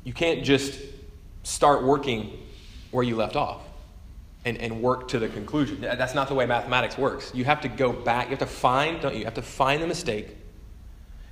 you 0.04 0.12
can't 0.12 0.44
just 0.44 0.78
start 1.42 1.83
working 1.83 2.38
where 2.90 3.02
you 3.02 3.16
left 3.16 3.37
off 3.37 3.62
and, 4.44 4.59
and 4.59 4.83
work 4.83 5.09
to 5.09 5.18
the 5.18 5.28
conclusion. 5.28 5.80
That's 5.80 6.14
not 6.14 6.28
the 6.28 6.35
way 6.35 6.46
mathematics 6.46 6.98
works. 6.98 7.33
You 7.35 7.44
have 7.44 7.62
to 7.62 7.68
go 7.68 7.92
back, 7.92 8.26
you 8.26 8.30
have 8.30 8.38
to 8.40 8.46
find, 8.46 9.00
don't 9.00 9.14
you? 9.14 9.20
You 9.20 9.24
have 9.24 9.35
to 9.35 9.42
find 9.42 9.83
the 9.83 9.87
mistake 9.87 10.37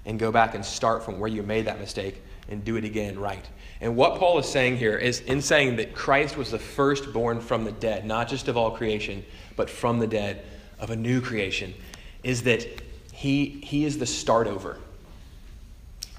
and 0.05 0.19
go 0.19 0.33
back 0.33 0.55
and 0.55 0.65
start 0.65 1.05
from 1.05 1.21
where 1.21 1.29
you 1.29 1.43
made 1.43 1.67
that 1.67 1.79
mistake 1.79 2.23
and 2.49 2.65
do 2.65 2.77
it 2.77 2.85
again 2.85 3.19
right. 3.19 3.47
And 3.81 3.97
what 3.97 4.19
Paul 4.19 4.39
is 4.39 4.47
saying 4.47 4.79
here 4.79 4.97
is 4.97 5.21
in 5.21 5.43
saying 5.43 5.77
that 5.77 5.95
Christ 5.95 6.37
was 6.37 6.51
the 6.51 6.59
firstborn 6.59 7.41
from 7.41 7.65
the 7.65 7.73
dead, 7.73 8.05
not 8.05 8.29
just 8.29 8.49
of 8.49 8.57
all 8.57 8.71
creation, 8.71 9.25
but 9.57 9.69
from 9.69 9.99
the 9.99 10.07
dead 10.07 10.45
of 10.79 10.91
a 10.91 10.97
new 10.97 11.21
creation, 11.21 11.75
is 12.23 12.43
that 12.45 12.67
he, 13.13 13.61
he 13.65 13.85
is 13.85 13.99
the 13.99 14.07
start 14.07 14.47
over. 14.47 14.79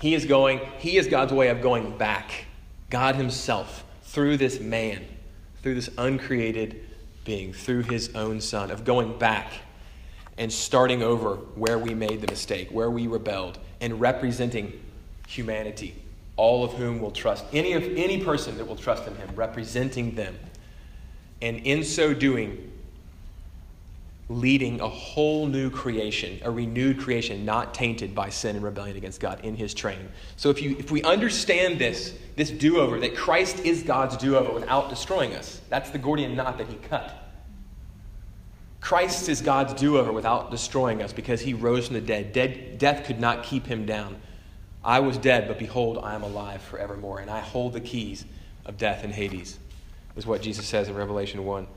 He 0.04 0.16
is 0.16 0.26
going, 0.26 0.60
he 0.80 0.98
is 0.98 1.08
God's 1.08 1.32
way 1.32 1.48
of 1.48 1.62
going 1.62 1.98
back. 1.98 2.44
God 2.90 3.16
Himself, 3.16 3.86
through 4.02 4.36
this 4.36 4.60
man, 4.60 5.06
through 5.62 5.76
this 5.76 5.90
uncreated 5.98 6.86
being, 7.24 7.54
through 7.54 7.84
His 7.84 8.14
own 8.14 8.42
Son, 8.42 8.70
of 8.70 8.84
going 8.84 9.18
back 9.18 9.54
and 10.38 10.52
starting 10.52 11.02
over 11.04 11.36
where 11.56 11.80
we 11.80 11.94
made 11.94 12.20
the 12.20 12.28
mistake, 12.28 12.68
where 12.70 12.92
we 12.92 13.08
rebelled, 13.08 13.60
and 13.80 14.02
representing 14.02 14.74
humanity, 15.26 15.96
all 16.36 16.66
of 16.66 16.74
whom 16.74 17.00
will 17.00 17.12
trust, 17.12 17.46
any, 17.54 17.72
of, 17.72 17.84
any 17.84 18.22
person 18.22 18.58
that 18.58 18.68
will 18.68 18.76
trust 18.76 19.08
in 19.08 19.16
Him, 19.16 19.30
representing 19.38 20.16
them. 20.16 20.38
And 21.42 21.60
in 21.60 21.82
so 21.86 22.14
doing, 22.14 22.73
leading 24.30 24.80
a 24.80 24.88
whole 24.88 25.48
new 25.48 25.70
creation, 25.70 26.40
a 26.44 26.52
renewed 26.52 27.00
creation, 27.00 27.44
not 27.44 27.74
tainted 27.74 28.16
by 28.16 28.30
sin 28.30 28.56
and 28.56 28.64
rebellion 28.64 28.96
against 28.96 29.20
God 29.20 29.44
in 29.44 29.56
his 29.56 29.74
train. 29.74 30.10
So 30.38 30.50
if, 30.50 30.62
you, 30.62 30.76
if 30.80 30.92
we 30.92 31.04
understand 31.04 31.78
this, 31.78 32.18
this 32.36 32.50
do 32.50 32.80
over, 32.80 33.00
that 33.00 33.16
Christ 33.16 33.60
is 33.66 33.84
God's 33.84 34.16
do 34.18 34.38
over 34.38 34.54
without 34.54 34.90
destroying 34.90 35.36
us, 35.36 35.62
that's 35.70 35.90
the 35.90 35.98
Gordian 35.98 36.36
knot 36.36 36.58
that 36.58 36.68
he 36.68 36.76
cut. 36.76 37.20
Christ 38.80 39.30
is 39.30 39.42
God's 39.42 39.74
do 39.74 39.98
over 39.98 40.12
without 40.12 40.52
destroying 40.52 41.02
us 41.02 41.14
because 41.14 41.40
he 41.40 41.54
rose 41.54 41.88
from 41.88 41.94
the 41.94 42.02
dead. 42.02 42.34
dead. 42.34 42.78
Death 42.78 43.06
could 43.06 43.20
not 43.20 43.44
keep 43.44 43.66
him 43.66 43.86
down. 43.86 44.18
I 44.84 45.00
was 45.00 45.18
dead, 45.18 45.48
but 45.48 45.58
behold, 45.58 46.00
I 46.04 46.16
am 46.16 46.24
alive 46.24 46.62
forevermore, 46.62 47.20
and 47.20 47.32
I 47.32 47.40
hold 47.40 47.72
the 47.72 47.80
keys 47.80 48.26
of 48.66 48.78
death 48.78 49.06
and 49.06 49.14
Hades, 49.14 49.58
is 50.18 50.28
what 50.28 50.42
Jesus 50.42 50.66
says 50.66 50.90
in 50.90 50.96
Revelation 50.96 51.46
1. 51.46 51.68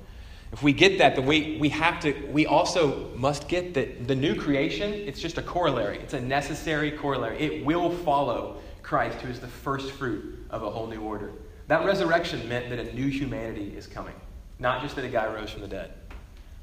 If 0.53 0.63
we 0.63 0.73
get 0.73 0.99
that, 0.99 1.17
then 1.17 1.27
we, 1.27 1.59
we 1.61 1.69
have 1.71 2.01
to, 2.01 2.13
we 2.31 2.47
also 2.47 3.11
must 3.17 3.49
get 3.49 3.75
that 3.75 4.07
the 4.07 4.15
new 4.15 4.35
creation, 4.35 4.93
it's 4.93 5.21
just 5.21 5.39
a 5.39 5.43
corollary. 5.43 5.99
It's 5.99 6.15
a 6.15 6.21
necessary 6.21 6.91
corollary. 6.93 7.39
It 7.39 7.65
will 7.65 7.91
follow 7.91 8.59
Christ, 8.83 9.19
who 9.19 9.29
is 9.29 9.41
the 9.41 9.49
first 9.49 9.91
fruit 9.93 10.47
of 10.51 10.63
a 10.63 10.71
whole 10.71 10.87
new 10.87 11.01
order. 11.01 11.33
That 11.67 11.85
resurrection 11.85 12.49
meant 12.49 12.71
that 12.71 12.79
a 12.79 12.95
new 12.95 13.09
humanity 13.09 13.75
is 13.77 13.87
coming, 13.87 14.15
not 14.61 14.83
just 14.83 14.95
that 14.97 15.05
a 15.05 15.09
guy 15.09 15.27
rose 15.27 15.51
from 15.51 15.63
the 15.63 15.69
dead. 15.69 15.93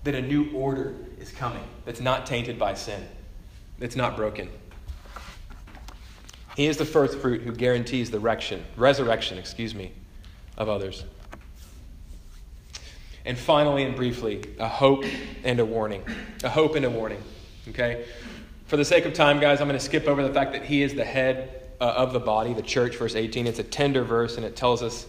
That 0.05 0.15
a 0.15 0.21
new 0.21 0.51
order 0.53 0.95
is 1.19 1.31
coming 1.31 1.63
that's 1.85 1.99
not 1.99 2.25
tainted 2.25 2.57
by 2.57 2.73
sin, 2.75 3.05
that's 3.79 3.95
not 3.95 4.15
broken. 4.15 4.49
He 6.55 6.67
is 6.67 6.77
the 6.77 6.85
first 6.85 7.17
fruit 7.17 7.41
who 7.41 7.51
guarantees 7.51 8.11
the 8.11 8.19
resurrection, 8.19 8.63
resurrection, 8.77 9.37
excuse 9.37 9.75
me, 9.75 9.91
of 10.57 10.69
others. 10.69 11.03
And 13.25 13.37
finally 13.37 13.83
and 13.83 13.95
briefly, 13.95 14.43
a 14.59 14.67
hope 14.67 15.05
and 15.43 15.59
a 15.59 15.65
warning. 15.65 16.03
A 16.43 16.49
hope 16.49 16.75
and 16.75 16.85
a 16.85 16.89
warning. 16.89 17.21
Okay? 17.69 18.05
For 18.65 18.77
the 18.77 18.85
sake 18.85 19.05
of 19.05 19.13
time, 19.13 19.39
guys, 19.39 19.61
I'm 19.61 19.67
going 19.67 19.79
to 19.79 19.85
skip 19.85 20.07
over 20.07 20.25
the 20.27 20.33
fact 20.33 20.51
that 20.53 20.63
he 20.63 20.83
is 20.83 20.93
the 20.93 21.05
head 21.05 21.69
uh, 21.79 21.85
of 21.85 22.13
the 22.13 22.19
body, 22.19 22.53
the 22.53 22.61
church, 22.61 22.97
verse 22.97 23.15
18. 23.15 23.47
It's 23.47 23.59
a 23.59 23.63
tender 23.63 24.03
verse 24.03 24.37
and 24.37 24.45
it 24.45 24.55
tells 24.55 24.83
us 24.83 25.05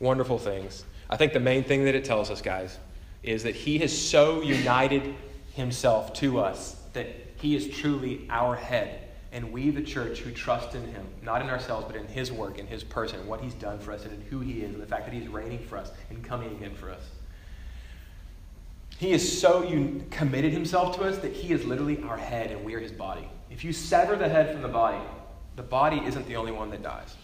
wonderful 0.00 0.38
things. 0.38 0.84
I 1.10 1.16
think 1.16 1.32
the 1.32 1.40
main 1.40 1.64
thing 1.64 1.84
that 1.84 1.94
it 1.94 2.04
tells 2.04 2.30
us, 2.30 2.40
guys, 2.40 2.78
is 3.22 3.42
that 3.42 3.54
he 3.54 3.78
has 3.78 3.96
so 3.96 4.42
united 4.42 5.14
himself 5.54 6.12
to 6.14 6.38
us 6.38 6.80
that 6.92 7.08
he 7.36 7.56
is 7.56 7.68
truly 7.68 8.26
our 8.30 8.54
head 8.54 9.08
and 9.32 9.52
we, 9.52 9.70
the 9.70 9.82
church, 9.82 10.20
who 10.20 10.30
trust 10.30 10.74
in 10.74 10.82
him, 10.86 11.06
not 11.22 11.42
in 11.42 11.50
ourselves, 11.50 11.86
but 11.86 11.96
in 11.96 12.06
his 12.06 12.32
work, 12.32 12.58
in 12.58 12.66
his 12.66 12.82
person, 12.82 13.26
what 13.26 13.40
he's 13.40 13.54
done 13.54 13.78
for 13.78 13.92
us, 13.92 14.04
and 14.04 14.14
in 14.14 14.22
who 14.22 14.40
he 14.40 14.62
is, 14.62 14.72
and 14.72 14.80
the 14.80 14.86
fact 14.86 15.04
that 15.04 15.12
he's 15.12 15.28
reigning 15.28 15.58
for 15.58 15.76
us 15.76 15.90
and 16.08 16.24
coming 16.24 16.50
again 16.52 16.74
for 16.74 16.90
us. 16.90 17.02
He 18.98 19.12
is 19.12 19.40
so 19.40 19.62
un- 19.62 20.04
committed 20.10 20.52
himself 20.52 20.96
to 20.96 21.04
us 21.04 21.18
that 21.18 21.32
he 21.32 21.52
is 21.52 21.64
literally 21.64 22.02
our 22.02 22.16
head 22.16 22.50
and 22.50 22.64
we 22.64 22.74
are 22.74 22.80
his 22.80 22.90
body. 22.90 23.28
If 23.48 23.64
you 23.64 23.72
sever 23.72 24.16
the 24.16 24.28
head 24.28 24.52
from 24.52 24.62
the 24.62 24.68
body, 24.68 24.98
the 25.54 25.62
body 25.62 26.02
isn't 26.04 26.26
the 26.26 26.34
only 26.34 26.52
one 26.52 26.70
that 26.70 26.82
dies. 26.82 27.16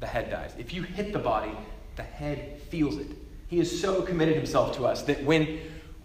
The 0.00 0.06
head 0.06 0.30
dies. 0.30 0.52
If 0.58 0.74
you 0.74 0.82
hit 0.82 1.14
the 1.14 1.18
body, 1.18 1.52
the 1.96 2.02
head 2.02 2.60
feels 2.68 2.98
it. 2.98 3.06
He 3.48 3.58
is 3.58 3.80
so 3.80 4.02
committed 4.02 4.36
himself 4.36 4.76
to 4.76 4.84
us 4.84 5.02
that 5.04 5.24
when, 5.24 5.60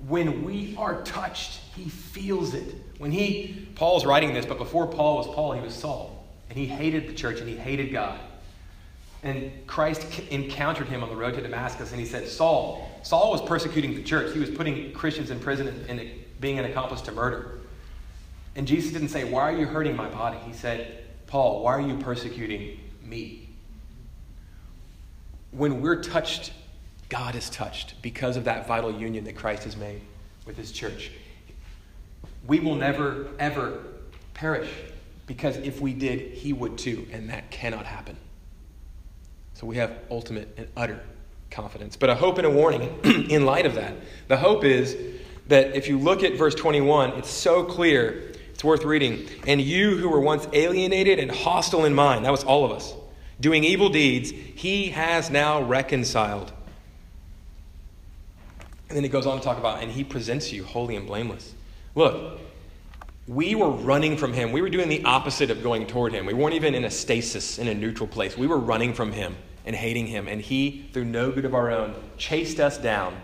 when 0.07 0.43
we 0.45 0.73
are 0.77 1.01
touched, 1.03 1.59
he 1.75 1.89
feels 1.89 2.53
it. 2.53 2.75
When 2.97 3.11
he, 3.11 3.67
Paul's 3.75 4.05
writing 4.05 4.33
this, 4.33 4.45
but 4.45 4.57
before 4.57 4.87
Paul 4.87 5.17
was 5.17 5.27
Paul, 5.27 5.51
he 5.51 5.61
was 5.61 5.73
Saul. 5.73 6.25
And 6.49 6.57
he 6.57 6.65
hated 6.65 7.09
the 7.09 7.13
church 7.13 7.39
and 7.39 7.49
he 7.49 7.57
hated 7.57 7.91
God. 7.91 8.19
And 9.23 9.51
Christ 9.67 10.05
encountered 10.29 10.87
him 10.87 11.03
on 11.03 11.09
the 11.09 11.15
road 11.15 11.33
to 11.33 11.41
Damascus 11.41 11.91
and 11.91 11.99
he 11.99 12.05
said, 12.05 12.27
Saul, 12.27 12.90
Saul 13.03 13.31
was 13.31 13.41
persecuting 13.41 13.95
the 13.95 14.03
church. 14.03 14.33
He 14.33 14.39
was 14.39 14.49
putting 14.49 14.93
Christians 14.93 15.31
in 15.31 15.39
prison 15.39 15.85
and 15.89 16.09
being 16.39 16.59
an 16.59 16.65
accomplice 16.65 17.01
to 17.01 17.11
murder. 17.11 17.59
And 18.55 18.67
Jesus 18.67 18.91
didn't 18.91 19.09
say, 19.09 19.23
Why 19.23 19.51
are 19.51 19.57
you 19.57 19.65
hurting 19.65 19.95
my 19.95 20.09
body? 20.09 20.37
He 20.45 20.53
said, 20.53 21.03
Paul, 21.27 21.63
why 21.63 21.73
are 21.73 21.81
you 21.81 21.97
persecuting 21.97 22.79
me? 23.03 23.49
When 25.51 25.81
we're 25.81 26.01
touched, 26.01 26.53
God 27.09 27.35
is 27.35 27.49
touched 27.49 28.01
because 28.01 28.37
of 28.37 28.45
that 28.45 28.67
vital 28.67 28.91
union 28.91 29.23
that 29.25 29.35
Christ 29.35 29.63
has 29.63 29.75
made 29.75 30.01
with 30.45 30.57
his 30.57 30.71
church 30.71 31.11
we 32.47 32.59
will 32.59 32.75
never, 32.75 33.27
ever 33.39 33.79
perish. 34.33 34.69
Because 35.27 35.57
if 35.57 35.79
we 35.79 35.93
did, 35.93 36.33
he 36.33 36.53
would 36.53 36.77
too, 36.77 37.07
and 37.11 37.29
that 37.29 37.51
cannot 37.51 37.85
happen. 37.85 38.17
So 39.53 39.67
we 39.67 39.77
have 39.77 39.99
ultimate 40.09 40.53
and 40.57 40.67
utter 40.75 40.99
confidence. 41.51 41.95
But 41.95 42.09
a 42.09 42.15
hope 42.15 42.37
and 42.37 42.47
a 42.47 42.49
warning 42.49 42.99
in 43.29 43.45
light 43.45 43.65
of 43.65 43.75
that. 43.75 43.93
The 44.27 44.37
hope 44.37 44.63
is 44.63 44.97
that 45.47 45.75
if 45.75 45.87
you 45.87 45.99
look 45.99 46.23
at 46.23 46.35
verse 46.35 46.55
21, 46.55 47.11
it's 47.11 47.29
so 47.29 47.63
clear, 47.63 48.31
it's 48.53 48.63
worth 48.63 48.83
reading. 48.83 49.27
And 49.45 49.61
you 49.61 49.97
who 49.97 50.09
were 50.09 50.21
once 50.21 50.47
alienated 50.53 51.19
and 51.19 51.29
hostile 51.29 51.85
in 51.85 51.93
mind, 51.93 52.25
that 52.25 52.31
was 52.31 52.43
all 52.43 52.65
of 52.65 52.71
us, 52.71 52.93
doing 53.39 53.63
evil 53.63 53.89
deeds, 53.89 54.31
he 54.31 54.89
has 54.89 55.29
now 55.29 55.61
reconciled. 55.61 56.51
And 58.87 58.95
then 58.95 59.03
he 59.03 59.09
goes 59.09 59.25
on 59.25 59.37
to 59.37 59.43
talk 59.43 59.57
about, 59.57 59.83
and 59.83 59.91
he 59.91 60.03
presents 60.03 60.51
you 60.51 60.63
holy 60.63 60.95
and 60.95 61.07
blameless. 61.07 61.53
Look, 61.95 62.39
we 63.27 63.55
were 63.55 63.69
running 63.69 64.17
from 64.17 64.33
him. 64.33 64.51
We 64.51 64.61
were 64.61 64.69
doing 64.69 64.89
the 64.89 65.03
opposite 65.03 65.49
of 65.49 65.63
going 65.63 65.87
toward 65.87 66.13
him. 66.13 66.25
We 66.25 66.33
weren't 66.33 66.55
even 66.55 66.75
in 66.75 66.85
a 66.85 66.91
stasis, 66.91 67.59
in 67.59 67.67
a 67.67 67.73
neutral 67.73 68.07
place. 68.07 68.37
We 68.37 68.47
were 68.47 68.57
running 68.57 68.93
from 68.93 69.11
him 69.11 69.35
and 69.65 69.75
hating 69.75 70.07
him. 70.07 70.27
And 70.27 70.41
he, 70.41 70.89
through 70.93 71.05
no 71.05 71.31
good 71.31 71.45
of 71.45 71.53
our 71.53 71.71
own, 71.71 71.95
chased 72.17 72.59
us 72.59 72.77
down. 72.77 73.15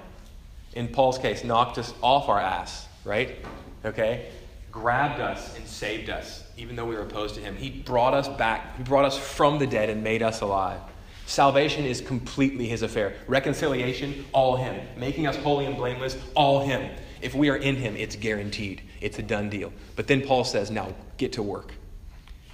In 0.73 0.87
Paul's 0.87 1.17
case, 1.17 1.43
knocked 1.43 1.77
us 1.77 1.93
off 2.01 2.29
our 2.29 2.39
ass, 2.39 2.87
right? 3.03 3.37
Okay? 3.83 4.29
Grabbed 4.71 5.19
us 5.19 5.55
and 5.55 5.65
saved 5.65 6.09
us, 6.09 6.43
even 6.57 6.75
though 6.75 6.85
we 6.85 6.95
were 6.95 7.01
opposed 7.01 7.35
to 7.35 7.41
him. 7.41 7.55
He 7.55 7.69
brought 7.69 8.13
us 8.13 8.27
back. 8.27 8.77
He 8.77 8.83
brought 8.83 9.05
us 9.05 9.17
from 9.17 9.57
the 9.57 9.67
dead 9.67 9.89
and 9.89 10.03
made 10.03 10.21
us 10.21 10.41
alive. 10.41 10.79
Salvation 11.25 11.85
is 11.85 11.99
completely 11.99 12.67
his 12.67 12.83
affair. 12.83 13.15
Reconciliation, 13.27 14.25
all 14.31 14.55
him. 14.55 14.79
Making 14.97 15.27
us 15.27 15.35
holy 15.35 15.65
and 15.65 15.75
blameless, 15.75 16.17
all 16.35 16.63
him. 16.63 16.89
If 17.21 17.33
we 17.33 17.49
are 17.49 17.57
in 17.57 17.75
him, 17.75 17.97
it's 17.97 18.15
guaranteed. 18.15 18.81
It's 19.01 19.19
a 19.19 19.23
done 19.23 19.49
deal. 19.49 19.73
But 19.95 20.07
then 20.07 20.21
Paul 20.21 20.43
says, 20.43 20.71
now 20.71 20.93
get 21.17 21.33
to 21.33 21.43
work. 21.43 21.73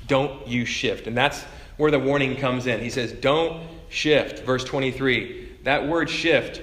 Don't 0.08 0.48
you 0.48 0.66
shift. 0.66 1.08
And 1.08 1.16
that's 1.16 1.44
where 1.84 1.92
the 1.92 2.00
warning 2.00 2.38
comes 2.38 2.66
in. 2.66 2.80
He 2.80 2.90
says, 2.90 3.12
don't 3.12 3.62
shift. 3.90 4.46
Verse 4.46 4.64
23. 4.64 5.58
That 5.64 5.86
word 5.86 6.10
shift 6.10 6.62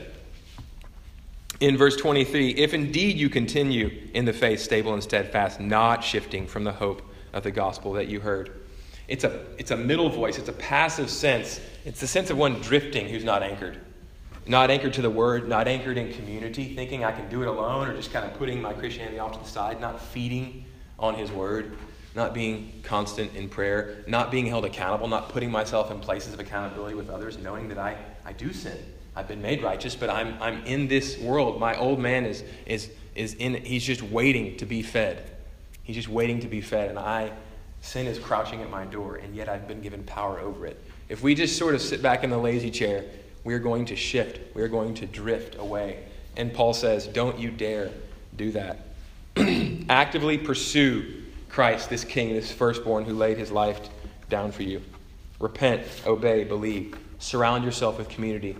in 1.60 1.76
verse 1.76 1.94
23 1.96 2.52
if 2.52 2.72
indeed 2.72 3.18
you 3.18 3.28
continue 3.28 4.08
in 4.14 4.24
the 4.24 4.32
faith, 4.32 4.60
stable 4.60 4.94
and 4.94 5.02
steadfast, 5.02 5.60
not 5.60 6.02
shifting 6.02 6.46
from 6.46 6.64
the 6.64 6.72
hope 6.72 7.02
of 7.34 7.42
the 7.42 7.50
gospel 7.50 7.92
that 7.92 8.08
you 8.08 8.20
heard. 8.20 8.62
It's 9.08 9.24
a, 9.24 9.44
it's 9.58 9.72
a 9.72 9.76
middle 9.76 10.08
voice, 10.08 10.38
it's 10.38 10.48
a 10.48 10.54
passive 10.54 11.10
sense. 11.10 11.60
It's 11.84 12.00
the 12.00 12.06
sense 12.06 12.30
of 12.30 12.38
one 12.38 12.54
drifting 12.62 13.06
who's 13.06 13.22
not 13.22 13.42
anchored 13.42 13.78
not 14.46 14.70
anchored 14.70 14.94
to 14.94 15.02
the 15.02 15.10
word, 15.10 15.46
not 15.48 15.68
anchored 15.68 15.98
in 15.98 16.12
community, 16.14 16.74
thinking 16.74 17.04
I 17.04 17.12
can 17.12 17.28
do 17.28 17.42
it 17.42 17.46
alone, 17.46 17.86
or 17.86 17.94
just 17.94 18.10
kind 18.10 18.24
of 18.24 18.36
putting 18.36 18.60
my 18.60 18.72
Christianity 18.72 19.18
off 19.18 19.32
to 19.32 19.38
the 19.38 19.44
side, 19.44 19.80
not 19.82 20.00
feeding 20.00 20.64
on 20.98 21.14
his 21.14 21.30
word, 21.30 21.76
not 22.14 22.34
being 22.34 22.80
constant 22.82 23.34
in 23.34 23.48
prayer, 23.48 24.04
not 24.06 24.30
being 24.30 24.46
held 24.46 24.64
accountable, 24.64 25.08
not 25.08 25.28
putting 25.28 25.50
myself 25.50 25.90
in 25.90 26.00
places 26.00 26.34
of 26.34 26.40
accountability 26.40 26.94
with 26.94 27.11
others, 27.11 27.38
knowing 27.38 27.68
that 27.68 27.78
I, 27.78 27.96
I 28.24 28.32
do 28.32 28.52
sin. 28.52 28.78
I've 29.14 29.28
been 29.28 29.42
made 29.42 29.62
righteous, 29.62 29.94
but 29.94 30.11
I'm, 30.11 30.40
I'm 30.40 30.64
in 30.64 30.88
this 30.88 31.18
world. 31.18 31.61
My 31.61 31.76
old 31.76 31.98
man 31.98 32.24
is, 32.24 32.44
is, 32.66 32.90
is 33.14 33.34
in, 33.34 33.54
he's 33.54 33.84
just 33.84 34.02
waiting 34.02 34.56
to 34.58 34.66
be 34.66 34.82
fed. 34.82 35.30
He's 35.82 35.96
just 35.96 36.08
waiting 36.08 36.40
to 36.40 36.48
be 36.48 36.61
fed, 36.61 36.90
and 36.90 36.98
I, 36.98 37.32
sin 37.80 38.06
is 38.06 38.18
crouching 38.18 38.62
at 38.62 38.70
my 38.70 38.84
door, 38.84 39.16
and 39.16 39.34
yet 39.34 39.48
I've 39.48 39.66
been 39.66 39.80
given 39.80 40.04
power 40.04 40.38
over 40.40 40.66
it. 40.66 40.80
If 41.08 41.22
we 41.22 41.34
just 41.34 41.58
sort 41.58 41.74
of 41.74 41.82
sit 41.82 42.02
back 42.02 42.22
in 42.22 42.30
the 42.30 42.38
lazy 42.38 42.70
chair 42.70 43.04
we 43.44 43.54
are 43.54 43.58
going 43.58 43.86
to 43.86 43.96
shift. 43.96 44.54
We 44.54 44.62
are 44.62 44.68
going 44.68 44.94
to 44.94 45.06
drift 45.06 45.56
away. 45.56 46.04
And 46.36 46.52
Paul 46.52 46.74
says, 46.74 47.06
Don't 47.06 47.38
you 47.38 47.50
dare 47.50 47.90
do 48.36 48.52
that. 48.52 48.86
Actively 49.88 50.38
pursue 50.38 51.19
Christ, 51.51 51.90
this 51.90 52.05
king, 52.05 52.32
this 52.32 52.53
firstborn 52.53 53.05
who 53.05 53.14
laid 53.14 53.38
his 53.38 53.51
life 53.51 53.80
down 54.28 54.53
for 54.53 54.62
you. 54.62 54.82
Repent, 55.38 55.82
obey, 56.07 56.44
believe. 56.44 56.96
Surround 57.18 57.64
yourself 57.64 57.98
with 57.98 58.09
community. 58.09 58.57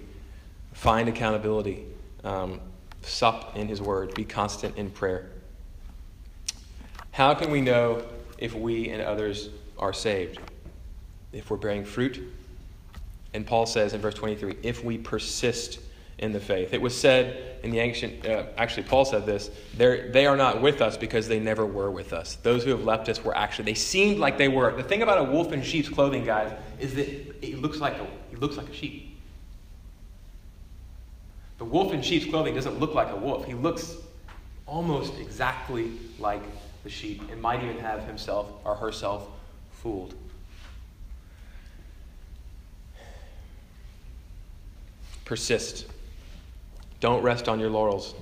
Find 0.73 1.09
accountability. 1.09 1.85
Um, 2.25 2.61
sup 3.03 3.57
in 3.57 3.69
his 3.69 3.81
word. 3.81 4.15
Be 4.15 4.25
constant 4.25 4.77
in 4.77 4.91
prayer. 4.91 5.31
How 7.13 7.35
can 7.35 7.51
we 7.51 7.61
know 7.61 8.03
if 8.39 8.55
we 8.55 8.89
and 8.91 9.03
others 9.03 9.51
are 9.79 9.93
saved? 9.93 10.39
If 11.33 11.51
we're 11.51 11.57
bearing 11.57 11.85
fruit 11.85 12.21
and 13.35 13.47
Paul 13.47 13.67
says 13.67 13.95
in 13.95 14.01
verse 14.01 14.15
23 14.15 14.57
if 14.63 14.85
we 14.85 14.99
persist 14.99 15.81
in 16.21 16.33
the 16.33 16.41
faith. 16.41 16.75
It 16.75 16.83
was 16.83 16.99
said 16.99 17.59
in 17.65 17.71
the 17.71 17.81
ancient, 17.81 18.27
uh, 18.27 18.45
actually, 18.59 18.85
Paul 18.85 19.07
said 19.07 19.25
this, 19.25 19.51
they 19.75 20.27
are 20.27 20.37
not 20.37 20.61
with 20.61 20.83
us 20.83 20.97
because 20.97 21.27
they 21.27 21.41
never 21.41 21.65
were 21.65 21.91
with 21.91 22.13
us. 22.13 22.37
Those 22.37 22.63
who 22.63 22.71
have 22.71 22.85
left 22.85 23.09
us 23.09 23.25
were 23.25 23.37
actually, 23.37 23.65
they 23.65 23.75
seemed 23.75 24.19
like 24.19 24.37
they 24.37 24.49
were. 24.49 24.75
The 24.77 24.83
thing 24.83 25.03
about 25.03 25.19
a 25.19 25.25
wolf 25.25 25.53
in 25.53 25.63
sheep's 25.63 25.89
clothing, 25.89 26.25
guys, 26.25 26.53
is 26.79 26.95
that 26.95 27.09
it 27.43 27.59
looks 27.61 27.81
like 27.81 27.95
a, 27.95 28.07
it 28.33 28.39
looks 28.39 28.59
like 28.59 28.69
a 28.69 28.75
sheep. 28.75 29.19
The 31.57 31.65
wolf 31.65 31.93
in 31.93 32.03
sheep's 32.03 32.27
clothing 32.27 32.55
doesn't 32.55 32.79
look 32.79 32.95
like 32.95 33.11
a 33.11 33.17
wolf. 33.17 33.47
He 33.47 33.55
looks 33.55 33.97
almost 34.67 35.19
exactly 35.19 35.93
like 36.19 36.43
the 36.85 36.91
sheep 36.91 37.31
and 37.31 37.41
might 37.41 37.63
even 37.63 37.79
have 37.79 38.05
himself 38.05 38.47
or 38.65 38.75
herself 38.75 39.27
fooled. 39.73 40.15
Persist. 45.25 45.87
Don't 47.01 47.23
rest 47.23 47.49
on 47.49 47.59
your 47.59 47.71
laurels, 47.71 48.15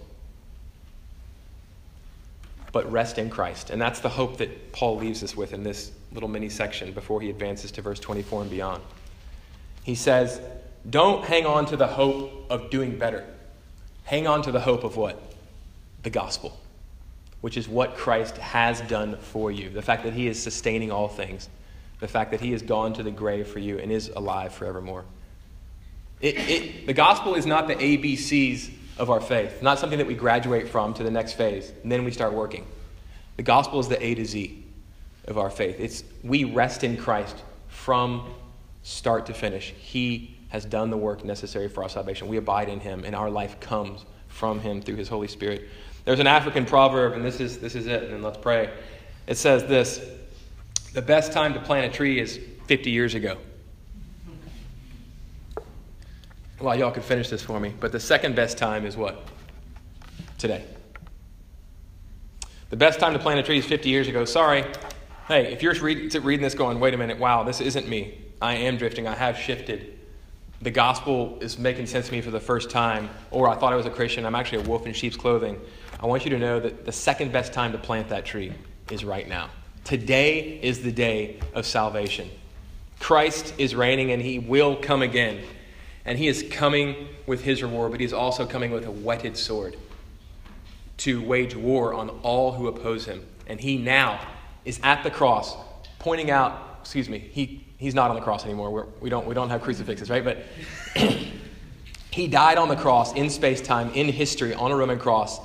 but 2.72 2.90
rest 2.90 3.18
in 3.18 3.28
Christ. 3.28 3.70
And 3.70 3.80
that's 3.80 3.98
the 4.00 4.08
hope 4.08 4.38
that 4.38 4.72
Paul 4.72 4.96
leaves 4.96 5.22
us 5.22 5.36
with 5.36 5.52
in 5.52 5.64
this 5.64 5.90
little 6.12 6.28
mini 6.28 6.48
section 6.48 6.92
before 6.92 7.20
he 7.20 7.28
advances 7.28 7.70
to 7.72 7.82
verse 7.82 7.98
24 7.98 8.42
and 8.42 8.50
beyond. 8.50 8.82
He 9.82 9.94
says, 9.94 10.40
Don't 10.88 11.24
hang 11.24 11.44
on 11.44 11.66
to 11.66 11.76
the 11.76 11.86
hope 11.86 12.46
of 12.50 12.70
doing 12.70 12.98
better. 12.98 13.24
hang 14.04 14.26
on 14.26 14.42
to 14.42 14.52
the 14.52 14.60
hope 14.60 14.84
of 14.84 14.96
what? 14.96 15.20
The 16.02 16.10
gospel, 16.10 16.58
which 17.40 17.56
is 17.56 17.68
what 17.68 17.96
Christ 17.96 18.38
has 18.38 18.80
done 18.82 19.16
for 19.18 19.50
you. 19.50 19.68
The 19.70 19.82
fact 19.82 20.04
that 20.04 20.14
he 20.14 20.28
is 20.28 20.40
sustaining 20.40 20.90
all 20.90 21.08
things, 21.08 21.48
the 22.00 22.08
fact 22.08 22.30
that 22.30 22.40
he 22.40 22.52
has 22.52 22.62
gone 22.62 22.92
to 22.94 23.02
the 23.02 23.10
grave 23.10 23.48
for 23.48 23.58
you 23.58 23.78
and 23.78 23.90
is 23.90 24.08
alive 24.08 24.54
forevermore. 24.54 25.04
It, 26.20 26.36
it, 26.36 26.86
the 26.86 26.94
gospel 26.94 27.34
is 27.34 27.46
not 27.46 27.68
the 27.68 27.76
ABCs 27.76 28.70
of 28.98 29.10
our 29.10 29.20
faith, 29.20 29.62
not 29.62 29.78
something 29.78 29.98
that 29.98 30.06
we 30.06 30.14
graduate 30.14 30.68
from 30.68 30.94
to 30.94 31.02
the 31.02 31.10
next 31.10 31.34
phase, 31.34 31.72
and 31.82 31.92
then 31.92 32.04
we 32.04 32.10
start 32.10 32.32
working. 32.32 32.66
The 33.36 33.44
gospel 33.44 33.78
is 33.78 33.88
the 33.88 34.04
A 34.04 34.14
to 34.16 34.24
Z 34.24 34.64
of 35.26 35.38
our 35.38 35.50
faith. 35.50 35.78
It's 35.78 36.02
we 36.24 36.44
rest 36.44 36.82
in 36.82 36.96
Christ 36.96 37.36
from 37.68 38.34
start 38.82 39.26
to 39.26 39.34
finish. 39.34 39.70
He 39.78 40.36
has 40.48 40.64
done 40.64 40.90
the 40.90 40.96
work 40.96 41.24
necessary 41.24 41.68
for 41.68 41.82
our 41.82 41.88
salvation. 41.88 42.26
We 42.26 42.38
abide 42.38 42.68
in 42.68 42.80
him, 42.80 43.04
and 43.04 43.14
our 43.14 43.30
life 43.30 43.60
comes 43.60 44.04
from 44.28 44.60
him 44.60 44.82
through 44.82 44.96
his 44.96 45.08
Holy 45.08 45.28
Spirit. 45.28 45.68
There's 46.04 46.20
an 46.20 46.26
African 46.26 46.64
proverb, 46.64 47.12
and 47.12 47.24
this 47.24 47.38
is, 47.38 47.58
this 47.58 47.74
is 47.74 47.86
it, 47.86 48.04
and 48.04 48.22
let's 48.22 48.38
pray. 48.38 48.70
It 49.26 49.36
says 49.36 49.64
this 49.66 50.00
The 50.94 51.02
best 51.02 51.32
time 51.32 51.54
to 51.54 51.60
plant 51.60 51.92
a 51.92 51.96
tree 51.96 52.18
is 52.18 52.40
50 52.66 52.90
years 52.90 53.14
ago. 53.14 53.36
Well, 56.60 56.76
y'all 56.76 56.90
could 56.90 57.04
finish 57.04 57.28
this 57.28 57.42
for 57.42 57.60
me, 57.60 57.72
but 57.78 57.92
the 57.92 58.00
second 58.00 58.34
best 58.34 58.58
time 58.58 58.84
is 58.84 58.96
what? 58.96 59.22
Today. 60.38 60.64
The 62.70 62.76
best 62.76 62.98
time 62.98 63.12
to 63.12 63.18
plant 63.18 63.38
a 63.38 63.42
tree 63.42 63.58
is 63.58 63.64
50 63.64 63.88
years 63.88 64.08
ago. 64.08 64.24
Sorry. 64.24 64.64
Hey, 65.28 65.52
if 65.52 65.62
you're 65.62 65.74
reading 65.74 66.42
this 66.42 66.54
going, 66.54 66.80
wait 66.80 66.94
a 66.94 66.96
minute, 66.96 67.18
wow, 67.18 67.44
this 67.44 67.60
isn't 67.60 67.88
me. 67.88 68.18
I 68.42 68.56
am 68.56 68.76
drifting. 68.76 69.06
I 69.06 69.14
have 69.14 69.38
shifted. 69.38 69.98
The 70.60 70.70
gospel 70.70 71.38
is 71.40 71.58
making 71.58 71.86
sense 71.86 72.06
to 72.06 72.12
me 72.12 72.20
for 72.20 72.32
the 72.32 72.40
first 72.40 72.70
time, 72.70 73.08
or 73.30 73.48
I 73.48 73.54
thought 73.54 73.72
I 73.72 73.76
was 73.76 73.86
a 73.86 73.90
Christian. 73.90 74.26
I'm 74.26 74.34
actually 74.34 74.64
a 74.64 74.68
wolf 74.68 74.86
in 74.86 74.92
sheep's 74.92 75.16
clothing. 75.16 75.60
I 76.00 76.06
want 76.06 76.24
you 76.24 76.30
to 76.30 76.38
know 76.38 76.58
that 76.58 76.84
the 76.84 76.92
second 76.92 77.30
best 77.30 77.52
time 77.52 77.70
to 77.72 77.78
plant 77.78 78.08
that 78.08 78.24
tree 78.24 78.52
is 78.90 79.04
right 79.04 79.28
now. 79.28 79.50
Today 79.84 80.58
is 80.60 80.82
the 80.82 80.92
day 80.92 81.38
of 81.54 81.64
salvation. 81.64 82.28
Christ 82.98 83.54
is 83.58 83.76
reigning 83.76 84.10
and 84.10 84.20
he 84.20 84.40
will 84.40 84.76
come 84.76 85.02
again. 85.02 85.40
And 86.08 86.18
he 86.18 86.26
is 86.26 86.42
coming 86.50 87.06
with 87.26 87.42
his 87.42 87.62
reward, 87.62 87.90
but 87.90 88.00
he's 88.00 88.14
also 88.14 88.46
coming 88.46 88.70
with 88.70 88.86
a 88.86 88.90
whetted 88.90 89.36
sword 89.36 89.76
to 90.96 91.22
wage 91.22 91.54
war 91.54 91.92
on 91.92 92.08
all 92.22 92.52
who 92.52 92.66
oppose 92.66 93.04
him. 93.04 93.26
And 93.46 93.60
he 93.60 93.76
now 93.76 94.18
is 94.64 94.80
at 94.82 95.02
the 95.04 95.10
cross, 95.10 95.54
pointing 95.98 96.30
out, 96.30 96.78
excuse 96.80 97.10
me, 97.10 97.18
he, 97.18 97.66
he's 97.76 97.94
not 97.94 98.08
on 98.08 98.16
the 98.16 98.22
cross 98.22 98.46
anymore. 98.46 98.70
We're, 98.70 98.86
we, 99.02 99.10
don't, 99.10 99.26
we 99.26 99.34
don't 99.34 99.50
have 99.50 99.60
crucifixes, 99.60 100.08
right? 100.08 100.24
But 100.24 100.38
he 102.10 102.26
died 102.26 102.56
on 102.56 102.68
the 102.68 102.76
cross 102.76 103.12
in 103.12 103.28
space 103.28 103.60
time, 103.60 103.90
in 103.90 104.08
history, 104.08 104.54
on 104.54 104.72
a 104.72 104.76
Roman 104.76 104.98
cross, 104.98 105.38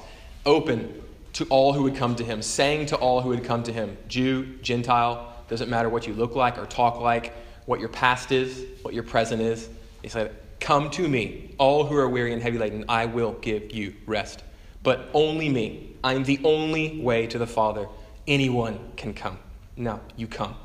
open 0.45 1.03
to 1.33 1.43
all 1.49 1.73
who 1.73 1.83
would 1.83 1.97
come 1.97 2.15
to 2.15 2.23
him, 2.23 2.41
saying 2.41 2.85
to 2.85 2.95
all 2.95 3.19
who 3.19 3.27
would 3.29 3.43
come 3.43 3.63
to 3.63 3.73
him, 3.73 3.97
Jew, 4.07 4.55
Gentile, 4.61 5.35
doesn't 5.49 5.69
matter 5.69 5.89
what 5.89 6.07
you 6.07 6.13
look 6.13 6.37
like 6.37 6.57
or 6.57 6.65
talk 6.65 7.01
like, 7.01 7.33
what 7.65 7.81
your 7.81 7.89
past 7.89 8.31
is, 8.31 8.65
what 8.81 8.93
your 8.93 9.03
present 9.03 9.41
is. 9.41 9.67
He 10.01 10.07
said, 10.07 10.33
Come 10.63 10.89
to 10.91 11.09
me, 11.09 11.53
all 11.57 11.87
who 11.87 11.97
are 11.97 12.07
weary 12.07 12.31
and 12.31 12.41
heavy 12.41 12.57
laden, 12.57 12.85
I 12.87 13.05
will 13.05 13.33
give 13.33 13.73
you 13.73 13.95
rest. 14.05 14.43
But 14.81 15.09
only 15.13 15.49
me. 15.49 15.97
I 16.01 16.13
am 16.13 16.23
the 16.23 16.39
only 16.45 17.01
way 17.01 17.27
to 17.27 17.37
the 17.37 17.45
Father. 17.45 17.89
Anyone 18.27 18.79
can 18.95 19.13
come. 19.13 19.39
Now, 19.75 19.99
you 20.15 20.25
come. 20.25 20.55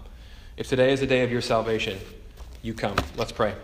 If 0.57 0.69
today 0.69 0.93
is 0.93 1.01
the 1.01 1.09
day 1.09 1.25
of 1.25 1.33
your 1.33 1.41
salvation, 1.41 1.99
you 2.63 2.75
come. 2.75 2.95
Let's 3.17 3.33
pray. 3.33 3.57